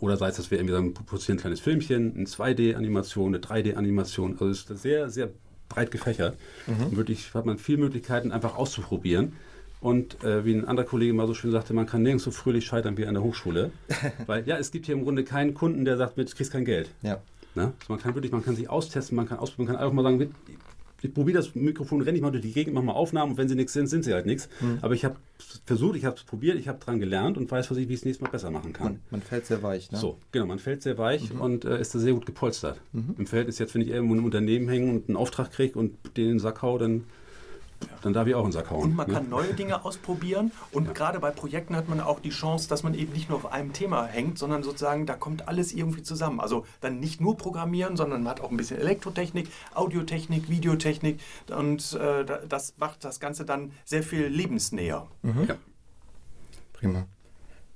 Oder 0.00 0.18
sei 0.18 0.28
es, 0.28 0.36
dass 0.36 0.50
wir 0.50 0.58
irgendwie 0.58 0.74
sagen, 0.74 0.92
produzieren 0.92 1.38
ein 1.38 1.40
kleines 1.40 1.60
Filmchen, 1.60 2.14
eine 2.14 2.26
2D-Animation, 2.26 3.34
eine 3.34 3.42
3D-Animation. 3.42 4.32
Also 4.32 4.48
es 4.48 4.68
ist 4.68 4.82
sehr, 4.82 5.08
sehr 5.08 5.30
breit 5.70 5.90
gefächert. 5.90 6.36
Mhm. 6.66 6.88
Und 6.88 6.96
wirklich 6.98 7.32
hat 7.32 7.46
man 7.46 7.56
viele 7.56 7.78
Möglichkeiten, 7.78 8.30
einfach 8.30 8.54
auszuprobieren. 8.56 9.32
Und 9.80 10.22
äh, 10.22 10.44
wie 10.44 10.52
ein 10.52 10.66
anderer 10.66 10.86
Kollege 10.86 11.14
mal 11.14 11.26
so 11.26 11.32
schön 11.32 11.50
sagte, 11.50 11.72
man 11.72 11.86
kann 11.86 12.02
nirgends 12.02 12.24
so 12.24 12.30
fröhlich 12.30 12.66
scheitern 12.66 12.98
wie 12.98 13.06
an 13.06 13.14
der 13.14 13.22
Hochschule. 13.22 13.70
Weil 14.26 14.46
ja, 14.46 14.58
es 14.58 14.70
gibt 14.70 14.84
hier 14.84 14.96
im 14.96 15.04
Grunde 15.04 15.24
keinen 15.24 15.54
Kunden, 15.54 15.86
der 15.86 15.96
sagt, 15.96 16.18
du 16.18 16.24
kriegst 16.26 16.52
kein 16.52 16.66
Geld. 16.66 16.90
Ja. 17.00 17.22
Ne? 17.58 17.72
Also 17.80 17.92
man 17.92 17.98
kann 17.98 18.14
wirklich, 18.14 18.30
man 18.30 18.44
kann 18.44 18.54
sich 18.54 18.70
austesten, 18.70 19.16
man 19.16 19.28
kann 19.28 19.38
ausprobieren, 19.38 19.66
man 19.66 19.76
kann 19.76 19.84
einfach 19.84 19.94
mal 19.94 20.02
sagen, 20.04 20.32
ich 21.02 21.14
probiere 21.14 21.38
das 21.38 21.54
Mikrofon, 21.54 22.02
renne 22.02 22.16
ich 22.16 22.22
mal 22.22 22.30
durch 22.30 22.42
die 22.42 22.52
Gegend, 22.52 22.74
mache 22.74 22.84
mal 22.84 22.92
Aufnahmen 22.92 23.32
und 23.32 23.38
wenn 23.38 23.48
sie 23.48 23.54
nichts 23.54 23.72
sind, 23.72 23.88
sind 23.88 24.04
sie 24.04 24.12
halt 24.14 24.26
nichts. 24.26 24.48
Mhm. 24.60 24.78
Aber 24.80 24.94
ich 24.94 25.04
habe 25.04 25.16
versucht, 25.64 25.96
ich 25.96 26.04
habe 26.04 26.16
es 26.16 26.24
probiert, 26.24 26.56
ich 26.56 26.68
habe 26.68 26.78
dran 26.78 26.98
gelernt 27.00 27.36
und 27.36 27.50
weiß, 27.50 27.70
was 27.70 27.78
ich, 27.78 27.88
wie 27.88 27.94
ich 27.94 28.00
es 28.00 28.04
nächstes 28.04 28.24
Mal 28.24 28.30
besser 28.30 28.50
machen 28.50 28.72
kann. 28.72 28.86
Man, 28.86 29.00
man 29.10 29.22
fällt 29.22 29.46
sehr 29.46 29.62
weich, 29.62 29.90
ne? 29.90 29.98
So, 29.98 30.18
genau, 30.32 30.46
man 30.46 30.58
fällt 30.58 30.82
sehr 30.82 30.98
weich 30.98 31.32
mhm. 31.32 31.40
und 31.40 31.64
äh, 31.64 31.80
ist 31.80 31.94
da 31.94 31.98
sehr 31.98 32.12
gut 32.14 32.26
gepolstert. 32.26 32.80
Mhm. 32.92 33.14
Im 33.18 33.26
Verhältnis 33.26 33.58
jetzt, 33.58 33.74
wenn 33.74 33.82
ich 33.82 33.88
irgendwo 33.88 34.14
in 34.14 34.18
einem 34.18 34.26
Unternehmen 34.26 34.68
hänge 34.68 34.90
und 34.90 35.08
einen 35.08 35.16
Auftrag 35.16 35.52
kriege 35.52 35.78
und 35.78 35.94
den 36.16 36.24
in 36.24 36.30
den 36.32 36.38
Sack 36.40 36.62
hau, 36.62 36.78
dann 36.78 37.04
dann 38.02 38.12
darf 38.12 38.26
ich 38.26 38.34
auch 38.34 38.44
einen 38.44 38.52
Sack 38.52 38.70
hauen. 38.70 38.82
Und 38.82 38.96
man 38.96 39.08
ne? 39.08 39.14
kann 39.14 39.28
neue 39.28 39.54
Dinge 39.54 39.84
ausprobieren. 39.84 40.52
Und 40.72 40.86
ja. 40.86 40.92
gerade 40.92 41.20
bei 41.20 41.30
Projekten 41.30 41.76
hat 41.76 41.88
man 41.88 42.00
auch 42.00 42.20
die 42.20 42.30
Chance, 42.30 42.68
dass 42.68 42.82
man 42.82 42.94
eben 42.94 43.12
nicht 43.12 43.28
nur 43.28 43.38
auf 43.38 43.52
einem 43.52 43.72
Thema 43.72 44.06
hängt, 44.06 44.38
sondern 44.38 44.62
sozusagen, 44.62 45.06
da 45.06 45.14
kommt 45.14 45.48
alles 45.48 45.72
irgendwie 45.72 46.02
zusammen. 46.02 46.40
Also 46.40 46.64
dann 46.80 47.00
nicht 47.00 47.20
nur 47.20 47.36
Programmieren, 47.36 47.96
sondern 47.96 48.22
man 48.22 48.30
hat 48.30 48.40
auch 48.40 48.50
ein 48.50 48.56
bisschen 48.56 48.78
Elektrotechnik, 48.78 49.48
Audiotechnik, 49.74 50.48
Videotechnik. 50.48 51.20
Und 51.50 51.94
äh, 51.94 52.24
das 52.48 52.74
macht 52.78 53.04
das 53.04 53.20
Ganze 53.20 53.44
dann 53.44 53.72
sehr 53.84 54.02
viel 54.02 54.26
lebensnäher. 54.26 55.06
Mhm. 55.22 55.44
Ja. 55.48 55.56
Prima. 56.72 57.06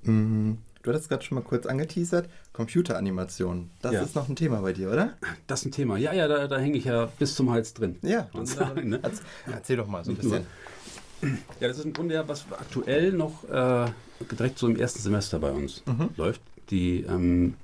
Mhm. 0.02 0.58
Du 0.82 0.90
hattest 0.90 1.08
gerade 1.08 1.22
schon 1.22 1.36
mal 1.36 1.42
kurz 1.42 1.66
angeteasert, 1.66 2.28
Computeranimation. 2.52 3.70
Das 3.82 3.92
ja. 3.92 4.02
ist 4.02 4.16
noch 4.16 4.28
ein 4.28 4.34
Thema 4.34 4.60
bei 4.62 4.72
dir, 4.72 4.90
oder? 4.90 5.12
Das 5.46 5.60
ist 5.60 5.66
ein 5.66 5.72
Thema. 5.72 5.96
Ja, 5.96 6.12
ja, 6.12 6.26
da, 6.26 6.48
da 6.48 6.58
hänge 6.58 6.76
ich 6.76 6.84
ja 6.84 7.06
bis 7.18 7.36
zum 7.36 7.50
Hals 7.50 7.72
drin. 7.72 7.96
Ja, 8.02 8.28
sagen, 8.42 8.88
ne? 8.88 9.00
erzähl 9.46 9.76
doch 9.76 9.86
mal 9.86 10.04
so 10.04 10.10
ein 10.10 10.16
bisschen. 10.16 10.44
Ja, 11.60 11.68
das 11.68 11.78
ist 11.78 11.84
im 11.84 11.92
Grunde 11.92 12.14
ja, 12.14 12.26
was 12.26 12.46
aktuell 12.50 13.12
noch 13.12 13.48
äh, 13.48 13.86
direkt 14.32 14.58
so 14.58 14.66
im 14.66 14.74
ersten 14.74 15.00
Semester 15.00 15.38
bei 15.38 15.52
uns 15.52 15.84
mhm. 15.86 16.10
läuft. 16.16 16.40
Die 16.70 17.02
ähm, 17.02 17.54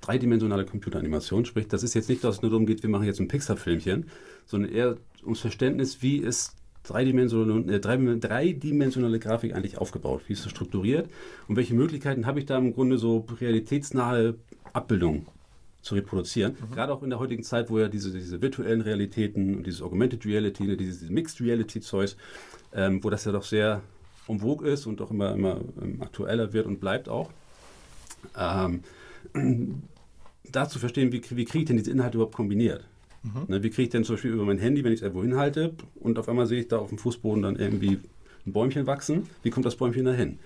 dreidimensionale 0.00 0.64
Computeranimation. 0.64 1.44
Sprich, 1.44 1.68
das 1.68 1.84
ist 1.84 1.94
jetzt 1.94 2.08
nicht, 2.08 2.24
dass 2.24 2.36
es 2.36 2.42
nur 2.42 2.50
darum 2.50 2.66
geht, 2.66 2.82
wir 2.82 2.90
machen 2.90 3.04
jetzt 3.04 3.20
ein 3.20 3.28
Pixar-Filmchen, 3.28 4.08
sondern 4.44 4.72
eher 4.72 4.96
ums 5.22 5.40
Verständnis, 5.40 6.02
wie 6.02 6.18
ist 6.18 6.54
dreidimensionale, 6.86 7.74
äh, 7.74 7.80
dreidimensionale 7.80 9.18
Grafik 9.18 9.54
eigentlich 9.54 9.78
aufgebaut? 9.78 10.22
Wie 10.26 10.32
ist 10.32 10.44
das 10.44 10.52
strukturiert? 10.52 11.08
Und 11.48 11.56
welche 11.56 11.74
Möglichkeiten 11.74 12.26
habe 12.26 12.38
ich 12.38 12.46
da 12.46 12.58
im 12.58 12.74
Grunde 12.74 12.98
so 12.98 13.26
realitätsnahe 13.40 14.34
Abbildungen 14.72 15.26
zu 15.82 15.94
reproduzieren? 15.94 16.52
Mhm. 16.52 16.74
Gerade 16.74 16.92
auch 16.92 17.02
in 17.02 17.10
der 17.10 17.18
heutigen 17.18 17.42
Zeit, 17.42 17.70
wo 17.70 17.78
ja 17.78 17.88
diese, 17.88 18.12
diese 18.12 18.40
virtuellen 18.40 18.80
Realitäten 18.80 19.56
und 19.56 19.66
dieses 19.66 19.82
Augmented 19.82 20.24
Reality, 20.24 20.64
ne, 20.64 20.76
dieses 20.76 21.08
Mixed 21.10 21.40
Reality-Zeugs, 21.40 22.16
ähm, 22.74 23.02
wo 23.02 23.10
das 23.10 23.24
ja 23.24 23.32
doch 23.32 23.44
sehr 23.44 23.82
en 24.28 24.40
vogue 24.40 24.68
ist 24.68 24.86
und 24.86 25.00
auch 25.00 25.10
immer, 25.10 25.34
immer 25.34 25.60
ähm, 25.82 26.02
aktueller 26.02 26.52
wird 26.52 26.66
und 26.66 26.80
bleibt 26.80 27.08
auch. 27.08 27.30
Ähm, 28.36 28.82
da 30.52 30.68
zu 30.68 30.78
verstehen, 30.78 31.12
wie, 31.12 31.22
wie 31.30 31.44
kriege 31.44 31.62
ich 31.62 31.64
denn 31.66 31.76
diese 31.76 31.90
Inhalte 31.90 32.16
überhaupt 32.18 32.34
kombiniert? 32.34 32.84
Mhm. 33.26 33.44
Ne, 33.48 33.62
wie 33.62 33.70
kriege 33.70 33.82
ich 33.82 33.88
denn 33.90 34.04
zum 34.04 34.14
Beispiel 34.14 34.32
über 34.32 34.44
mein 34.44 34.58
Handy, 34.58 34.84
wenn 34.84 34.92
ich 34.92 35.00
es 35.00 35.02
irgendwo 35.02 35.22
hinhalte 35.22 35.74
und 35.96 36.18
auf 36.18 36.28
einmal 36.28 36.46
sehe 36.46 36.60
ich 36.60 36.68
da 36.68 36.78
auf 36.78 36.88
dem 36.88 36.98
Fußboden 36.98 37.42
dann 37.42 37.56
irgendwie 37.56 37.98
ein 38.46 38.52
Bäumchen 38.52 38.86
wachsen, 38.86 39.26
wie 39.42 39.50
kommt 39.50 39.66
das 39.66 39.76
Bäumchen 39.76 40.04
dahin? 40.04 40.38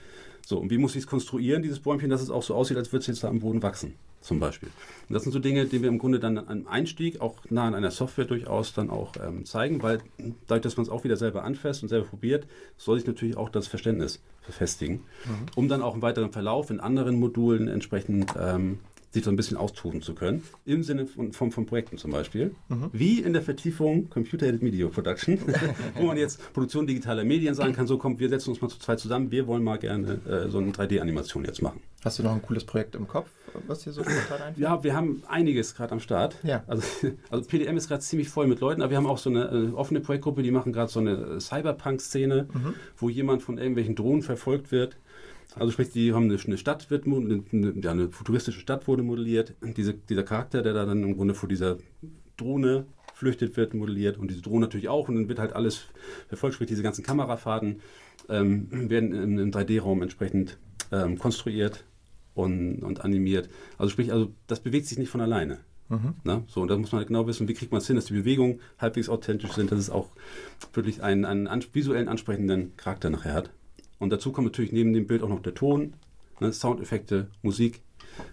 So, 0.46 0.58
und 0.58 0.70
wie 0.70 0.78
muss 0.78 0.96
ich 0.96 1.02
es 1.02 1.06
konstruieren, 1.06 1.62
dieses 1.62 1.80
Bäumchen, 1.80 2.10
dass 2.10 2.22
es 2.22 2.30
auch 2.30 2.42
so 2.42 2.54
aussieht, 2.54 2.76
als 2.76 2.92
würde 2.92 3.02
es 3.02 3.06
jetzt 3.08 3.22
da 3.22 3.28
am 3.28 3.40
Boden 3.40 3.62
wachsen, 3.62 3.94
zum 4.20 4.40
Beispiel. 4.40 4.70
Und 5.08 5.14
das 5.14 5.22
sind 5.22 5.32
so 5.32 5.38
Dinge, 5.38 5.66
die 5.66 5.82
wir 5.82 5.88
im 5.88 5.98
Grunde 5.98 6.18
dann 6.18 6.38
am 6.38 6.66
Einstieg, 6.66 7.20
auch 7.20 7.36
nah 7.50 7.66
an 7.66 7.74
einer 7.74 7.90
Software 7.90 8.24
durchaus 8.24 8.72
dann 8.72 8.90
auch 8.90 9.12
ähm, 9.22 9.44
zeigen, 9.44 9.82
weil 9.82 10.00
dadurch, 10.46 10.62
dass 10.62 10.76
man 10.76 10.86
es 10.86 10.90
auch 10.90 11.04
wieder 11.04 11.16
selber 11.16 11.44
anfasst 11.44 11.82
und 11.82 11.88
selber 11.88 12.06
probiert, 12.06 12.46
soll 12.78 12.98
sich 12.98 13.06
natürlich 13.06 13.36
auch 13.36 13.50
das 13.50 13.68
Verständnis 13.68 14.20
verfestigen, 14.40 14.96
mhm. 14.96 15.46
um 15.54 15.68
dann 15.68 15.82
auch 15.82 15.94
im 15.94 16.02
weiteren 16.02 16.32
Verlauf 16.32 16.70
in 16.70 16.80
anderen 16.80 17.20
Modulen 17.20 17.68
entsprechend 17.68 18.32
ähm, 18.40 18.78
sich 19.10 19.24
so 19.24 19.30
ein 19.30 19.36
bisschen 19.36 19.56
austoben 19.56 20.02
zu 20.02 20.14
können, 20.14 20.44
im 20.64 20.82
Sinne 20.82 21.06
von, 21.06 21.32
von, 21.32 21.50
von 21.50 21.66
Projekten 21.66 21.98
zum 21.98 22.12
Beispiel, 22.12 22.54
mhm. 22.68 22.90
wie 22.92 23.20
in 23.20 23.32
der 23.32 23.42
Vertiefung 23.42 24.08
Computer-Aided 24.08 24.62
Media 24.62 24.86
Production, 24.88 25.38
wo 25.96 26.04
man 26.04 26.16
jetzt 26.16 26.52
Produktion 26.52 26.86
digitaler 26.86 27.24
Medien 27.24 27.54
sagen 27.54 27.72
kann, 27.72 27.86
so 27.86 27.98
kommt, 27.98 28.20
wir 28.20 28.28
setzen 28.28 28.50
uns 28.50 28.60
mal 28.60 28.68
zu 28.68 28.78
zweit 28.78 29.00
zusammen, 29.00 29.32
wir 29.32 29.46
wollen 29.48 29.64
mal 29.64 29.78
gerne 29.78 30.20
äh, 30.28 30.48
so 30.48 30.58
eine 30.58 30.70
3D-Animation 30.70 31.44
jetzt 31.44 31.60
machen. 31.60 31.80
Hast 32.04 32.18
du 32.18 32.22
noch 32.22 32.32
ein 32.32 32.40
cooles 32.40 32.64
Projekt 32.64 32.94
im 32.94 33.08
Kopf, 33.08 33.28
was 33.66 33.82
hier 33.84 33.92
so 33.92 34.02
gerade 34.02 34.44
einfällt? 34.44 34.58
Ja, 34.58 34.82
wir 34.84 34.94
haben 34.94 35.22
einiges 35.28 35.74
gerade 35.74 35.92
am 35.92 36.00
Start. 36.00 36.36
Ja. 36.44 36.62
Also, 36.68 36.84
also 37.30 37.44
PDM 37.48 37.76
ist 37.76 37.88
gerade 37.88 38.02
ziemlich 38.02 38.28
voll 38.28 38.46
mit 38.46 38.60
Leuten, 38.60 38.80
aber 38.80 38.90
wir 38.90 38.96
haben 38.96 39.06
auch 39.06 39.18
so 39.18 39.28
eine 39.28 39.44
äh, 39.46 39.72
offene 39.74 40.00
Projektgruppe, 40.00 40.42
die 40.42 40.52
machen 40.52 40.72
gerade 40.72 40.90
so 40.90 41.00
eine 41.00 41.40
Cyberpunk-Szene, 41.40 42.48
mhm. 42.52 42.74
wo 42.96 43.08
jemand 43.08 43.42
von 43.42 43.58
irgendwelchen 43.58 43.96
Drohnen 43.96 44.22
verfolgt 44.22 44.70
wird 44.70 44.96
also 45.56 45.72
sprich, 45.72 45.90
die 45.90 46.12
haben 46.12 46.24
eine, 46.24 46.38
eine 46.38 46.58
Stadt, 46.58 46.90
wird, 46.90 47.06
eine, 47.06 47.42
ja, 47.80 47.90
eine 47.90 48.10
futuristische 48.10 48.60
Stadt 48.60 48.86
wurde 48.86 49.02
modelliert. 49.02 49.54
Diese, 49.76 49.94
dieser 49.94 50.22
Charakter, 50.22 50.62
der 50.62 50.74
da 50.74 50.84
dann 50.86 51.02
im 51.02 51.16
Grunde 51.16 51.34
vor 51.34 51.48
dieser 51.48 51.78
Drohne 52.36 52.86
flüchtet, 53.14 53.56
wird 53.56 53.74
modelliert 53.74 54.16
und 54.16 54.30
diese 54.30 54.42
Drohne 54.42 54.66
natürlich 54.66 54.88
auch 54.88 55.08
und 55.08 55.14
dann 55.14 55.28
wird 55.28 55.38
halt 55.38 55.52
alles 55.52 55.86
verfolgt, 56.28 56.54
sprich 56.54 56.68
diese 56.68 56.82
ganzen 56.82 57.04
Kamerafahrten 57.04 57.80
ähm, 58.28 58.90
werden 58.90 59.12
im, 59.12 59.38
im 59.38 59.50
3D-Raum 59.50 60.02
entsprechend 60.02 60.58
ähm, 60.92 61.18
konstruiert 61.18 61.84
und, 62.34 62.82
und 62.82 63.04
animiert. 63.04 63.50
Also 63.76 63.90
sprich, 63.90 64.12
also 64.12 64.32
das 64.46 64.60
bewegt 64.60 64.86
sich 64.86 64.98
nicht 64.98 65.10
von 65.10 65.20
alleine. 65.20 65.58
Mhm. 65.88 66.14
Na, 66.22 66.44
so, 66.46 66.62
und 66.62 66.68
da 66.68 66.76
muss 66.76 66.92
man 66.92 67.00
halt 67.00 67.08
genau 67.08 67.26
wissen, 67.26 67.48
wie 67.48 67.54
kriegt 67.54 67.72
man 67.72 67.80
es 67.80 67.86
hin, 67.86 67.96
dass 67.96 68.06
die 68.06 68.14
Bewegungen 68.14 68.60
halbwegs 68.78 69.08
authentisch 69.08 69.52
sind, 69.52 69.72
dass 69.72 69.78
es 69.78 69.90
auch 69.90 70.10
wirklich 70.72 71.02
einen, 71.02 71.24
einen 71.24 71.48
an, 71.48 71.64
visuellen 71.72 72.08
ansprechenden 72.08 72.76
Charakter 72.76 73.10
nachher 73.10 73.34
hat. 73.34 73.50
Und 74.00 74.10
dazu 74.10 74.32
kommt 74.32 74.46
natürlich 74.46 74.72
neben 74.72 74.92
dem 74.92 75.06
Bild 75.06 75.22
auch 75.22 75.28
noch 75.28 75.42
der 75.42 75.54
Ton, 75.54 75.92
ne, 76.40 76.52
Soundeffekte, 76.52 77.28
Musik. 77.42 77.82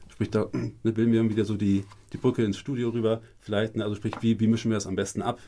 Sprich, 0.10 0.32
da 0.32 0.47
ne, 0.53 0.91
bilden 0.91 1.12
wir 1.12 1.30
wieder 1.30 1.45
so 1.45 1.56
die, 1.56 1.86
die 2.13 2.17
Brücke 2.17 2.43
ins 2.43 2.58
Studio 2.58 2.89
rüber. 2.89 3.21
Vielleicht, 3.39 3.75
ne, 3.75 3.84
also 3.84 3.95
sprich, 3.95 4.15
wie, 4.21 4.39
wie 4.39 4.47
mischen 4.47 4.71
wir 4.71 4.75
das 4.75 4.88
am 4.88 4.95
besten 4.95 5.21
ab? 5.21 5.39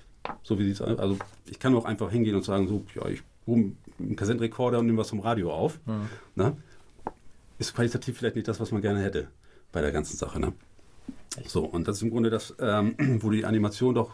So 0.43 0.59
wie 0.59 0.65
sieht's 0.65 0.81
Also 0.81 1.17
ich 1.49 1.57
kann 1.57 1.73
auch 1.73 1.85
einfach 1.85 2.11
hingehen 2.11 2.35
und 2.35 2.43
sagen, 2.43 2.67
so, 2.67 2.85
ja, 2.93 3.07
ich 3.07 3.23
hole 3.47 3.71
einen 3.97 4.15
Kassettenrekorder 4.15 4.79
und 4.79 4.85
nehme 4.85 4.99
was 4.99 5.09
vom 5.09 5.21
Radio 5.21 5.51
auf. 5.51 5.79
Mhm. 5.85 6.09
Ne? 6.35 6.57
Ist 7.57 7.73
qualitativ 7.73 8.17
vielleicht 8.17 8.35
nicht 8.35 8.47
das, 8.47 8.59
was 8.59 8.71
man 8.71 8.81
gerne 8.81 9.01
hätte 9.01 9.29
bei 9.71 9.81
der 9.81 9.91
ganzen 9.91 10.17
Sache. 10.17 10.39
Ne? 10.39 10.53
So, 11.45 11.63
und 11.63 11.87
das 11.87 11.97
ist 11.97 12.03
im 12.03 12.09
Grunde 12.09 12.29
das, 12.29 12.53
ähm, 12.59 12.95
wo 13.21 13.29
die 13.29 13.45
Animation 13.45 13.95
doch 13.95 14.11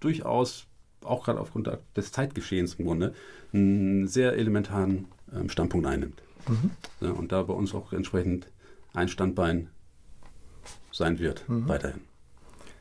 durchaus, 0.00 0.66
auch 1.02 1.24
gerade 1.24 1.40
aufgrund 1.40 1.70
des 1.96 2.12
Zeitgeschehens 2.12 2.74
im 2.74 2.86
Grunde, 2.86 3.14
einen 3.52 4.08
sehr 4.08 4.32
elementaren 4.34 5.06
ähm, 5.34 5.48
Standpunkt 5.48 5.86
einnimmt. 5.86 6.22
Mhm. 6.48 6.70
Ja, 7.00 7.10
und 7.10 7.32
da 7.32 7.42
bei 7.42 7.54
uns 7.54 7.74
auch 7.74 7.92
entsprechend 7.92 8.48
ein 8.92 9.08
Standbein 9.08 9.68
sein 10.92 11.18
wird, 11.18 11.48
mhm. 11.48 11.68
weiterhin. 11.68 12.00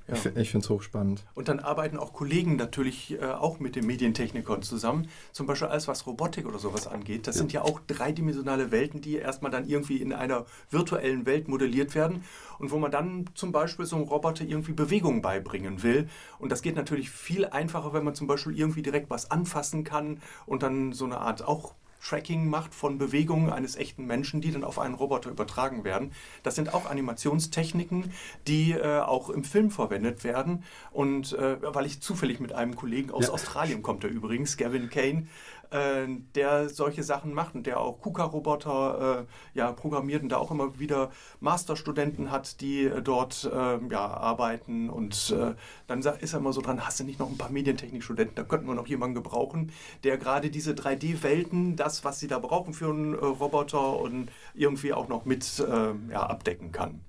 Ja. 0.08 0.16
Ich, 0.16 0.26
ich 0.26 0.52
finde 0.52 0.66
es 0.66 0.70
hochspannend. 0.70 1.24
Und 1.34 1.48
dann 1.48 1.60
arbeiten 1.60 1.98
auch 1.98 2.12
Kollegen 2.12 2.58
natürlich 2.58 3.14
äh, 3.22 3.26
auch 3.26 3.60
mit 3.60 3.78
den 3.78 3.86
Medientechnikern 3.86 4.62
zusammen. 4.62 5.08
Zum 5.32 5.48
Beispiel 5.48 5.70
alles, 5.70 5.88
was 5.88 6.06
Robotik 6.06 6.46
oder 6.46 6.60
sowas 6.60 6.88
angeht. 6.88 7.26
Das 7.26 7.36
ja. 7.36 7.40
sind 7.40 7.54
ja 7.54 7.62
auch 7.62 7.80
dreidimensionale 7.88 8.72
Welten, 8.72 9.00
die 9.00 9.16
erstmal 9.16 9.50
dann 9.50 9.66
irgendwie 9.66 10.02
in 10.02 10.12
einer 10.12 10.46
virtuellen 10.70 11.26
Welt 11.26 11.48
modelliert 11.48 11.96
werden 11.96 12.26
und 12.60 12.72
wo 12.72 12.80
man 12.80 12.92
dann 12.92 13.30
zum 13.34 13.54
Beispiel 13.54 13.86
so 13.86 13.96
einem 13.96 14.06
Roboter 14.06 14.44
irgendwie 14.44 14.74
Bewegung 14.74 15.22
beibringen 15.22 15.84
will. 15.84 16.10
Und 16.38 16.52
das 16.52 16.62
geht 16.62 16.76
natürlich 16.76 17.10
viel 17.10 17.46
einfacher, 17.46 17.94
wenn 17.94 18.04
man 18.04 18.14
zum 18.14 18.28
Beispiel 18.28 18.58
irgendwie 18.58 18.82
direkt 18.82 19.10
was 19.10 19.32
anfassen 19.32 19.86
kann 19.86 20.20
und 20.46 20.64
dann 20.64 20.92
so 20.92 21.06
eine 21.06 21.20
Art 21.20 21.48
auch 21.48 21.76
Tracking 22.04 22.50
macht 22.50 22.74
von 22.74 22.98
Bewegungen 22.98 23.50
eines 23.50 23.76
echten 23.76 24.06
Menschen, 24.06 24.42
die 24.42 24.52
dann 24.52 24.64
auf 24.64 24.80
einen 24.80 24.94
Roboter 24.94 25.30
übertragen 25.30 25.84
werden. 25.84 26.12
Das 26.44 26.56
sind 26.56 26.74
auch 26.74 26.86
Animationstechniken, 26.86 28.12
die 28.48 28.72
äh, 28.72 29.00
auch 29.00 29.30
im 29.30 29.44
Film 29.44 29.72
verwendet 29.72 30.24
werden. 30.24 30.64
Und 30.92 31.34
äh, 31.34 31.58
weil 31.62 31.86
ich 31.86 32.02
zufällig 32.02 32.40
mit 32.40 32.54
einem 32.54 32.76
Kollegen 32.76 33.12
aus 33.12 33.28
ja. 33.28 33.34
Australien 33.34 33.82
kommt, 33.82 34.04
der 34.04 34.12
übrigens, 34.12 34.58
Gavin 34.58 34.90
Kane, 34.90 35.28
äh, 35.74 36.08
der 36.36 36.70
solche 36.70 37.04
Sachen 37.04 37.34
macht 37.34 37.56
und 37.56 37.66
der 37.66 37.80
auch 37.80 38.00
KUKA-Roboter 38.00 39.26
äh, 39.26 39.58
ja, 39.58 39.72
programmiert 39.72 40.24
und 40.24 40.30
da 40.30 40.38
auch 40.38 40.52
immer 40.52 40.80
wieder 40.80 41.12
Masterstudenten 41.40 42.32
hat, 42.32 42.62
die 42.62 42.86
äh, 42.86 43.02
dort 43.02 43.50
äh, 43.52 43.80
ja, 43.90 44.06
arbeiten. 44.06 44.90
Und 44.90 45.36
äh, 45.38 45.56
dann 45.88 46.00
ist 46.00 46.34
er 46.34 46.40
immer 46.40 46.54
so 46.54 46.62
dran, 46.62 46.86
hast 46.86 47.00
du 47.00 47.04
nicht 47.04 47.20
noch 47.20 47.30
ein 47.30 47.38
paar 47.38 47.50
Medientechnikstudenten? 47.50 48.36
Da 48.36 48.44
könnten 48.44 48.68
wir 48.68 48.76
noch 48.76 48.88
jemanden 48.88 49.16
gebrauchen, 49.16 49.72
der 50.04 50.18
gerade 50.18 50.50
diese 50.50 50.74
3D-Welten, 50.74 51.76
das, 51.76 52.04
was 52.06 52.20
sie 52.20 52.28
da 52.28 52.40
brauchen 52.40 52.74
für 52.74 52.90
einen 52.90 53.14
Roboter 53.14 54.00
und 54.00 54.30
irgendwie 54.54 54.94
auch 54.94 55.08
noch 55.08 55.26
mit 55.26 55.64
ja, 56.10 56.24
abdecken 56.24 56.72
kann. 56.72 57.02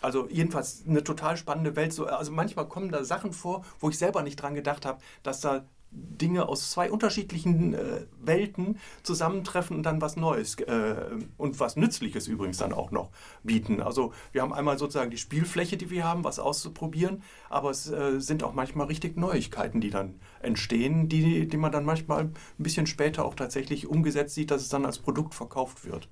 Also 0.00 0.28
jedenfalls 0.28 0.84
eine 0.86 1.02
total 1.02 1.36
spannende 1.36 1.74
Welt. 1.76 1.92
So, 1.92 2.06
also 2.06 2.30
manchmal 2.30 2.68
kommen 2.68 2.90
da 2.90 3.04
Sachen 3.04 3.32
vor, 3.32 3.64
wo 3.80 3.88
ich 3.90 3.98
selber 3.98 4.22
nicht 4.22 4.36
dran 4.36 4.54
gedacht 4.54 4.86
habe, 4.86 5.00
dass 5.22 5.40
da 5.40 5.64
Dinge 5.90 6.48
aus 6.48 6.70
zwei 6.70 6.90
unterschiedlichen 6.90 7.74
äh, 7.74 8.02
Welten 8.20 8.78
zusammentreffen 9.02 9.76
und 9.76 9.84
dann 9.84 10.00
was 10.02 10.16
Neues 10.16 10.56
äh, 10.56 10.96
und 11.36 11.60
was 11.60 11.76
Nützliches 11.76 12.26
übrigens 12.26 12.58
dann 12.58 12.72
auch 12.72 12.90
noch 12.90 13.10
bieten. 13.42 13.80
Also 13.80 14.12
wir 14.32 14.42
haben 14.42 14.52
einmal 14.52 14.78
sozusagen 14.78 15.10
die 15.10 15.16
Spielfläche, 15.16 15.76
die 15.76 15.90
wir 15.90 16.04
haben, 16.04 16.24
was 16.24 16.38
auszuprobieren, 16.38 17.22
aber 17.48 17.70
es 17.70 17.90
äh, 17.90 18.20
sind 18.20 18.42
auch 18.42 18.52
manchmal 18.52 18.86
richtig 18.88 19.16
Neuigkeiten, 19.16 19.80
die 19.80 19.90
dann 19.90 20.16
entstehen, 20.40 21.08
die, 21.08 21.48
die 21.48 21.56
man 21.56 21.72
dann 21.72 21.84
manchmal 21.84 22.24
ein 22.24 22.34
bisschen 22.58 22.86
später 22.86 23.24
auch 23.24 23.34
tatsächlich 23.34 23.86
umgesetzt 23.86 24.34
sieht, 24.34 24.50
dass 24.50 24.62
es 24.62 24.68
dann 24.68 24.84
als 24.84 24.98
Produkt 24.98 25.34
verkauft 25.34 25.84
wird. 25.84 26.08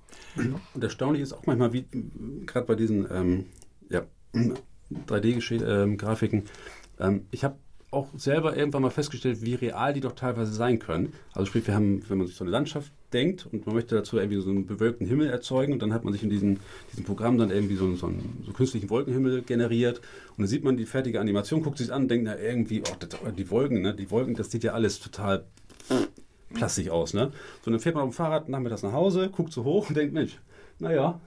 Und 0.73 0.83
erstaunlich 0.83 1.21
ist 1.21 1.33
auch 1.33 1.45
manchmal, 1.45 1.73
wie 1.73 1.85
gerade 2.45 2.65
bei 2.65 2.75
diesen 2.75 3.07
ähm, 3.11 3.45
ja, 3.89 4.03
3D-Grafiken, 4.91 6.43
ähm, 6.99 7.27
ich 7.31 7.43
habe 7.43 7.57
auch 7.89 8.09
selber 8.17 8.57
irgendwann 8.57 8.81
mal 8.81 8.89
festgestellt, 8.89 9.41
wie 9.41 9.55
real 9.55 9.93
die 9.93 10.01
doch 10.01 10.11
teilweise 10.11 10.53
sein 10.53 10.77
können. 10.77 11.13
Also 11.33 11.45
sprich, 11.45 11.65
wir 11.67 11.73
haben, 11.73 12.03
wenn 12.09 12.17
man 12.17 12.27
sich 12.27 12.35
so 12.35 12.43
eine 12.43 12.51
Landschaft 12.51 12.91
denkt 13.13 13.47
und 13.49 13.65
man 13.65 13.75
möchte 13.75 13.95
dazu 13.95 14.17
irgendwie 14.17 14.41
so 14.41 14.49
einen 14.49 14.65
bewölkten 14.65 15.07
Himmel 15.07 15.29
erzeugen 15.29 15.71
und 15.71 15.81
dann 15.81 15.93
hat 15.93 16.03
man 16.03 16.11
sich 16.11 16.21
in 16.21 16.29
diesem, 16.29 16.57
diesem 16.91 17.05
Programm 17.05 17.37
dann 17.37 17.49
irgendwie 17.49 17.75
so 17.75 17.85
einen, 17.85 17.95
so 17.95 18.07
einen 18.07 18.43
so 18.45 18.51
künstlichen 18.51 18.89
Wolkenhimmel 18.89 19.41
generiert 19.43 19.99
und 20.31 20.39
dann 20.39 20.47
sieht 20.47 20.65
man 20.65 20.75
die 20.75 20.85
fertige 20.85 21.21
Animation, 21.21 21.63
guckt 21.63 21.77
sich 21.77 21.93
an 21.93 22.03
und 22.03 22.07
denkt, 22.09 22.25
na 22.25 22.37
irgendwie, 22.37 22.81
oh, 22.81 22.95
das, 22.99 23.09
die 23.37 23.49
Wolken, 23.49 23.81
ne, 23.81 23.95
die 23.95 24.11
Wolken, 24.11 24.35
das 24.35 24.51
sieht 24.51 24.65
ja 24.65 24.73
alles 24.73 24.99
total 24.99 25.45
plastisch 26.53 26.89
aus, 26.89 27.13
ne? 27.13 27.31
So, 27.63 27.71
dann 27.71 27.79
fährt 27.79 27.95
man 27.95 28.03
auf 28.03 28.09
dem 28.09 28.13
Fahrrad 28.15 28.49
nachmittags 28.49 28.83
nach 28.83 28.91
Hause, 28.91 29.29
guckt 29.29 29.53
so 29.53 29.63
hoch 29.63 29.87
und 29.87 29.95
denkt, 29.95 30.13
Mensch, 30.13 30.39
naja, 30.79 31.21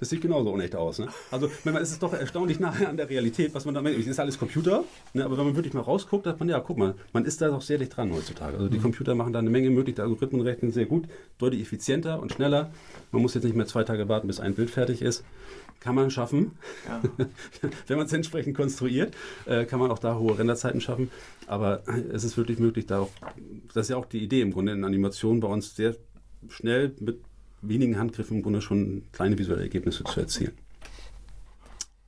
das 0.00 0.10
sieht 0.10 0.20
genauso 0.20 0.50
unecht 0.50 0.74
aus. 0.74 0.98
Ne? 0.98 1.08
Also 1.30 1.50
man, 1.64 1.76
ist 1.76 1.92
es 1.92 1.98
doch 1.98 2.12
erstaunlich 2.12 2.60
nahe 2.60 2.88
an 2.88 2.96
der 2.96 3.08
Realität, 3.08 3.54
was 3.54 3.64
man 3.64 3.74
da 3.74 3.82
Es 3.82 4.06
ist 4.06 4.18
alles 4.18 4.38
Computer, 4.38 4.84
ne? 5.12 5.24
aber 5.24 5.38
wenn 5.38 5.46
man 5.46 5.56
wirklich 5.56 5.74
mal 5.74 5.82
rausguckt, 5.82 6.26
hat 6.26 6.40
man, 6.40 6.48
ja, 6.48 6.60
guck 6.60 6.78
mal, 6.78 6.94
man 7.12 7.24
ist 7.24 7.40
da 7.40 7.48
doch 7.48 7.62
sehr 7.62 7.78
dicht 7.78 7.96
dran 7.96 8.12
heutzutage. 8.12 8.56
Also 8.56 8.68
die 8.68 8.78
mhm. 8.78 8.82
Computer 8.82 9.14
machen 9.14 9.32
da 9.32 9.38
eine 9.38 9.50
Menge 9.50 9.70
möglich, 9.70 9.94
die 9.94 10.02
Algorithmen 10.02 10.42
rechnen 10.42 10.72
sehr 10.72 10.86
gut, 10.86 11.06
deutlich 11.38 11.62
effizienter 11.62 12.20
und 12.20 12.32
schneller. 12.32 12.72
Man 13.10 13.22
muss 13.22 13.34
jetzt 13.34 13.44
nicht 13.44 13.56
mehr 13.56 13.66
zwei 13.66 13.84
Tage 13.84 14.08
warten, 14.08 14.26
bis 14.26 14.40
ein 14.40 14.54
Bild 14.54 14.70
fertig 14.70 15.02
ist. 15.02 15.24
Kann 15.80 15.96
man 15.96 16.10
schaffen. 16.10 16.52
Ja. 16.86 17.02
wenn 17.88 17.96
man 17.96 18.06
es 18.06 18.12
entsprechend 18.12 18.56
konstruiert, 18.56 19.14
äh, 19.46 19.64
kann 19.64 19.80
man 19.80 19.90
auch 19.90 19.98
da 19.98 20.16
hohe 20.16 20.38
Renderzeiten 20.38 20.80
schaffen. 20.80 21.10
Aber 21.48 21.82
es 22.12 22.22
ist 22.22 22.36
wirklich 22.36 22.60
möglich, 22.60 22.86
da 22.86 23.00
auch, 23.00 23.10
das 23.74 23.86
ist 23.86 23.90
ja 23.90 23.96
auch 23.96 24.06
die 24.06 24.22
Idee 24.22 24.42
im 24.42 24.52
Grunde 24.52 24.72
in 24.72 24.84
Animationen 24.84 25.40
bei 25.40 25.48
uns 25.48 25.74
sehr 25.74 25.96
schnell 26.48 26.94
mit 27.00 27.20
wenigen 27.62 27.98
Handgriffen 27.98 28.38
im 28.38 28.42
Grunde 28.42 28.60
schon 28.60 29.04
kleine 29.12 29.38
visuelle 29.38 29.62
Ergebnisse 29.62 30.04
zu 30.04 30.20
erzielen. 30.20 30.52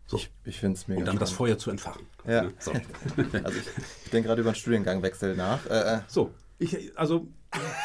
So. 0.07 0.19
Ich, 0.19 0.31
ich 0.45 0.61
finde 0.61 0.77
es 0.77 0.87
mega. 0.87 1.01
Und 1.01 1.07
dann 1.07 1.19
das 1.19 1.31
Feuer 1.31 1.57
zu 1.57 1.71
entfachen. 1.71 2.07
Ja. 2.27 2.51
So. 2.59 2.73
also 3.43 3.59
ich, 3.59 3.67
ich 4.05 4.11
denke 4.11 4.29
gerade 4.29 4.43
über 4.43 4.51
einen 4.51 4.57
Studiengangwechsel 4.57 5.35
nach. 5.35 5.65
Äh, 5.67 5.97
äh, 5.97 6.01
so, 6.09 6.31
ich, 6.59 6.97
also, 6.97 7.27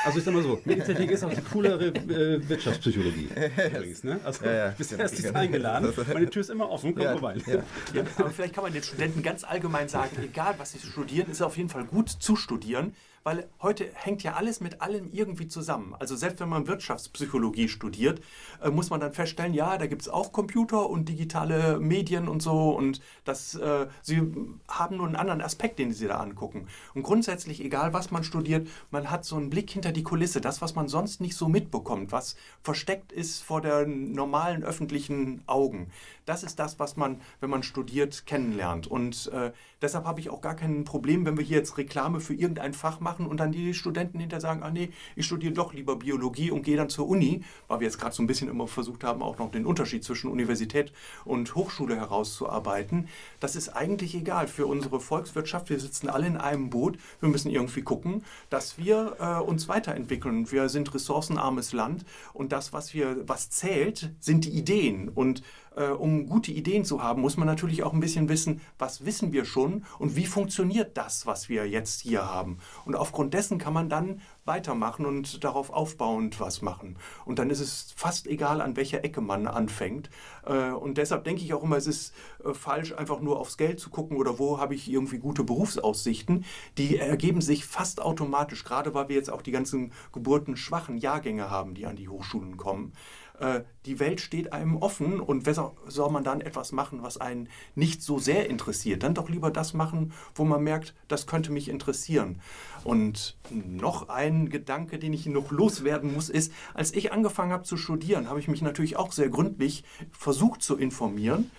also 0.06 0.20
ich 0.20 0.24
sag 0.24 0.34
mal 0.34 0.44
so, 0.44 0.60
Medizintechnik 0.64 1.12
ist 1.12 1.24
auch 1.24 1.34
die 1.34 1.42
coolere 1.42 1.88
äh, 1.88 2.48
Wirtschaftspsychologie. 2.48 3.30
übrigens, 3.76 4.04
ne? 4.04 4.20
Also 4.24 4.46
ja, 4.46 4.54
ja. 4.54 4.74
bist 4.78 4.96
herzlich 4.96 5.24
genau. 5.24 5.40
eingeladen. 5.40 5.94
Meine 6.14 6.30
Tür 6.30 6.42
ist 6.42 6.50
immer 6.50 6.70
offen, 6.70 6.94
komm 6.94 7.04
ja, 7.04 7.12
vorbei. 7.14 7.36
Ja. 7.48 7.56
Ja, 7.94 8.04
aber 8.18 8.30
vielleicht 8.30 8.54
kann 8.54 8.64
man 8.64 8.74
den 8.74 8.84
Studenten 8.84 9.24
ganz 9.24 9.44
allgemein 9.44 9.90
sagen, 9.90 10.16
egal 10.22 10.56
was 10.58 10.72
sie 10.74 10.80
studieren, 10.80 11.32
ist 11.32 11.38
es 11.38 11.42
auf 11.42 11.58
jeden 11.58 11.70
Fall 11.70 11.86
gut 11.86 12.10
zu 12.10 12.36
studieren, 12.36 12.94
weil 13.30 13.48
heute 13.62 13.88
hängt 13.94 14.24
ja 14.24 14.34
alles 14.34 14.60
mit 14.60 14.82
allem 14.82 15.08
irgendwie 15.12 15.48
zusammen. 15.48 15.94
Also 16.00 16.16
selbst 16.16 16.40
wenn 16.40 16.50
man 16.50 16.66
Wirtschaftspsychologie 16.66 17.68
studiert, 17.68 18.22
äh, 18.60 18.72
muss 18.72 18.90
man 18.90 19.00
dann 19.00 19.14
feststellen, 19.14 19.54
ja, 19.54 19.78
da 19.78 19.86
gibt 19.86 20.02
es 20.02 20.10
auch 20.10 20.32
Computer 20.32 20.90
und 20.90 21.08
digitale 21.08 21.80
Medien 21.80 22.28
und 22.28 22.42
so 22.42 22.72
und 22.72 23.02
das, 23.26 23.54
äh, 23.54 23.86
sie 24.02 24.34
haben 24.68 24.98
nur 24.98 25.06
einen 25.06 25.16
anderen 25.16 25.42
Aspekt, 25.42 25.78
den 25.78 25.94
sie 25.94 26.08
da 26.08 26.16
angucken. 26.16 26.66
Und 26.96 27.04
grundsätzlich, 27.04 27.64
egal 27.64 27.94
was 27.94 28.10
man 28.10 28.24
studiert, 28.24 28.68
man 28.90 29.12
hat 29.12 29.26
so 29.26 29.36
einen 29.36 29.52
Blick 29.52 29.70
hinter 29.70 29.92
die 29.92 30.02
Kulisse, 30.02 30.42
das, 30.42 30.60
was 30.64 30.74
man 30.74 30.88
sonst 30.88 31.22
nicht 31.22 31.36
so 31.36 31.48
mitbekommt, 31.48 32.12
was 32.12 32.36
versteckt 32.64 33.12
ist 33.12 33.44
vor 33.44 33.62
den 33.62 34.12
normalen 34.14 34.64
öffentlichen 34.64 35.44
Augen. 35.46 35.92
Das 36.30 36.44
ist 36.44 36.60
das, 36.60 36.78
was 36.78 36.96
man, 36.96 37.22
wenn 37.40 37.50
man 37.50 37.64
studiert, 37.64 38.28
kennenlernt. 38.28 38.86
Und 38.86 39.32
äh, 39.34 39.52
deshalb 39.82 40.06
habe 40.06 40.20
ich 40.20 40.30
auch 40.30 40.42
gar 40.42 40.56
kein 40.56 40.84
Problem, 40.84 41.26
wenn 41.26 41.40
wir 41.40 41.44
hier 41.44 41.58
jetzt 41.58 41.76
Reklame 41.80 42.20
für 42.20 42.36
irgendein 42.36 42.76
Fach 42.76 43.00
machen 43.00 43.26
und 43.26 43.40
dann 43.40 43.52
die 43.52 43.74
Studenten 43.74 44.20
hinter 44.20 44.40
sagen, 44.40 44.62
ah 44.62 44.70
nee, 44.70 44.92
ich 45.16 45.26
studiere 45.26 45.54
doch 45.54 45.74
lieber 45.74 45.96
Biologie 45.96 46.52
und 46.52 46.62
gehe 46.62 46.78
dann 46.78 46.90
zur 46.90 47.08
Uni, 47.08 47.42
weil 47.68 47.80
wir 47.80 47.88
jetzt 47.88 47.98
gerade 47.98 48.14
so 48.14 48.22
ein 48.22 48.28
bisschen 48.28 48.48
immer 48.48 48.68
versucht 48.68 49.04
haben, 49.04 49.24
auch 49.24 49.40
noch 49.40 49.50
den 49.50 49.66
Unterschied 49.66 50.04
zwischen 50.04 50.30
Universität 50.30 50.94
und 51.26 51.56
Hochschule 51.56 51.96
herauszuarbeiten. 51.96 53.08
Das 53.40 53.56
ist 53.56 53.70
eigentlich 53.70 54.14
egal 54.14 54.48
für 54.48 54.68
unsere 54.68 55.00
Volkswirtschaft. 55.00 55.72
Wir 55.72 55.80
sitzen 55.80 56.10
alle 56.10 56.28
in 56.28 56.38
einem 56.38 56.70
Boot. 56.70 57.00
Wir 57.22 57.30
müssen 57.30 57.50
irgendwie 57.50 57.82
gucken, 57.82 58.24
dass 58.52 58.78
wir 58.78 59.16
äh, 59.20 59.42
uns 59.42 59.68
weiterentwickeln. 59.68 60.52
Wir 60.52 60.70
sind 60.70 60.94
ressourcenarmes 60.94 61.74
Land 61.74 62.06
und 62.36 62.52
das, 62.52 62.72
was 62.72 62.94
wir, 62.94 63.28
was 63.28 63.50
zählt, 63.50 64.12
sind 64.20 64.46
die 64.46 64.52
Ideen. 64.52 65.10
Und 65.10 65.42
äh, 65.76 65.86
um 65.86 66.28
gute 66.28 66.52
Ideen 66.52 66.86
zu 66.86 67.04
haben, 67.04 67.22
muss 67.22 67.38
man 67.38 67.48
natürlich 67.48 67.84
auch 67.84 67.94
ein 67.94 68.00
bisschen 68.00 68.30
wissen, 68.30 68.62
was 68.78 69.06
wissen 69.06 69.32
wir 69.34 69.46
schon 69.46 69.86
und 69.98 70.16
wie 70.16 70.26
funktioniert 70.26 70.98
das, 70.98 71.26
was 71.26 71.50
wir 71.50 71.68
jetzt 71.68 72.02
hier 72.02 72.26
haben. 72.26 72.60
Und 72.86 72.96
aufgrund 72.96 73.34
dessen 73.34 73.58
kann 73.58 73.74
man 73.74 73.90
dann 73.90 74.22
weitermachen 74.46 75.06
und 75.06 75.44
darauf 75.44 75.70
aufbauend 75.70 76.40
was 76.40 76.62
machen. 76.62 76.98
Und 77.26 77.38
dann 77.40 77.50
ist 77.50 77.60
es 77.60 77.94
fast 77.96 78.26
egal, 78.26 78.62
an 78.62 78.76
welcher 78.76 79.04
Ecke 79.04 79.22
man 79.22 79.48
anfängt. 79.48 80.10
Äh, 80.46 80.72
und 80.72 80.98
deshalb 80.98 81.24
denke 81.24 81.44
ich 81.44 81.54
auch 81.54 81.64
immer, 81.64 81.78
es 81.78 81.88
ist 81.88 82.14
äh, 82.44 82.54
falsch, 82.54 82.94
einfach 82.94 83.20
nur 83.20 83.40
aufs 83.40 83.58
Geld 83.58 83.80
zu 83.80 83.90
gucken 83.90 84.18
oder 84.18 84.40
wo 84.40 84.60
habe 84.60 84.74
ich 84.74 84.90
irgendwie 84.92 85.20
gute 85.20 85.44
Berufsaussichten. 85.44 86.46
Die 86.78 86.98
ergeben 86.98 87.42
sich 87.42 87.66
fast 87.66 88.02
automatisch, 88.02 88.64
gerade 88.64 88.94
weil 88.94 89.10
wir 89.10 89.16
jetzt 89.16 89.32
auch 89.32 89.44
die 89.44 89.52
ganzen 89.52 89.92
geburtenschwachen 90.14 90.98
Jahrgänge 90.98 91.50
haben, 91.50 91.76
die 91.76 91.86
an 91.86 91.96
die 91.96 92.10
Hochschulen 92.10 92.58
kommen. 92.58 92.94
Äh, 93.40 93.62
die 93.86 94.00
Welt 94.00 94.22
steht 94.22 94.54
einem 94.54 94.78
offen 94.78 95.20
und 95.20 95.46
weshalb 95.46 95.74
soll 95.88 96.12
man 96.12 96.24
dann 96.24 96.42
etwas 96.42 96.72
machen, 96.72 97.02
was 97.02 97.18
einen 97.18 97.48
nicht 97.74 98.04
so 98.04 98.20
sehr 98.20 98.50
interessiert? 98.50 99.04
Dann 99.04 99.14
doch 99.14 99.30
lieber 99.30 99.50
das 99.50 99.74
machen, 99.74 100.14
wo 100.36 100.44
man 100.46 100.64
merkt, 100.64 100.94
das 101.08 101.26
könnte 101.26 101.52
mich 101.52 101.70
interessieren. 101.70 102.42
Und 102.84 103.38
noch 103.50 104.10
ein 104.10 104.50
Gedanke, 104.50 105.00
den 105.00 105.14
ich 105.14 105.26
noch 105.26 105.52
loswerden 105.52 106.14
muss, 106.14 106.30
ist, 106.30 106.52
als 106.74 106.94
ich 106.94 107.12
angefangen 107.12 107.52
habe 107.52 107.64
zu 107.64 107.78
studieren, 107.78 108.30
habe 108.30 108.40
ich 108.40 108.48
mich 108.48 108.62
natürlich 108.62 108.98
auch 108.98 109.12
sehr 109.12 109.30
gründlich 109.30 109.84
versucht 110.12 110.62
zu 110.62 110.78
informieren. 110.78 111.50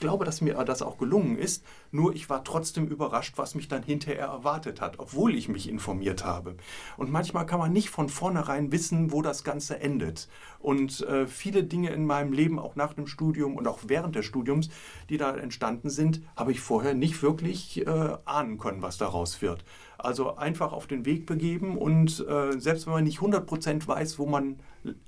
Ich 0.00 0.02
glaube, 0.02 0.24
dass 0.24 0.40
mir 0.40 0.54
das 0.64 0.80
auch 0.80 0.96
gelungen 0.96 1.36
ist, 1.36 1.62
nur 1.90 2.14
ich 2.14 2.30
war 2.30 2.42
trotzdem 2.42 2.88
überrascht, 2.88 3.34
was 3.36 3.54
mich 3.54 3.68
dann 3.68 3.82
hinterher 3.82 4.28
erwartet 4.28 4.80
hat, 4.80 4.98
obwohl 4.98 5.34
ich 5.34 5.50
mich 5.50 5.68
informiert 5.68 6.24
habe. 6.24 6.56
Und 6.96 7.10
manchmal 7.10 7.44
kann 7.44 7.58
man 7.58 7.74
nicht 7.74 7.90
von 7.90 8.08
vornherein 8.08 8.72
wissen, 8.72 9.12
wo 9.12 9.20
das 9.20 9.44
Ganze 9.44 9.78
endet. 9.78 10.30
Und 10.58 11.02
äh, 11.02 11.26
viele 11.26 11.64
Dinge 11.64 11.90
in 11.90 12.06
meinem 12.06 12.32
Leben, 12.32 12.58
auch 12.58 12.76
nach 12.76 12.94
dem 12.94 13.06
Studium 13.06 13.58
und 13.58 13.68
auch 13.68 13.80
während 13.88 14.16
des 14.16 14.24
Studiums, 14.24 14.70
die 15.10 15.18
da 15.18 15.36
entstanden 15.36 15.90
sind, 15.90 16.22
habe 16.34 16.52
ich 16.52 16.60
vorher 16.60 16.94
nicht 16.94 17.22
wirklich 17.22 17.86
äh, 17.86 18.16
ahnen 18.24 18.56
können, 18.56 18.80
was 18.80 18.96
daraus 18.96 19.42
wird. 19.42 19.66
Also 20.02 20.36
einfach 20.36 20.72
auf 20.72 20.86
den 20.86 21.04
Weg 21.04 21.26
begeben 21.26 21.76
und 21.76 22.24
äh, 22.26 22.58
selbst 22.58 22.86
wenn 22.86 22.94
man 22.94 23.04
nicht 23.04 23.18
100% 23.18 23.86
weiß, 23.86 24.18
wo 24.18 24.26
man 24.26 24.56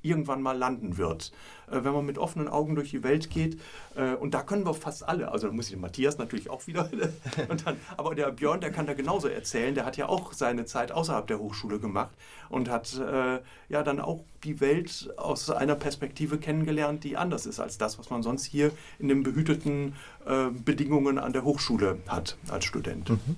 irgendwann 0.03 0.43
mal 0.43 0.57
landen 0.57 0.99
wird, 0.99 1.33
äh, 1.71 1.83
wenn 1.83 1.93
man 1.93 2.05
mit 2.05 2.19
offenen 2.19 2.49
Augen 2.49 2.75
durch 2.75 2.91
die 2.91 3.03
Welt 3.03 3.31
geht, 3.31 3.59
äh, 3.97 4.15
und 4.15 4.35
da 4.35 4.43
können 4.43 4.67
wir 4.67 4.75
fast 4.75 5.09
alle, 5.09 5.33
also 5.33 5.47
da 5.47 5.53
muss 5.53 5.67
ich 5.67 5.73
den 5.73 5.81
Matthias 5.81 6.19
natürlich 6.19 6.51
auch 6.51 6.67
wieder, 6.67 6.91
dann, 7.65 7.77
aber 7.97 8.15
der 8.15 8.31
Björn, 8.33 8.61
der 8.61 8.71
kann 8.71 8.87
da 8.87 8.95
genauso 8.95 9.29
erzählen, 9.29 9.75
der 9.75 9.85
hat 9.85 9.97
ja 9.97 10.09
auch 10.09 10.33
seine 10.33 10.67
Zeit 10.67 10.93
außerhalb 10.93 11.27
der 11.27 11.39
Hochschule 11.39 11.79
gemacht 11.79 12.13
und 12.51 12.69
hat 12.69 12.95
äh, 12.99 13.41
ja 13.69 13.83
dann 13.83 14.01
auch 14.01 14.25
die 14.45 14.61
Welt 14.61 15.11
aus 15.17 15.49
einer 15.51 15.75
Perspektive 15.75 16.39
kennengelernt, 16.39 17.05
die 17.05 17.17
anders 17.17 17.47
ist 17.47 17.61
als 17.61 17.79
das, 17.79 17.99
was 17.99 18.11
man 18.11 18.23
sonst 18.23 18.45
hier 18.45 18.73
in 18.99 19.09
den 19.09 19.23
behüteten 19.23 19.95
äh, 20.27 20.49
Bedingungen 20.51 21.19
an 21.19 21.33
der 21.33 21.45
Hochschule 21.45 21.99
hat 22.09 22.37
als 22.49 22.65
Student. 22.65 23.11
Mhm 23.11 23.37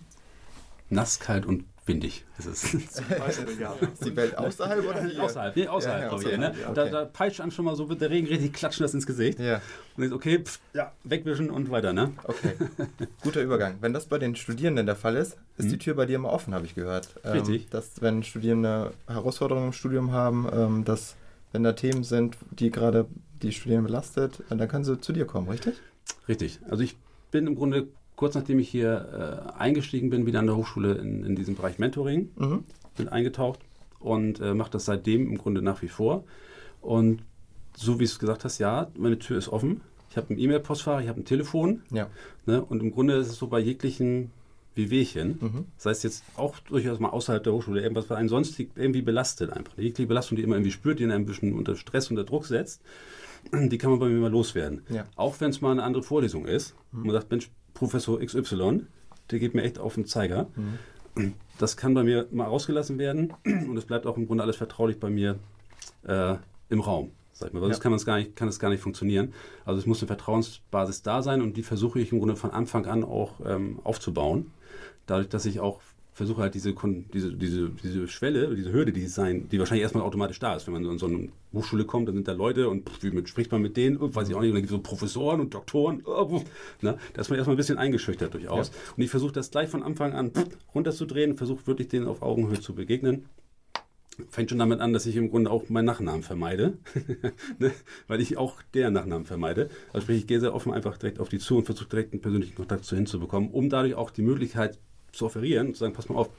nass, 0.95 1.20
kalt 1.20 1.47
und 1.47 1.64
windig 1.86 2.24
ist 2.38 2.47
es. 2.47 2.74
ist 2.74 3.03
die 4.05 4.16
Welt 4.16 4.38
außerhalb 4.38 4.88
oder 4.88 5.05
hier? 5.05 5.22
Außerhalb, 5.22 5.57
nee, 5.57 5.68
außerhalb, 5.68 6.12
ja, 6.12 6.18
ich. 6.18 6.38
Ne? 6.38 6.55
Ja, 6.61 6.70
okay. 6.70 6.74
da, 6.74 6.84
da, 6.86 7.05
peitscht 7.05 7.40
an 7.40 7.51
schon 7.51 7.64
mal 7.64 7.76
so, 7.76 7.88
wird 7.88 8.01
der 8.01 8.11
Regen 8.11 8.26
richtig 8.26 8.55
klatschen 8.55 8.84
das 8.84 8.95
ins 8.95 9.07
Gesicht. 9.07 9.38
Ja. 9.38 9.61
Und 9.97 10.05
jetzt, 10.05 10.12
okay, 10.12 10.42
pff, 10.42 10.61
ja, 10.72 10.92
wegwischen 11.05 11.51
und 11.51 11.70
weiter, 11.70 11.92
ne? 11.92 12.12
Okay, 12.24 12.55
guter 13.22 13.42
Übergang. 13.42 13.76
Wenn 13.80 13.92
das 13.92 14.07
bei 14.07 14.18
den 14.18 14.34
Studierenden 14.36 14.86
der 14.86 14.97
Fall 14.97 15.16
ist, 15.16 15.36
ist 15.59 15.66
mhm. 15.66 15.70
die 15.70 15.78
Tür 15.78 15.95
bei 15.95 16.07
dir 16.07 16.16
immer 16.16 16.32
offen, 16.32 16.55
habe 16.55 16.64
ich 16.64 16.74
gehört. 16.74 17.09
Ähm, 17.22 17.32
richtig. 17.32 17.68
Dass, 17.68 18.01
wenn 18.01 18.22
Studierende 18.22 18.92
Herausforderungen 19.07 19.68
im 19.68 19.72
Studium 19.72 20.12
haben, 20.12 20.49
ähm, 20.53 20.84
dass, 20.84 21.16
wenn 21.53 21.62
da 21.62 21.72
Themen 21.72 22.03
sind, 22.03 22.36
die 22.51 22.70
gerade 22.70 23.07
die 23.42 23.53
Studierenden 23.53 23.88
belastet, 23.88 24.42
dann 24.49 24.66
können 24.68 24.84
sie 24.84 25.01
zu 25.01 25.12
dir 25.12 25.26
kommen, 25.26 25.51
richtig? 25.51 25.74
Richtig. 26.28 26.61
Also 26.70 26.82
ich 26.82 26.97
bin 27.30 27.47
im 27.47 27.57
Grunde 27.57 27.88
kurz 28.24 28.36
nachdem 28.36 28.58
ich 28.58 28.70
hier 28.70 29.52
äh, 29.54 29.58
eingestiegen 29.58 30.08
bin, 30.08 30.24
wieder 30.24 30.38
an 30.38 30.46
der 30.46 30.56
Hochschule 30.56 30.94
in, 30.94 31.24
in 31.24 31.36
diesem 31.36 31.56
Bereich 31.56 31.78
Mentoring, 31.78 32.30
mhm. 32.36 32.64
bin 32.96 33.10
eingetaucht 33.10 33.60
und 33.98 34.40
äh, 34.40 34.54
mache 34.54 34.70
das 34.70 34.86
seitdem 34.86 35.28
im 35.28 35.36
Grunde 35.36 35.60
nach 35.60 35.82
wie 35.82 35.88
vor. 35.88 36.24
Und 36.80 37.22
so 37.76 37.96
wie 37.96 38.04
du 38.04 38.04
es 38.04 38.18
gesagt 38.18 38.44
hast, 38.44 38.56
ja, 38.56 38.90
meine 38.96 39.18
Tür 39.18 39.36
ist 39.36 39.50
offen. 39.50 39.82
Ich 40.08 40.16
habe 40.16 40.32
ein 40.32 40.38
E-Mail-Postfach, 40.38 41.02
ich 41.02 41.08
habe 41.08 41.20
ein 41.20 41.26
Telefon. 41.26 41.82
Ja. 41.90 42.08
Ne, 42.46 42.64
und 42.64 42.80
im 42.80 42.92
Grunde 42.92 43.14
ist 43.16 43.28
es 43.28 43.36
so 43.36 43.46
bei 43.46 43.60
jeglichen 43.60 44.30
Wehwehchen, 44.74 45.38
mhm. 45.42 45.64
sei 45.76 45.90
es 45.90 46.02
jetzt 46.02 46.24
auch 46.34 46.58
durchaus 46.60 47.00
mal 47.00 47.10
außerhalb 47.10 47.44
der 47.44 47.52
Hochschule, 47.52 47.82
irgendwas, 47.82 48.08
was 48.08 48.16
einen 48.16 48.30
sonst 48.30 48.58
irgendwie 48.58 49.02
belastet 49.02 49.52
einfach. 49.52 49.74
Die 49.74 49.82
jegliche 49.82 50.08
Belastung, 50.08 50.36
die 50.36 50.44
immer 50.44 50.54
irgendwie 50.56 50.72
spürt, 50.72 50.98
die 50.98 51.04
einen 51.04 51.12
ein 51.12 51.26
bisschen 51.26 51.52
unter 51.52 51.76
Stress, 51.76 52.08
unter 52.08 52.24
Druck 52.24 52.46
setzt, 52.46 52.80
die 53.52 53.76
kann 53.76 53.90
man 53.90 53.98
bei 53.98 54.08
mir 54.08 54.18
mal 54.18 54.30
loswerden. 54.30 54.80
Ja. 54.88 55.04
Auch 55.14 55.38
wenn 55.40 55.50
es 55.50 55.60
mal 55.60 55.72
eine 55.72 55.82
andere 55.82 56.02
Vorlesung 56.02 56.46
ist. 56.46 56.74
Mhm. 56.90 57.02
Man 57.02 57.12
sagt, 57.12 57.30
Mensch, 57.30 57.50
Professor 57.74 58.20
XY, 58.20 58.86
der 59.30 59.38
geht 59.38 59.54
mir 59.54 59.62
echt 59.62 59.78
auf 59.78 59.94
den 59.94 60.06
Zeiger. 60.06 60.48
Mhm. 60.56 61.34
Das 61.58 61.76
kann 61.76 61.94
bei 61.94 62.02
mir 62.02 62.26
mal 62.32 62.46
ausgelassen 62.46 62.98
werden 62.98 63.32
und 63.44 63.76
es 63.76 63.84
bleibt 63.84 64.06
auch 64.06 64.16
im 64.16 64.26
Grunde 64.26 64.42
alles 64.42 64.56
vertraulich 64.56 64.98
bei 64.98 65.10
mir 65.10 65.38
äh, 66.04 66.36
im 66.70 66.80
Raum. 66.80 67.12
Sag 67.32 67.52
mal. 67.52 67.60
Weil 67.60 67.70
ja. 67.70 67.78
kann, 67.78 67.90
man's 67.90 68.06
gar 68.06 68.18
nicht, 68.18 68.36
kann 68.36 68.48
es 68.48 68.58
gar 68.58 68.70
nicht 68.70 68.80
funktionieren. 68.80 69.34
Also 69.64 69.80
es 69.80 69.86
muss 69.86 70.00
eine 70.00 70.06
Vertrauensbasis 70.06 71.02
da 71.02 71.22
sein 71.22 71.42
und 71.42 71.56
die 71.56 71.62
versuche 71.62 72.00
ich 72.00 72.12
im 72.12 72.18
Grunde 72.18 72.36
von 72.36 72.50
Anfang 72.50 72.86
an 72.86 73.04
auch 73.04 73.32
ähm, 73.44 73.80
aufzubauen. 73.84 74.52
Dadurch, 75.06 75.28
dass 75.28 75.44
ich 75.44 75.60
auch 75.60 75.80
versuche 76.14 76.42
halt 76.42 76.54
diese, 76.54 76.72
diese, 77.12 77.32
diese, 77.32 77.70
diese 77.70 78.08
Schwelle, 78.08 78.54
diese 78.54 78.72
Hürde, 78.72 78.92
die 78.92 79.06
sein, 79.08 79.48
die 79.48 79.58
wahrscheinlich 79.58 79.82
erstmal 79.82 80.04
automatisch 80.04 80.38
da 80.38 80.54
ist. 80.54 80.66
Wenn 80.66 80.74
man 80.74 80.84
in 80.84 80.98
so 80.98 81.06
eine 81.06 81.28
Hochschule 81.52 81.84
kommt, 81.84 82.06
dann 82.08 82.14
sind 82.14 82.28
da 82.28 82.32
Leute 82.32 82.68
und 82.68 82.88
wie 83.02 83.10
mit, 83.10 83.28
spricht 83.28 83.50
man 83.50 83.60
mit 83.60 83.76
denen, 83.76 83.98
weiß 84.00 84.28
ich 84.28 84.34
auch 84.36 84.40
nicht, 84.40 84.50
und 84.50 84.54
dann 84.54 84.62
gibt 84.62 84.72
es 84.72 84.76
so 84.76 84.78
Professoren 84.78 85.40
und 85.40 85.52
Doktoren. 85.52 86.02
Oh, 86.06 86.42
ne? 86.82 86.96
Da 87.12 87.20
ist 87.20 87.30
man 87.30 87.38
erstmal 87.38 87.54
ein 87.54 87.56
bisschen 87.56 87.78
eingeschüchtert 87.78 88.32
durchaus. 88.32 88.68
Ja. 88.68 88.74
Und 88.96 89.02
ich 89.02 89.10
versuche 89.10 89.32
das 89.32 89.50
gleich 89.50 89.68
von 89.68 89.82
Anfang 89.82 90.12
an 90.12 90.30
runterzudrehen, 90.72 91.36
versuche 91.36 91.66
wirklich 91.66 91.88
denen 91.88 92.06
auf 92.06 92.22
Augenhöhe 92.22 92.60
zu 92.60 92.74
begegnen 92.74 93.24
fängt 94.30 94.50
schon 94.50 94.60
damit 94.60 94.78
an, 94.78 94.92
dass 94.92 95.06
ich 95.06 95.16
im 95.16 95.28
Grunde 95.28 95.50
auch 95.50 95.68
meinen 95.70 95.86
Nachnamen 95.86 96.22
vermeide, 96.22 96.78
ne? 97.58 97.72
weil 98.06 98.20
ich 98.20 98.36
auch 98.36 98.62
deren 98.72 98.94
Nachnamen 98.94 99.26
vermeide. 99.26 99.70
Also 99.92 100.04
sprich, 100.04 100.18
ich 100.18 100.26
gehe 100.28 100.38
sehr 100.38 100.54
offen 100.54 100.72
einfach 100.72 100.96
direkt 100.98 101.18
auf 101.18 101.28
die 101.28 101.40
zu 101.40 101.56
und 101.56 101.64
versuche 101.64 101.88
direkt 101.88 102.12
einen 102.12 102.22
persönlichen 102.22 102.54
Kontakt 102.54 102.84
zu 102.84 102.94
hinzubekommen, 102.94 103.50
um 103.50 103.68
dadurch 103.68 103.94
auch 103.94 104.10
die 104.10 104.22
Möglichkeit 104.22 104.78
zu 105.16 105.26
offerieren 105.26 105.74
zu 105.74 105.80
sagen, 105.80 105.92
pass 105.92 106.08
mal 106.08 106.16
auf, 106.16 106.30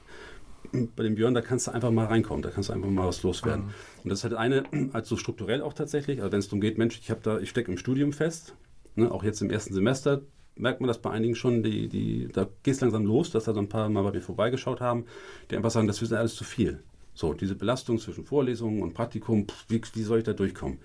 bei 0.96 1.04
dem 1.04 1.16
Björn, 1.16 1.34
da 1.34 1.42
kannst 1.42 1.68
du 1.68 1.72
einfach 1.72 1.92
mal 1.92 2.06
reinkommen, 2.06 2.42
da 2.42 2.50
kannst 2.50 2.70
du 2.70 2.74
einfach 2.74 2.90
mal 2.90 3.08
was 3.08 3.24
loswerden. 3.24 3.66
Mhm. 3.66 3.72
Und 4.04 4.10
das 4.10 4.20
ist 4.20 4.24
halt 4.24 4.34
eine, 4.34 4.64
also 4.94 5.18
strukturell 5.18 5.62
auch 5.62 5.74
tatsächlich, 5.74 6.20
also 6.22 6.32
wenn 6.32 6.40
es 6.40 6.48
darum 6.48 6.62
geht, 6.62 6.78
Mensch, 6.78 7.00
ich 7.00 7.10
habe 7.10 7.22
da, 7.24 7.40
ich 7.40 7.50
stecke 7.50 7.72
im 7.72 7.78
Studium 7.78 8.14
fest, 8.14 8.56
ne, 8.96 9.12
auch 9.12 9.24
jetzt 9.24 9.42
im 9.42 9.50
ersten 9.50 9.74
Semester, 9.74 10.22
merkt 10.56 10.82
man 10.82 10.88
das 10.88 11.02
bei 11.02 11.12
einigen 11.12 11.36
schon, 11.36 11.64
die, 11.64 11.88
die, 11.88 12.30
da 12.32 12.48
geht 12.64 12.76
es 12.76 12.82
langsam 12.82 13.06
los, 13.06 13.32
dass 13.32 13.46
da 13.46 13.54
so 13.54 13.60
ein 13.60 13.70
paar 13.70 13.90
Mal 13.90 14.04
bei 14.04 14.12
mir 14.12 14.22
vorbeigeschaut 14.22 14.82
haben, 14.82 15.06
die 15.52 15.58
einfach 15.58 15.72
sagen, 15.72 15.88
das 15.88 16.02
ist 16.02 16.14
alles 16.14 16.36
zu 16.36 16.44
viel. 16.44 16.82
So, 17.14 17.34
diese 17.34 17.56
Belastung 17.56 17.98
zwischen 17.98 18.26
Vorlesungen 18.26 18.82
und 18.82 18.94
Praktikum, 18.94 19.48
pff, 19.48 19.66
wie, 19.70 19.82
wie, 19.94 20.04
soll 20.04 20.20
ich 20.20 20.26
da 20.26 20.34
durchkommen? 20.34 20.80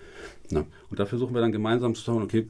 Na, 0.49 0.65
und 0.89 0.99
da 0.99 1.05
versuchen 1.05 1.33
wir 1.33 1.41
dann 1.41 1.51
gemeinsam 1.51 1.93
zu 1.93 2.03
sagen, 2.03 2.21
okay, 2.21 2.47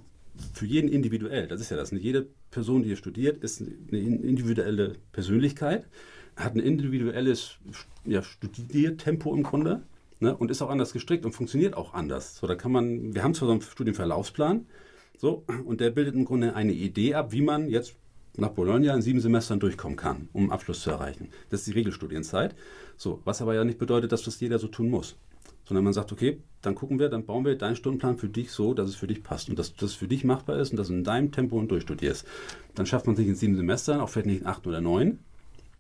für 0.54 0.66
jeden 0.66 0.90
individuell, 0.90 1.48
das 1.48 1.62
ist 1.62 1.72
ja 1.72 1.78
das, 1.78 1.92
jede 1.92 2.28
Person, 2.52 2.84
die 2.84 2.90
hier 2.90 2.98
studiert, 2.98 3.44
ist 3.44 3.62
eine 3.62 4.00
individuelle 4.00 4.96
Persönlichkeit, 5.12 5.88
hat 6.36 6.56
ein 6.56 6.60
individuelles 6.60 7.58
ja, 8.06 8.24
Studiertempo 8.24 9.36
im 9.36 9.44
Grunde 9.44 9.84
ne, 10.20 10.36
und 10.36 10.52
ist 10.52 10.62
auch 10.62 10.70
anders 10.70 10.94
gestrickt 10.94 11.26
und 11.26 11.34
funktioniert 11.34 11.76
auch 11.76 11.94
anders. 11.94 12.38
So, 12.38 12.48
da 12.48 12.56
kann 12.56 12.72
man, 12.72 13.14
wir 13.14 13.24
haben 13.24 13.34
zwar 13.34 13.48
so 13.48 13.52
einen 13.54 13.62
Studienverlaufsplan, 13.62 14.66
so, 15.18 15.44
und 15.66 15.82
der 15.82 15.92
bildet 15.92 16.16
im 16.16 16.26
Grunde 16.26 16.56
eine 16.56 16.72
Idee 16.72 17.14
ab, 17.14 17.32
wie 17.32 17.42
man 17.42 17.70
jetzt 17.70 17.96
nach 18.38 18.50
Bologna 18.50 18.94
in 18.96 19.02
sieben 19.02 19.20
Semestern 19.20 19.60
durchkommen 19.60 19.98
kann, 19.98 20.30
um 20.34 20.44
einen 20.44 20.52
Abschluss 20.52 20.82
zu 20.82 20.90
erreichen. 20.90 21.30
Das 21.50 21.62
ist 21.62 21.68
die 21.68 21.74
Regelstudienzeit. 21.74 22.56
So, 22.98 23.22
was 23.26 23.42
aber 23.42 23.54
ja 23.54 23.64
nicht 23.64 23.78
bedeutet, 23.78 24.12
dass 24.12 24.24
das 24.24 24.40
jeder 24.40 24.58
so 24.58 24.68
tun 24.68 24.90
muss. 24.90 25.18
Sondern 25.66 25.84
man 25.84 25.94
sagt, 25.94 26.12
okay, 26.12 26.40
dann 26.62 26.76
gucken 26.76 27.00
wir, 27.00 27.10
dann 27.10 27.26
bauen 27.26 27.46
wir 27.46 27.58
deinen 27.58 27.76
Stundenplan 27.76 28.18
für 28.18 28.30
dich 28.30 28.52
so, 28.52 28.74
dass 28.74 28.90
es 28.90 28.96
für 28.96 29.08
dich 29.08 29.24
passt 29.24 29.50
und 29.50 29.58
dass 29.58 29.76
das 29.76 29.94
für 29.94 30.08
dich 30.08 30.24
machbar 30.24 30.60
ist 30.60 30.72
und 30.72 30.78
dass 30.78 30.88
du 30.88 30.94
in 30.94 31.04
deinem 31.04 31.32
Tempo 31.32 31.58
und 31.58 31.70
durchstudierst. 31.72 32.26
Dann 32.76 32.86
schafft 32.86 33.08
man 33.08 33.16
sich 33.16 33.28
in 33.28 33.36
sieben 33.36 33.56
Semestern, 33.56 34.00
auch 34.00 34.10
vielleicht 34.10 34.28
nicht 34.28 34.42
in 34.42 34.48
acht 34.48 34.68
oder 34.68 34.82
neun, 34.82 35.20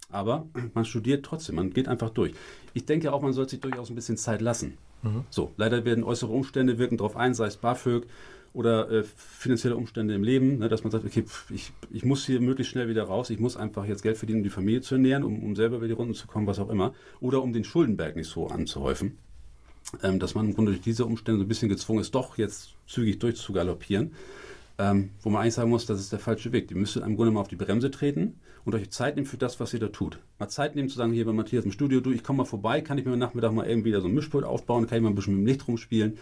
aber 0.10 0.48
man 0.74 0.86
studiert 0.86 1.26
trotzdem, 1.26 1.56
man 1.56 1.72
geht 1.72 1.88
einfach 1.88 2.10
durch. 2.10 2.34
Ich 2.74 2.86
denke 2.86 3.14
auch, 3.14 3.22
man 3.22 3.34
sollte 3.34 3.52
sich 3.52 3.60
durchaus 3.60 3.90
ein 3.90 3.96
bisschen 3.96 4.18
Zeit 4.18 4.42
lassen. 4.42 4.78
Mhm. 5.04 5.24
So, 5.30 5.52
leider 5.58 5.86
werden 5.86 6.04
äußere 6.04 6.32
Umstände 6.32 6.78
wirken 6.78 6.98
darauf 6.98 7.16
ein, 7.16 7.34
sei 7.34 7.48
es 7.48 7.58
BAföG 7.58 8.06
oder 8.54 8.92
äh, 8.92 9.04
finanzielle 9.04 9.78
Umstände 9.78 10.14
im 10.14 10.24
Leben, 10.24 10.60
ne, 10.60 10.68
dass 10.68 10.84
man 10.84 10.92
sagt, 10.92 11.06
okay, 11.06 11.24
pff, 11.24 11.50
ich, 11.52 11.72
ich 11.90 12.04
muss 12.04 12.26
hier 12.26 12.42
möglichst 12.42 12.72
schnell 12.72 12.90
wieder 12.90 13.04
raus, 13.04 13.30
ich 13.30 13.40
muss 13.40 13.56
einfach 13.56 13.86
jetzt 13.86 14.04
Geld 14.04 14.18
verdienen, 14.18 14.40
um 14.40 14.44
die 14.44 14.50
Familie 14.50 14.82
zu 14.82 14.96
ernähren, 14.96 15.24
um, 15.24 15.42
um 15.42 15.56
selber 15.56 15.78
über 15.78 15.88
die 15.88 15.94
Runden 15.94 16.14
zu 16.14 16.28
kommen, 16.28 16.48
was 16.48 16.60
auch 16.60 16.70
immer, 16.70 16.94
oder 17.22 17.42
um 17.42 17.54
den 17.54 17.64
Schuldenberg 17.64 18.16
nicht 18.16 18.28
so 18.28 18.48
anzuhäufen, 18.48 19.18
dass 20.20 20.36
man 20.36 20.48
im 20.48 20.56
Grunde 20.56 20.72
durch 20.72 20.82
diese 20.82 21.06
Umstände 21.06 21.39
so 21.39 21.46
ein 21.46 21.48
bisschen 21.48 21.70
gezwungen 21.70 22.02
ist, 22.02 22.16
doch 22.16 22.38
jetzt 22.38 22.76
zügig 22.88 23.20
durchzugaloppieren, 23.20 24.12
ähm, 24.82 25.12
wo 25.22 25.30
man 25.30 25.44
eigentlich 25.44 25.54
sagen 25.54 25.70
muss, 25.70 25.86
das 25.86 26.00
ist 26.00 26.12
der 26.12 26.18
falsche 26.18 26.52
Weg. 26.52 26.68
Die 26.68 26.74
müsste 26.74 27.02
im 27.02 27.16
Grunde 27.16 27.32
mal 27.32 27.42
auf 27.42 27.48
die 27.48 27.56
Bremse 27.56 27.92
treten 27.92 28.40
und 28.66 28.74
euch 28.74 28.90
Zeit 28.90 29.16
nehmen 29.16 29.28
für 29.28 29.38
das, 29.38 29.60
was 29.60 29.76
ihr 29.76 29.80
da 29.80 29.90
tut. 29.90 30.18
Mal 30.40 30.48
Zeit 30.48 30.76
nehmen 30.76 30.90
zu 30.90 30.98
sagen, 30.98 31.14
hier 31.14 31.24
bei 31.24 31.34
Matthias 31.34 31.66
im 31.66 31.72
Studio, 31.72 32.00
du, 32.00 32.12
ich 32.12 32.24
komme 32.24 32.38
mal 32.38 32.46
vorbei, 32.46 32.82
kann 32.82 32.98
ich 32.98 33.06
mir 33.06 33.14
am 33.14 33.20
Nachmittag 33.20 33.52
mal 33.54 33.68
irgendwie 33.68 33.92
da 33.92 34.02
so 34.02 34.08
ein 34.08 34.14
Mischpult 34.16 34.44
aufbauen, 34.44 34.88
kann 34.88 34.98
ich 34.98 35.04
mal 35.04 35.10
ein 35.10 35.16
bisschen 35.16 35.36
mit 35.36 35.44
dem 35.44 35.46
Licht 35.46 35.68
rumspielen. 35.68 36.18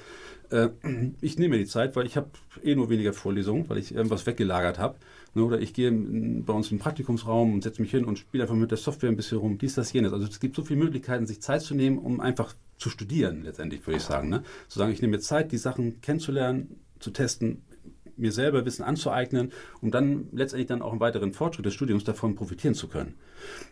Äh, 0.50 0.70
ich 1.22 1.40
nehme 1.40 1.56
mir 1.56 1.64
die 1.64 1.70
Zeit, 1.70 1.96
weil 1.96 2.06
ich 2.06 2.18
habe 2.18 2.32
eh 2.62 2.76
nur 2.76 2.90
weniger 2.90 3.14
Vorlesungen, 3.14 3.70
weil 3.70 3.78
ich 3.78 3.96
irgendwas 3.96 4.26
weggelagert 4.26 4.78
habe. 4.78 4.98
Ne, 5.36 5.44
oder 5.44 5.62
ich 5.62 5.74
gehe 5.74 5.92
bei 5.92 6.52
uns 6.52 6.70
in 6.70 6.78
den 6.78 6.84
Praktikumsraum 6.84 7.54
und 7.54 7.64
setze 7.64 7.82
mich 7.82 7.92
hin 7.92 8.04
und 8.04 8.20
spiele 8.20 8.44
einfach 8.44 8.56
mit 8.56 8.72
der 8.72 8.78
Software 8.78 9.10
ein 9.10 9.16
bisschen 9.16 9.38
rum, 9.38 9.58
dies, 9.58 9.76
das, 9.76 9.94
jenes. 9.94 10.12
Also 10.12 10.28
es 10.28 10.42
gibt 10.42 10.58
so 10.58 10.64
viele 10.64 10.80
Möglichkeiten, 10.84 11.28
sich 11.28 11.42
Zeit 11.42 11.62
zu 11.62 11.76
nehmen, 11.76 11.98
um 11.98 12.20
einfach 12.20 12.56
zu 12.78 12.90
studieren, 12.90 13.44
letztendlich 13.44 13.86
würde 13.88 13.98
ich 13.98 14.04
sagen. 14.04 14.30
Ne? 14.30 14.44
Zu 14.68 14.80
sagen, 14.80 14.92
ich 14.92 15.02
nehme 15.02 15.18
mir 15.18 15.20
Zeit, 15.20 15.54
die 15.54 15.58
Sachen 15.58 16.02
kennenzulernen, 16.02 16.80
zu 17.00 17.12
testen, 17.12 17.62
mir 18.20 18.32
selber 18.32 18.66
Wissen 18.66 18.84
anzueignen, 18.84 19.52
um 19.82 19.92
dann 19.92 20.28
letztendlich 20.32 20.68
dann 20.68 20.82
auch 20.82 20.94
im 20.94 21.00
weiteren 21.00 21.34
Fortschritt 21.34 21.66
des 21.66 21.74
Studiums 21.74 22.04
davon 22.04 22.36
profitieren 22.36 22.76
zu 22.76 22.88
können. 22.88 23.16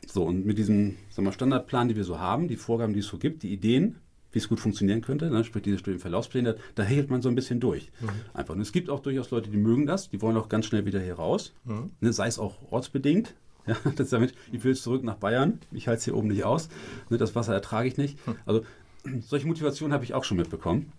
So, 0.08 0.24
und 0.24 0.46
mit 0.46 0.58
diesem 0.58 0.96
sagen 1.10 1.28
wir, 1.28 1.32
Standardplan, 1.32 1.90
die 1.90 1.96
wir 1.96 2.04
so 2.04 2.20
haben, 2.20 2.48
die 2.48 2.56
Vorgaben, 2.56 2.94
die 2.94 3.00
es 3.00 3.08
so 3.08 3.18
gibt, 3.18 3.44
die 3.44 3.54
Ideen, 3.54 3.98
wie 4.32 4.40
es 4.40 4.50
gut 4.50 4.60
funktionieren 4.60 5.02
könnte, 5.02 5.30
ne, 5.30 5.44
sprich 5.44 5.64
diese 5.64 5.78
Studienverlaufspläne, 5.78 6.58
da 6.76 6.84
hält 6.84 7.10
man 7.10 7.22
so 7.22 7.30
ein 7.30 7.36
bisschen 7.36 7.60
durch. 7.60 7.92
Mhm. 8.00 8.10
Einfach. 8.34 8.56
Und 8.56 8.62
es 8.62 8.72
gibt 8.72 8.90
auch 8.90 9.00
durchaus 9.00 9.32
Leute, 9.32 9.50
die 9.50 9.58
mögen 9.58 9.86
das, 9.86 10.10
die 10.10 10.22
wollen 10.22 10.38
auch 10.38 10.50
ganz 10.50 10.66
schnell 10.66 10.86
wieder 10.86 11.00
hier 11.00 11.16
raus, 11.16 11.54
mhm. 11.66 11.92
ne, 12.02 12.14
sei 12.14 12.28
es 12.28 12.40
auch 12.40 12.72
ortsbedingt. 12.72 13.34
Ja, 13.68 13.76
das 13.98 14.12
damit, 14.12 14.34
ich 14.54 14.64
will 14.64 14.78
zurück 14.78 15.04
nach 15.04 15.18
Bayern, 15.18 15.60
ich 15.74 15.90
halte 15.90 15.98
es 15.98 16.06
hier 16.06 16.16
oben 16.16 16.30
nicht 16.30 16.46
aus, 16.46 16.70
ne, 17.10 17.18
das 17.18 17.36
Wasser 17.36 17.54
ertrage 17.54 17.90
ich 17.90 17.98
nicht. 17.98 18.26
Mhm. 18.26 18.36
Also 18.46 18.64
solche 19.20 19.46
Motivationen 19.46 19.94
habe 19.94 20.06
ich 20.06 20.14
auch 20.14 20.24
schon 20.24 20.38
mitbekommen. 20.38 20.94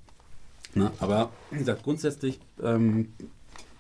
Ne, 0.75 0.91
aber 1.01 1.31
wie 1.51 1.57
gesagt, 1.57 1.83
grundsätzlich 1.83 2.39
ähm, 2.63 3.09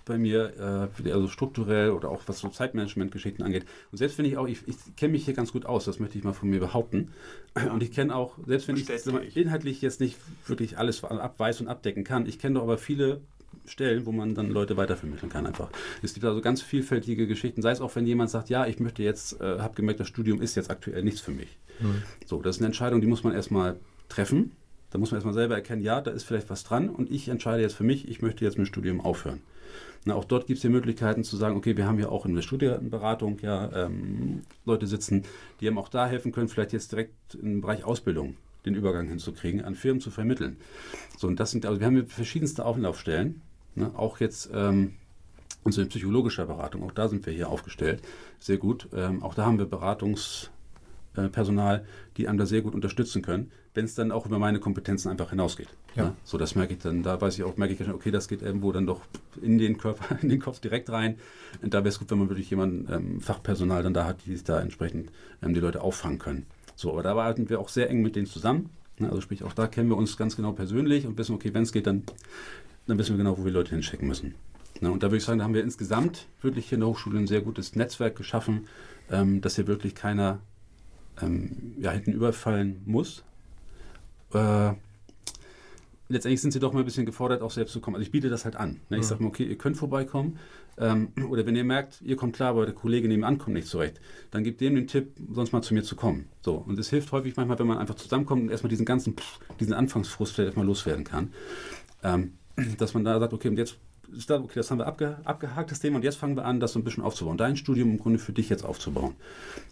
bei 0.08 0.18
mir, 0.18 0.88
äh, 1.04 1.10
also 1.12 1.28
strukturell 1.28 1.90
oder 1.90 2.10
auch 2.10 2.22
was 2.26 2.40
so 2.40 2.48
Zeitmanagement-Geschichten 2.48 3.42
angeht. 3.42 3.64
Und 3.92 3.98
selbst 3.98 4.18
wenn 4.18 4.24
ich 4.24 4.36
auch, 4.36 4.48
ich, 4.48 4.66
ich 4.66 4.76
kenne 4.96 5.12
mich 5.12 5.24
hier 5.24 5.34
ganz 5.34 5.52
gut 5.52 5.66
aus, 5.66 5.84
das 5.84 6.00
möchte 6.00 6.18
ich 6.18 6.24
mal 6.24 6.32
von 6.32 6.50
mir 6.50 6.60
behaupten. 6.60 7.12
Und 7.72 7.82
ich 7.82 7.92
kenne 7.92 8.14
auch, 8.14 8.36
selbst 8.46 8.68
wenn 8.68 8.76
ich, 8.76 8.88
ich 8.88 9.36
inhaltlich 9.36 9.80
jetzt 9.82 10.00
nicht 10.00 10.16
wirklich 10.46 10.78
alles 10.78 11.04
abweisen 11.04 11.66
und 11.66 11.70
abdecken 11.70 12.04
kann, 12.04 12.26
ich 12.26 12.38
kenne 12.38 12.56
doch 12.56 12.62
aber 12.62 12.78
viele 12.78 13.20
Stellen, 13.64 14.06
wo 14.06 14.12
man 14.12 14.34
dann 14.34 14.50
Leute 14.50 14.76
weitervermitteln 14.76 15.30
kann 15.30 15.46
einfach. 15.46 15.70
Es 16.02 16.14
gibt 16.14 16.24
also 16.24 16.40
ganz 16.40 16.62
vielfältige 16.62 17.26
Geschichten, 17.26 17.62
sei 17.62 17.70
es 17.70 17.80
auch, 17.80 17.94
wenn 17.96 18.06
jemand 18.06 18.30
sagt, 18.30 18.48
ja, 18.48 18.66
ich 18.66 18.80
möchte 18.80 19.02
jetzt, 19.02 19.40
äh, 19.40 19.58
habe 19.58 19.74
gemerkt, 19.74 20.00
das 20.00 20.08
Studium 20.08 20.40
ist 20.40 20.54
jetzt 20.54 20.70
aktuell 20.70 21.02
nichts 21.02 21.20
für 21.20 21.32
mich. 21.32 21.58
Mhm. 21.80 22.02
So, 22.26 22.42
das 22.42 22.56
ist 22.56 22.62
eine 22.62 22.66
Entscheidung, 22.66 23.00
die 23.00 23.06
muss 23.06 23.24
man 23.24 23.34
erstmal 23.34 23.78
treffen. 24.08 24.52
Da 24.90 24.98
muss 24.98 25.10
man 25.10 25.16
erstmal 25.18 25.34
selber 25.34 25.54
erkennen, 25.54 25.82
ja, 25.82 26.00
da 26.00 26.10
ist 26.10 26.24
vielleicht 26.24 26.48
was 26.48 26.64
dran 26.64 26.88
und 26.88 27.10
ich 27.10 27.28
entscheide 27.28 27.62
jetzt 27.62 27.74
für 27.74 27.84
mich, 27.84 28.08
ich 28.08 28.22
möchte 28.22 28.44
jetzt 28.44 28.56
mit 28.56 28.66
dem 28.66 28.70
Studium 28.70 29.00
aufhören. 29.00 29.40
Na, 30.04 30.14
auch 30.14 30.24
dort 30.24 30.46
gibt 30.46 30.58
es 30.58 30.62
ja 30.62 30.70
Möglichkeiten 30.70 31.24
zu 31.24 31.36
sagen, 31.36 31.56
okay, 31.56 31.76
wir 31.76 31.86
haben 31.86 31.98
ja 31.98 32.08
auch 32.08 32.24
in 32.24 32.34
der 32.34 32.42
Studienberatung 32.42 33.38
ja 33.40 33.86
ähm, 33.86 34.42
Leute 34.64 34.86
sitzen, 34.86 35.24
die 35.60 35.68
einem 35.68 35.78
auch 35.78 35.88
da 35.88 36.06
helfen 36.06 36.32
können, 36.32 36.48
vielleicht 36.48 36.72
jetzt 36.72 36.92
direkt 36.92 37.34
im 37.34 37.60
Bereich 37.60 37.84
Ausbildung 37.84 38.36
den 38.64 38.74
Übergang 38.74 39.08
hinzukriegen, 39.08 39.64
an 39.64 39.74
Firmen 39.74 40.00
zu 40.00 40.10
vermitteln. 40.10 40.56
So, 41.16 41.26
und 41.26 41.38
das 41.40 41.50
sind, 41.50 41.66
also 41.66 41.80
wir 41.80 41.86
haben 41.86 42.06
verschiedenste 42.06 42.64
Auflaufstellen, 42.64 43.40
ne, 43.74 43.90
auch 43.94 44.20
jetzt 44.20 44.50
ähm, 44.52 44.94
unsere 45.64 45.86
psychologische 45.86 46.46
Beratung, 46.46 46.82
auch 46.82 46.92
da 46.92 47.08
sind 47.08 47.26
wir 47.26 47.32
hier 47.32 47.48
aufgestellt, 47.48 48.02
sehr 48.38 48.58
gut. 48.58 48.88
Ähm, 48.94 49.22
auch 49.22 49.34
da 49.34 49.44
haben 49.44 49.58
wir 49.58 49.66
Beratungs- 49.66 50.50
äh, 51.18 51.80
die 52.16 52.28
einem 52.28 52.38
da 52.38 52.46
sehr 52.46 52.62
gut 52.62 52.74
unterstützen 52.74 53.22
können, 53.22 53.50
wenn 53.78 53.84
es 53.84 53.94
dann 53.94 54.10
auch 54.10 54.26
über 54.26 54.40
meine 54.40 54.58
Kompetenzen 54.58 55.08
einfach 55.08 55.30
hinausgeht. 55.30 55.68
Ja. 55.94 56.06
Ne? 56.06 56.16
So, 56.24 56.36
das 56.36 56.56
merke 56.56 56.72
ich 56.72 56.80
dann, 56.80 57.04
da 57.04 57.20
weiß 57.20 57.38
ich 57.38 57.44
auch, 57.44 57.56
merke 57.56 57.74
ich 57.74 57.78
schon, 57.78 57.94
okay, 57.94 58.10
das 58.10 58.26
geht 58.26 58.42
irgendwo 58.42 58.72
dann 58.72 58.86
doch 58.86 59.02
in 59.40 59.56
den 59.56 59.78
Körper, 59.78 60.18
in 60.22 60.28
den 60.28 60.40
Kopf 60.40 60.58
direkt 60.58 60.90
rein. 60.90 61.16
Und 61.62 61.74
da 61.74 61.78
wäre 61.78 61.90
es 61.90 62.00
gut, 62.00 62.10
wenn 62.10 62.18
man 62.18 62.28
wirklich 62.28 62.50
jemanden, 62.50 62.92
ähm, 62.92 63.20
Fachpersonal 63.20 63.84
dann 63.84 63.94
da 63.94 64.04
hat, 64.04 64.16
die 64.26 64.32
sich 64.32 64.42
da 64.42 64.60
entsprechend 64.60 65.12
ähm, 65.44 65.54
die 65.54 65.60
Leute 65.60 65.80
auffangen 65.80 66.18
können. 66.18 66.46
So, 66.74 66.90
aber 66.90 67.04
da 67.04 67.10
arbeiten 67.12 67.48
wir 67.48 67.60
auch 67.60 67.68
sehr 67.68 67.88
eng 67.88 68.02
mit 68.02 68.16
denen 68.16 68.26
zusammen. 68.26 68.70
Ne? 68.98 69.08
Also 69.08 69.20
sprich, 69.20 69.44
auch 69.44 69.52
da 69.52 69.68
kennen 69.68 69.88
wir 69.88 69.96
uns 69.96 70.16
ganz 70.16 70.34
genau 70.34 70.50
persönlich 70.50 71.06
und 71.06 71.16
wissen, 71.16 71.36
okay, 71.36 71.54
wenn 71.54 71.62
es 71.62 71.70
geht, 71.70 71.86
dann, 71.86 72.02
dann 72.88 72.98
wissen 72.98 73.10
wir 73.10 73.18
genau, 73.18 73.38
wo 73.38 73.44
wir 73.44 73.52
Leute 73.52 73.70
hinschicken 73.70 74.08
müssen. 74.08 74.34
Ne? 74.80 74.90
Und 74.90 75.04
da 75.04 75.06
würde 75.06 75.18
ich 75.18 75.24
sagen, 75.24 75.38
da 75.38 75.44
haben 75.44 75.54
wir 75.54 75.62
insgesamt 75.62 76.26
wirklich 76.42 76.68
hier 76.68 76.76
in 76.76 76.80
der 76.80 76.88
Hochschule 76.88 77.16
ein 77.20 77.28
sehr 77.28 77.42
gutes 77.42 77.76
Netzwerk 77.76 78.16
geschaffen, 78.16 78.66
ähm, 79.08 79.40
dass 79.40 79.54
hier 79.54 79.68
wirklich 79.68 79.94
keiner 79.94 80.40
ähm, 81.22 81.74
ja, 81.78 81.92
hinten 81.92 82.10
überfallen 82.10 82.82
muss. 82.84 83.22
Äh, 84.32 84.72
letztendlich 86.08 86.40
sind 86.40 86.52
sie 86.52 86.60
doch 86.60 86.72
mal 86.72 86.80
ein 86.80 86.84
bisschen 86.84 87.06
gefordert, 87.06 87.42
auch 87.42 87.50
selbst 87.50 87.72
zu 87.72 87.80
kommen. 87.80 87.96
Also 87.96 88.06
ich 88.06 88.10
biete 88.10 88.28
das 88.28 88.44
halt 88.44 88.56
an. 88.56 88.80
Ne? 88.88 88.96
Ich 88.98 89.02
ja. 89.02 89.08
sage 89.10 89.22
mal, 89.22 89.28
okay, 89.28 89.44
ihr 89.44 89.58
könnt 89.58 89.76
vorbeikommen. 89.76 90.38
Ähm, 90.78 91.08
oder 91.28 91.44
wenn 91.44 91.56
ihr 91.56 91.64
merkt, 91.64 92.00
ihr 92.02 92.16
kommt 92.16 92.36
klar, 92.36 92.50
aber 92.50 92.64
der 92.64 92.74
Kollege 92.74 93.08
nebenan 93.08 93.38
kommt 93.38 93.54
nicht 93.54 93.66
zurecht, 93.66 94.00
dann 94.30 94.44
gebt 94.44 94.60
dem 94.60 94.76
den 94.76 94.86
Tipp, 94.86 95.12
sonst 95.32 95.52
mal 95.52 95.62
zu 95.62 95.74
mir 95.74 95.82
zu 95.82 95.96
kommen. 95.96 96.28
So. 96.42 96.54
Und 96.54 96.78
es 96.78 96.88
hilft 96.90 97.10
häufig 97.12 97.36
manchmal, 97.36 97.58
wenn 97.58 97.66
man 97.66 97.78
einfach 97.78 97.96
zusammenkommt 97.96 98.42
und 98.42 98.50
erstmal 98.50 98.70
diesen 98.70 98.86
ganzen, 98.86 99.16
diesen 99.58 99.74
Anfangsfrust 99.74 100.34
vielleicht 100.34 100.48
erstmal 100.48 100.66
loswerden 100.66 101.04
kann. 101.04 101.32
Ähm, 102.02 102.34
dass 102.78 102.94
man 102.94 103.04
da 103.04 103.18
sagt, 103.18 103.32
okay, 103.32 103.48
und 103.48 103.56
jetzt 103.56 103.76
okay, 104.30 104.54
das 104.54 104.70
haben 104.70 104.78
wir 104.78 104.86
abge, 104.86 105.18
abgehakt, 105.24 105.70
das 105.70 105.80
Thema, 105.80 105.96
und 105.96 106.04
jetzt 106.04 106.16
fangen 106.16 106.36
wir 106.36 106.44
an, 106.44 106.60
das 106.60 106.72
so 106.72 106.78
ein 106.78 106.84
bisschen 106.84 107.02
aufzubauen. 107.02 107.36
Dein 107.36 107.56
Studium 107.56 107.90
im 107.90 107.98
Grunde 107.98 108.18
für 108.18 108.32
dich 108.32 108.48
jetzt 108.48 108.64
aufzubauen. 108.64 109.14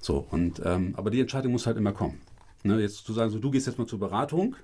So, 0.01 0.27
und, 0.31 0.61
ähm, 0.65 0.95
aber 0.97 1.11
die 1.11 1.21
Entscheidung 1.21 1.53
muss 1.53 1.67
halt 1.67 1.77
immer 1.77 1.93
kommen. 1.93 2.21
Ne, 2.67 2.81
jetzt 2.81 3.07
zu 3.07 3.13
sagen, 3.13 3.31
so, 3.31 3.39
du 3.39 3.51
gehst 3.53 3.69
jetzt 3.69 3.79
mal 3.79 3.87
zur 3.87 4.01
Beratung, 4.01 4.57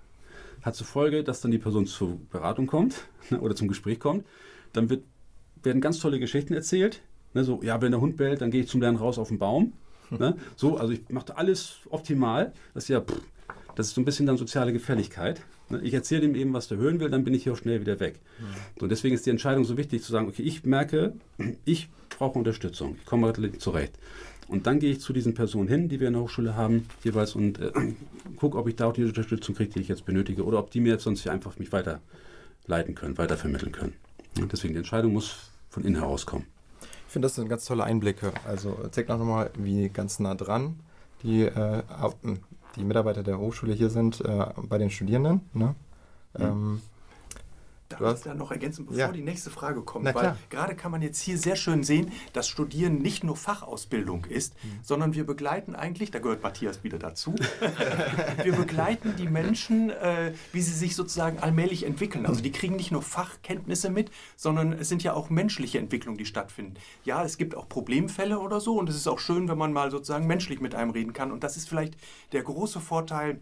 hat 0.62 0.74
zur 0.74 0.86
Folge, 0.86 1.22
dass 1.22 1.40
dann 1.40 1.52
die 1.52 1.58
Person 1.58 1.86
zur 1.86 2.18
Beratung 2.30 2.66
kommt 2.66 3.06
ne, 3.30 3.40
oder 3.40 3.54
zum 3.54 3.68
Gespräch 3.68 4.00
kommt. 4.00 4.26
Dann 4.72 4.90
wird, 4.90 5.04
werden 5.62 5.80
ganz 5.80 6.00
tolle 6.00 6.18
Geschichten 6.18 6.52
erzählt. 6.52 7.00
Ne, 7.32 7.44
so, 7.44 7.62
ja, 7.62 7.80
wenn 7.80 7.92
der 7.92 8.00
Hund 8.00 8.16
bellt, 8.16 8.40
dann 8.40 8.50
gehe 8.50 8.62
ich 8.62 8.68
zum 8.68 8.80
Lernen 8.80 8.98
raus 8.98 9.18
auf 9.18 9.28
den 9.28 9.38
Baum. 9.38 9.72
Ne, 10.18 10.36
so, 10.56 10.76
also 10.76 10.92
ich 10.92 11.08
mache 11.08 11.34
alles 11.38 11.76
optimal. 11.88 12.52
Das 12.74 12.84
ist 12.84 12.88
ja, 12.88 13.00
pff, 13.00 13.18
das 13.76 13.86
ist 13.86 13.94
so 13.94 14.00
ein 14.02 14.04
bisschen 14.04 14.26
dann 14.26 14.36
soziale 14.36 14.70
Gefälligkeit. 14.70 15.40
Ne, 15.70 15.80
ich 15.80 15.94
erzähle 15.94 16.26
ihm 16.26 16.34
eben, 16.34 16.52
was 16.52 16.68
der 16.68 16.76
hören 16.76 17.00
will, 17.00 17.08
dann 17.08 17.24
bin 17.24 17.32
ich 17.32 17.44
hier 17.44 17.54
auch 17.54 17.56
schnell 17.56 17.80
wieder 17.80 17.98
weg. 17.98 18.20
Mhm. 18.38 18.82
Und 18.82 18.90
deswegen 18.90 19.14
ist 19.14 19.24
die 19.24 19.30
Entscheidung 19.30 19.64
so 19.64 19.78
wichtig 19.78 20.02
zu 20.02 20.12
sagen, 20.12 20.28
okay, 20.28 20.42
ich 20.42 20.64
merke, 20.64 21.14
ich 21.64 21.88
brauche 22.10 22.38
Unterstützung, 22.38 22.96
ich 23.00 23.06
komme 23.06 23.32
zurecht. 23.56 23.98
Und 24.48 24.66
dann 24.66 24.80
gehe 24.80 24.90
ich 24.92 25.00
zu 25.00 25.12
diesen 25.12 25.34
Personen 25.34 25.68
hin, 25.68 25.88
die 25.88 26.00
wir 26.00 26.08
in 26.08 26.14
der 26.14 26.22
Hochschule 26.22 26.56
haben, 26.56 26.86
jeweils, 27.04 27.34
und 27.34 27.58
äh, 27.58 27.72
gucke, 28.36 28.58
ob 28.58 28.68
ich 28.68 28.76
da 28.76 28.86
auch 28.86 28.92
die 28.92 29.04
Unterstützung 29.04 29.54
kriege, 29.54 29.72
die 29.72 29.80
ich 29.80 29.88
jetzt 29.88 30.04
benötige, 30.04 30.44
oder 30.44 30.58
ob 30.58 30.70
die 30.70 30.80
mir 30.80 30.94
jetzt 30.94 31.04
sonst 31.04 31.22
hier 31.22 31.32
einfach 31.32 31.58
mich 31.58 31.72
weiterleiten 31.72 32.94
können, 32.94 33.16
weitervermitteln 33.18 33.72
können. 33.72 33.94
Und 34.40 34.52
deswegen 34.52 34.74
die 34.74 34.78
Entscheidung 34.78 35.12
muss 35.12 35.50
von 35.70 35.84
innen 35.84 35.96
heraus 35.96 36.26
kommen. 36.26 36.46
Ich 37.06 37.12
finde, 37.12 37.26
das 37.26 37.34
sind 37.34 37.48
ganz 37.48 37.64
tolle 37.66 37.84
Einblicke. 37.84 38.32
Also 38.46 38.76
zeigt 38.90 39.10
auch 39.10 39.18
nochmal, 39.18 39.50
wie 39.58 39.88
ganz 39.90 40.18
nah 40.18 40.34
dran 40.34 40.76
die 41.22 41.42
äh, 41.42 41.82
die 42.76 42.84
Mitarbeiter 42.84 43.22
der 43.22 43.38
Hochschule 43.38 43.74
hier 43.74 43.90
sind 43.90 44.20
äh, 44.22 44.46
bei 44.56 44.78
den 44.78 44.90
Studierenden. 44.90 45.42
Ne? 45.52 45.74
Mhm. 46.38 46.44
Ähm, 46.44 46.82
Darf 47.98 48.18
ich 48.18 48.24
da 48.24 48.34
noch 48.34 48.50
ergänzen, 48.50 48.86
bevor 48.86 48.98
ja. 48.98 49.12
die 49.12 49.22
nächste 49.22 49.50
Frage 49.50 49.82
kommt? 49.82 50.04
Weil 50.14 50.36
gerade 50.50 50.74
kann 50.74 50.90
man 50.90 51.02
jetzt 51.02 51.20
hier 51.20 51.38
sehr 51.38 51.56
schön 51.56 51.84
sehen, 51.84 52.12
dass 52.32 52.48
Studieren 52.48 52.98
nicht 52.98 53.24
nur 53.24 53.36
Fachausbildung 53.36 54.24
ist, 54.24 54.54
mhm. 54.62 54.80
sondern 54.82 55.14
wir 55.14 55.24
begleiten 55.24 55.74
eigentlich, 55.74 56.10
da 56.10 56.18
gehört 56.18 56.42
Matthias 56.42 56.84
wieder 56.84 56.98
dazu, 56.98 57.34
wir 58.42 58.52
begleiten 58.52 59.14
die 59.16 59.28
Menschen, 59.28 59.90
äh, 59.90 60.32
wie 60.52 60.62
sie 60.62 60.74
sich 60.74 60.96
sozusagen 60.96 61.38
allmählich 61.38 61.84
entwickeln. 61.84 62.26
Also 62.26 62.42
die 62.42 62.52
kriegen 62.52 62.76
nicht 62.76 62.92
nur 62.92 63.02
Fachkenntnisse 63.02 63.90
mit, 63.90 64.10
sondern 64.36 64.72
es 64.72 64.88
sind 64.88 65.02
ja 65.02 65.14
auch 65.14 65.30
menschliche 65.30 65.78
Entwicklungen, 65.78 66.18
die 66.18 66.26
stattfinden. 66.26 66.74
Ja, 67.04 67.24
es 67.24 67.38
gibt 67.38 67.54
auch 67.56 67.68
Problemfälle 67.68 68.38
oder 68.38 68.60
so 68.60 68.78
und 68.78 68.88
es 68.88 68.96
ist 68.96 69.08
auch 69.08 69.18
schön, 69.18 69.48
wenn 69.48 69.58
man 69.58 69.72
mal 69.72 69.90
sozusagen 69.90 70.26
menschlich 70.26 70.60
mit 70.60 70.74
einem 70.74 70.90
reden 70.90 71.12
kann. 71.12 71.32
Und 71.32 71.44
das 71.44 71.56
ist 71.56 71.68
vielleicht 71.68 71.96
der 72.32 72.42
große 72.42 72.80
Vorteil, 72.80 73.40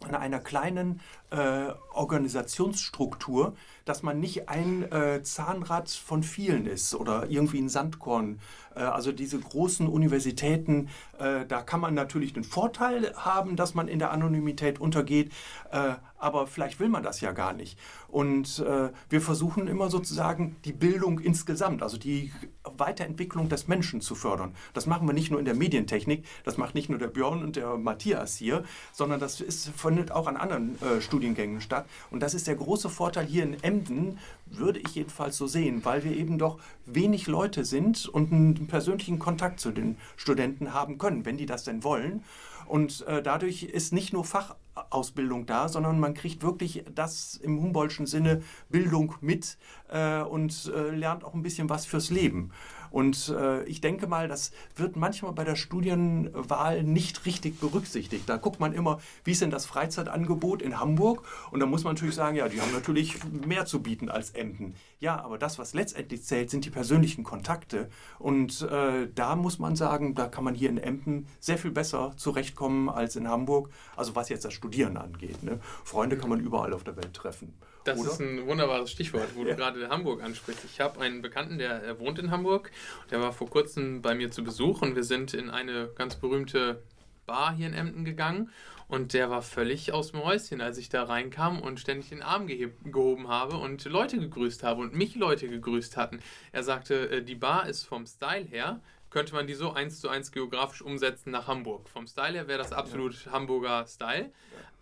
an 0.00 0.14
einer 0.14 0.40
kleinen 0.40 1.00
äh, 1.30 1.70
Organisationsstruktur, 1.92 3.54
dass 3.84 4.02
man 4.02 4.20
nicht 4.20 4.48
ein 4.48 4.90
äh, 4.90 5.22
Zahnrad 5.22 5.90
von 5.90 6.22
vielen 6.22 6.66
ist 6.66 6.94
oder 6.94 7.28
irgendwie 7.28 7.60
ein 7.60 7.68
Sandkorn. 7.68 8.38
Äh, 8.74 8.80
also 8.80 9.12
diese 9.12 9.38
großen 9.38 9.88
Universitäten, 9.88 10.88
äh, 11.18 11.46
da 11.46 11.62
kann 11.62 11.80
man 11.80 11.94
natürlich 11.94 12.32
den 12.32 12.44
Vorteil 12.44 13.14
haben, 13.16 13.56
dass 13.56 13.74
man 13.74 13.88
in 13.88 13.98
der 13.98 14.10
Anonymität 14.10 14.80
untergeht, 14.80 15.32
äh, 15.70 15.94
aber 16.18 16.46
vielleicht 16.46 16.80
will 16.80 16.88
man 16.88 17.02
das 17.02 17.20
ja 17.20 17.32
gar 17.32 17.52
nicht. 17.52 17.78
Und 18.08 18.64
wir 19.10 19.20
versuchen 19.20 19.66
immer 19.66 19.90
sozusagen 19.90 20.56
die 20.64 20.72
Bildung 20.72 21.18
insgesamt, 21.18 21.82
also 21.82 21.98
die 21.98 22.32
Weiterentwicklung 22.62 23.50
des 23.50 23.68
Menschen 23.68 24.00
zu 24.00 24.14
fördern. 24.14 24.54
Das 24.72 24.86
machen 24.86 25.06
wir 25.06 25.12
nicht 25.12 25.30
nur 25.30 25.38
in 25.38 25.44
der 25.44 25.54
Medientechnik, 25.54 26.24
das 26.44 26.56
macht 26.56 26.74
nicht 26.74 26.88
nur 26.88 26.98
der 26.98 27.08
Björn 27.08 27.42
und 27.42 27.56
der 27.56 27.76
Matthias 27.76 28.36
hier, 28.36 28.62
sondern 28.92 29.20
das 29.20 29.42
ist, 29.42 29.68
findet 29.76 30.12
auch 30.12 30.26
an 30.28 30.36
anderen 30.36 30.78
Studiengängen 31.00 31.60
statt. 31.60 31.86
Und 32.10 32.20
das 32.20 32.32
ist 32.32 32.46
der 32.46 32.54
große 32.54 32.88
Vorteil 32.88 33.26
hier 33.26 33.42
in 33.42 33.62
Emden, 33.62 34.18
würde 34.46 34.80
ich 34.80 34.94
jedenfalls 34.94 35.36
so 35.36 35.46
sehen, 35.46 35.84
weil 35.84 36.04
wir 36.04 36.16
eben 36.16 36.38
doch 36.38 36.58
wenig 36.86 37.26
Leute 37.26 37.64
sind 37.64 38.08
und 38.08 38.32
einen 38.32 38.66
persönlichen 38.66 39.18
Kontakt 39.18 39.60
zu 39.60 39.70
den 39.70 39.96
Studenten 40.16 40.72
haben 40.72 40.98
können, 40.98 41.24
wenn 41.24 41.36
die 41.36 41.46
das 41.46 41.64
denn 41.64 41.82
wollen. 41.84 42.22
Und 42.66 43.06
äh, 43.06 43.22
dadurch 43.22 43.64
ist 43.64 43.92
nicht 43.92 44.12
nur 44.12 44.24
Fachausbildung 44.24 45.46
da, 45.46 45.68
sondern 45.68 46.00
man 46.00 46.14
kriegt 46.14 46.42
wirklich 46.42 46.84
das 46.94 47.36
im 47.36 47.60
Humboldtschen 47.60 48.06
Sinne 48.06 48.42
Bildung 48.70 49.14
mit 49.20 49.58
äh, 49.88 50.20
und 50.22 50.72
äh, 50.74 50.90
lernt 50.90 51.24
auch 51.24 51.34
ein 51.34 51.42
bisschen 51.42 51.68
was 51.68 51.84
fürs 51.86 52.10
Leben. 52.10 52.52
Und 52.94 53.34
äh, 53.36 53.64
ich 53.64 53.80
denke 53.80 54.06
mal, 54.06 54.28
das 54.28 54.52
wird 54.76 54.94
manchmal 54.94 55.32
bei 55.32 55.42
der 55.42 55.56
Studienwahl 55.56 56.84
nicht 56.84 57.26
richtig 57.26 57.58
berücksichtigt. 57.58 58.28
Da 58.28 58.36
guckt 58.36 58.60
man 58.60 58.72
immer, 58.72 59.00
wie 59.24 59.32
ist 59.32 59.42
denn 59.42 59.50
das 59.50 59.66
Freizeitangebot 59.66 60.62
in 60.62 60.78
Hamburg? 60.78 61.26
Und 61.50 61.58
da 61.58 61.66
muss 61.66 61.82
man 61.82 61.94
natürlich 61.94 62.14
sagen, 62.14 62.36
ja, 62.36 62.48
die 62.48 62.60
haben 62.60 62.70
natürlich 62.72 63.18
mehr 63.24 63.66
zu 63.66 63.82
bieten 63.82 64.08
als 64.08 64.30
Emden. 64.30 64.76
Ja, 65.00 65.20
aber 65.20 65.38
das, 65.38 65.58
was 65.58 65.74
letztendlich 65.74 66.22
zählt, 66.22 66.50
sind 66.50 66.66
die 66.66 66.70
persönlichen 66.70 67.24
Kontakte. 67.24 67.88
Und 68.20 68.62
äh, 68.62 69.08
da 69.12 69.34
muss 69.34 69.58
man 69.58 69.74
sagen, 69.74 70.14
da 70.14 70.28
kann 70.28 70.44
man 70.44 70.54
hier 70.54 70.68
in 70.68 70.78
Emden 70.78 71.26
sehr 71.40 71.58
viel 71.58 71.72
besser 71.72 72.12
zurechtkommen 72.16 72.88
als 72.88 73.16
in 73.16 73.26
Hamburg. 73.28 73.70
Also 73.96 74.14
was 74.14 74.28
jetzt 74.28 74.44
das 74.44 74.54
Studieren 74.54 74.98
angeht. 74.98 75.42
Ne? 75.42 75.58
Freunde 75.82 76.16
kann 76.16 76.30
man 76.30 76.38
überall 76.38 76.72
auf 76.72 76.84
der 76.84 76.94
Welt 76.94 77.12
treffen. 77.12 77.54
Das 77.84 77.98
Oder? 78.00 78.10
ist 78.10 78.20
ein 78.20 78.46
wunderbares 78.46 78.90
Stichwort, 78.90 79.28
wo 79.34 79.42
Ja. 79.44 79.50
du 79.50 79.56
gerade 79.56 79.88
Hamburg 79.88 80.22
ansprichst. 80.22 80.64
Ich 80.64 80.80
habe 80.80 81.00
einen 81.00 81.20
Bekannten, 81.22 81.58
der 81.58 81.98
wohnt 82.00 82.18
in 82.18 82.30
Hamburg. 82.30 82.70
Der 83.10 83.20
war 83.20 83.32
vor 83.32 83.48
kurzem 83.50 84.00
bei 84.02 84.14
mir 84.14 84.30
zu 84.30 84.42
Besuch 84.42 84.80
und 84.82 84.96
wir 84.96 85.04
sind 85.04 85.34
in 85.34 85.50
eine 85.50 85.90
ganz 85.94 86.16
berühmte 86.16 86.82
Bar 87.26 87.54
hier 87.54 87.66
in 87.66 87.74
Emden 87.74 88.04
gegangen. 88.04 88.50
Und 88.86 89.12
der 89.14 89.30
war 89.30 89.40
völlig 89.42 89.92
aus 89.92 90.12
dem 90.12 90.22
Häuschen, 90.22 90.60
als 90.60 90.76
ich 90.78 90.88
da 90.90 91.04
reinkam 91.04 91.60
und 91.60 91.80
ständig 91.80 92.10
den 92.10 92.22
Arm 92.22 92.46
gehoben 92.46 93.28
habe 93.28 93.56
und 93.56 93.84
Leute 93.86 94.18
gegrüßt 94.18 94.62
habe 94.62 94.82
und 94.82 94.94
mich 94.94 95.14
Leute 95.16 95.48
gegrüßt 95.48 95.96
hatten. 95.96 96.20
Er 96.52 96.62
sagte, 96.62 97.10
äh, 97.10 97.22
die 97.22 97.34
Bar 97.34 97.66
ist 97.66 97.84
vom 97.84 98.06
Style 98.06 98.44
her, 98.44 98.80
könnte 99.14 99.32
man 99.32 99.46
die 99.46 99.54
so 99.54 99.72
eins 99.72 100.00
zu 100.00 100.08
eins 100.08 100.32
geografisch 100.32 100.82
umsetzen 100.82 101.30
nach 101.30 101.46
Hamburg. 101.46 101.88
Vom 101.88 102.08
Style 102.08 102.32
her 102.32 102.48
wäre 102.48 102.58
das 102.58 102.72
absolut 102.72 103.28
Hamburger 103.30 103.86
Style. 103.86 104.32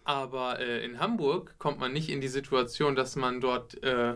Aber 0.05 0.59
äh, 0.59 0.83
in 0.87 0.99
Hamburg 0.99 1.57
kommt 1.59 1.79
man 1.79 1.93
nicht 1.93 2.09
in 2.09 2.23
die 2.23 2.29
Situation, 2.29 2.97
dass 2.97 3.15
man 3.15 3.43
dort 3.43 3.83
äh, 3.83 4.15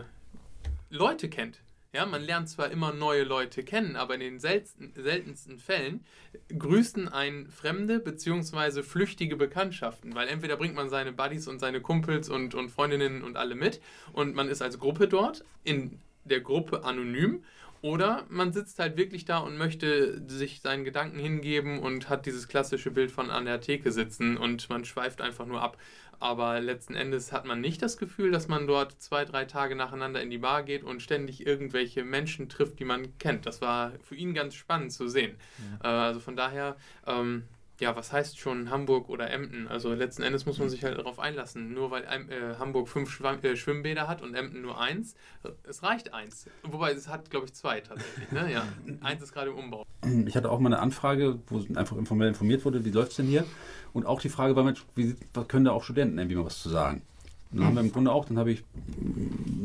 Leute 0.89 1.29
kennt. 1.29 1.61
Ja, 1.93 2.07
man 2.07 2.23
lernt 2.23 2.49
zwar 2.49 2.71
immer 2.71 2.93
neue 2.93 3.25
Leute 3.25 3.61
kennen, 3.61 3.95
aber 3.95 4.15
in 4.15 4.21
den 4.21 4.39
seltensten, 4.39 4.91
seltensten 4.95 5.59
Fällen 5.59 6.03
grüßen 6.57 7.07
ein 7.07 7.47
fremde 7.51 7.99
bzw. 7.99 8.81
flüchtige 8.81 9.35
Bekanntschaften, 9.35 10.15
weil 10.15 10.29
entweder 10.29 10.57
bringt 10.57 10.73
man 10.73 10.89
seine 10.89 11.13
Buddies 11.13 11.47
und 11.47 11.59
seine 11.59 11.79
Kumpels 11.79 12.27
und, 12.27 12.55
und 12.55 12.69
Freundinnen 12.69 13.23
und 13.23 13.37
alle 13.37 13.53
mit 13.53 13.81
und 14.13 14.33
man 14.33 14.49
ist 14.49 14.63
als 14.63 14.79
Gruppe 14.79 15.07
dort, 15.07 15.45
in 15.63 15.99
der 16.25 16.41
Gruppe 16.41 16.83
anonym, 16.83 17.43
oder 17.81 18.25
man 18.29 18.53
sitzt 18.53 18.79
halt 18.79 18.97
wirklich 18.97 19.25
da 19.25 19.39
und 19.39 19.57
möchte 19.57 20.21
sich 20.27 20.61
seinen 20.61 20.83
Gedanken 20.83 21.19
hingeben 21.19 21.79
und 21.79 22.09
hat 22.09 22.25
dieses 22.25 22.47
klassische 22.47 22.91
Bild 22.91 23.11
von 23.11 23.29
an 23.29 23.45
der 23.45 23.61
Theke 23.61 23.91
sitzen 23.91 24.37
und 24.37 24.69
man 24.69 24.85
schweift 24.85 25.21
einfach 25.21 25.45
nur 25.45 25.61
ab. 25.61 25.77
Aber 26.19 26.59
letzten 26.59 26.95
Endes 26.95 27.31
hat 27.31 27.45
man 27.45 27.61
nicht 27.61 27.81
das 27.81 27.97
Gefühl, 27.97 28.31
dass 28.31 28.47
man 28.47 28.65
dort 28.65 28.99
zwei, 28.99 29.23
drei 29.23 29.45
Tage 29.45 29.75
nacheinander 29.75 30.21
in 30.21 30.31
die 30.31 30.39
Bar 30.39 30.63
geht 30.63 30.83
und 30.83 31.01
ständig 31.01 31.45
irgendwelche 31.45 32.03
Menschen 32.03 32.49
trifft, 32.49 32.79
die 32.79 32.85
man 32.85 33.15
kennt. 33.19 33.45
Das 33.45 33.61
war 33.61 33.91
für 34.01 34.15
ihn 34.15 34.33
ganz 34.33 34.55
spannend 34.55 34.91
zu 34.91 35.07
sehen. 35.07 35.35
Äh, 35.83 35.87
also 35.87 36.19
von 36.19 36.35
daher, 36.35 36.75
ähm, 37.05 37.43
ja, 37.79 37.95
was 37.95 38.11
heißt 38.11 38.39
schon 38.39 38.69
Hamburg 38.69 39.09
oder 39.09 39.29
Emden? 39.29 39.67
Also 39.67 39.93
letzten 39.93 40.23
Endes 40.23 40.45
muss 40.45 40.57
man 40.57 40.69
sich 40.69 40.83
halt 40.83 40.97
darauf 40.97 41.19
einlassen. 41.19 41.73
Nur 41.73 41.91
weil 41.91 42.03
äh, 42.03 42.55
Hamburg 42.57 42.89
fünf 42.89 43.11
Schwamm 43.11 43.37
äh, 43.43 43.55
Schwimmbäder 43.55 44.07
hat 44.07 44.21
und 44.21 44.33
Emden 44.33 44.61
nur 44.61 44.79
eins, 44.79 45.15
äh, 45.43 45.49
es 45.67 45.83
reicht 45.83 46.13
eins. 46.13 46.47
Wobei 46.63 46.91
es 46.93 47.07
hat, 47.07 47.29
glaube 47.29 47.45
ich, 47.45 47.53
zwei 47.53 47.81
tatsächlich. 47.81 48.31
Ne? 48.31 48.51
Ja, 48.51 48.67
eins 49.01 49.21
ist 49.21 49.33
gerade 49.33 49.51
im 49.51 49.57
Umbau. 49.57 49.85
Ich 50.25 50.35
hatte 50.35 50.49
auch 50.49 50.59
mal 50.59 50.73
eine 50.73 50.81
Anfrage, 50.81 51.39
wo 51.47 51.63
einfach 51.75 51.97
informell 51.97 52.29
informiert 52.29 52.65
wurde, 52.65 52.83
wie 52.83 52.91
läuft 52.91 53.11
es 53.11 53.17
denn 53.17 53.27
hier? 53.27 53.45
Und 53.93 54.05
auch 54.05 54.21
die 54.21 54.29
Frage 54.29 54.55
war, 54.55 54.63
Mensch, 54.63 54.85
wie, 54.95 55.15
können 55.47 55.65
da 55.65 55.71
auch 55.71 55.83
Studenten 55.83 56.17
irgendwie 56.17 56.35
mal 56.35 56.45
was 56.45 56.61
zu 56.61 56.69
sagen? 56.69 57.01
Dann 57.51 57.65
haben 57.65 57.75
wir 57.75 57.81
im 57.81 57.91
Grunde 57.91 58.11
auch, 58.11 58.25
dann 58.25 58.37
habe 58.37 58.51
ich 58.51 58.63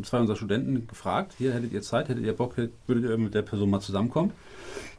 zwei 0.04 0.20
unserer 0.20 0.36
Studenten 0.36 0.86
gefragt, 0.86 1.34
hier 1.36 1.52
hättet 1.52 1.72
ihr 1.72 1.82
Zeit, 1.82 2.08
hättet 2.08 2.24
ihr 2.24 2.32
Bock, 2.32 2.56
würdet 2.56 3.04
ihr 3.04 3.18
mit 3.18 3.34
der 3.34 3.42
Person 3.42 3.70
mal 3.70 3.80
zusammenkommen? 3.80 4.32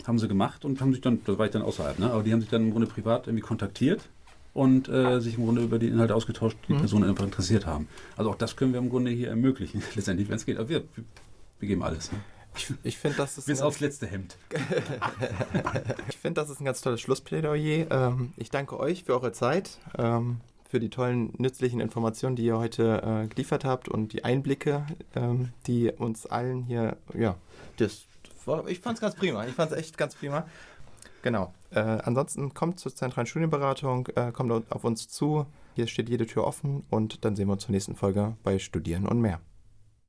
Haben 0.06 0.20
sie 0.20 0.28
gemacht 0.28 0.66
und 0.66 0.82
haben 0.82 0.92
sich 0.92 1.02
dann, 1.02 1.20
da 1.26 1.38
war 1.38 1.46
ich 1.46 1.52
dann 1.52 1.62
außerhalb, 1.62 2.00
ne? 2.00 2.12
aber 2.12 2.24
die 2.24 2.34
haben 2.34 2.42
sich 2.42 2.50
dann 2.50 2.64
im 2.64 2.72
Grunde 2.72 2.88
privat 2.88 3.28
irgendwie 3.28 3.44
kontaktiert 3.44 4.10
und 4.54 4.88
äh, 4.88 5.20
sich 5.20 5.38
im 5.38 5.46
Grunde 5.46 5.64
über 5.64 5.80
die 5.80 5.88
Inhalte 5.88 6.16
ausgetauscht, 6.16 6.58
die 6.68 6.74
Personen 6.74 7.10
einfach 7.10 7.24
interessiert 7.24 7.66
haben. 7.66 7.88
Also 8.16 8.30
auch 8.32 8.36
das 8.36 8.56
können 8.56 8.74
wir 8.74 8.80
im 8.80 8.90
Grunde 8.90 9.12
hier 9.12 9.30
ermöglichen, 9.30 9.82
letztendlich, 9.96 10.30
wenn 10.30 10.36
es 10.36 10.46
geht. 10.46 10.58
Aber 10.58 10.70
wir, 10.70 10.84
wir, 11.60 11.68
geben 11.68 11.84
alles. 11.84 12.12
Ne? 12.12 12.20
Ich, 12.56 12.72
ich 12.84 12.98
finde, 12.98 13.18
das, 13.18 13.38
ist 13.38 13.46
Bis 13.48 13.62
ein 13.62 13.66
aufs 13.66 13.80
letzte 13.80 14.06
Hemd. 14.06 14.38
Ich 16.10 16.18
finde, 16.18 16.42
das 16.42 16.50
ist 16.50 16.62
ein 16.62 16.66
ganz 16.66 16.82
tolles 16.82 17.02
Schlussplädoyer. 17.02 17.88
Ähm, 17.90 18.34
ich 18.38 18.50
danke 18.50 18.80
euch 18.80 19.04
für 19.04 19.14
eure 19.14 19.32
Zeit, 19.32 19.80
ähm, 19.98 20.40
für 20.70 20.80
die 20.80 20.90
tollen, 20.90 21.34
nützlichen 21.38 21.80
Informationen, 21.80 22.36
die 22.36 22.46
ihr 22.46 22.58
heute 22.58 23.24
äh, 23.24 23.28
geliefert 23.28 23.66
habt 23.66 23.90
und 23.90 24.14
die 24.14 24.24
Einblicke, 24.24 24.86
ähm, 25.16 25.50
die 25.68 25.92
uns 25.92 26.26
allen 26.26 26.64
hier, 26.64 26.98
ja, 27.14 27.36
das 27.78 28.06
ich 28.68 28.80
fand 28.80 28.98
es 28.98 29.02
ganz 29.02 29.16
prima. 29.16 29.46
Ich 29.46 29.54
fand 29.54 29.72
es 29.72 29.78
echt 29.78 29.98
ganz 29.98 30.16
prima. 30.16 30.46
Genau. 31.22 31.54
Äh, 31.72 31.80
ansonsten 31.80 32.54
kommt 32.54 32.80
zur 32.80 32.94
zentralen 32.94 33.28
Studienberatung, 33.28 34.08
äh, 34.16 34.32
kommt 34.32 34.52
auf 34.72 34.84
uns 34.84 35.08
zu. 35.08 35.46
Hier 35.76 35.88
steht 35.88 36.10
jede 36.10 36.28
Tür 36.28 36.46
offen 36.46 36.86
und 36.90 37.26
dann 37.26 37.36
sehen 37.36 37.48
wir 37.48 37.54
uns 37.54 37.64
zur 37.64 37.72
nächsten 37.72 37.96
Folge 37.96 38.36
bei 38.44 38.60
Studieren 38.60 39.08
und 39.08 39.22
mehr. 39.22 39.40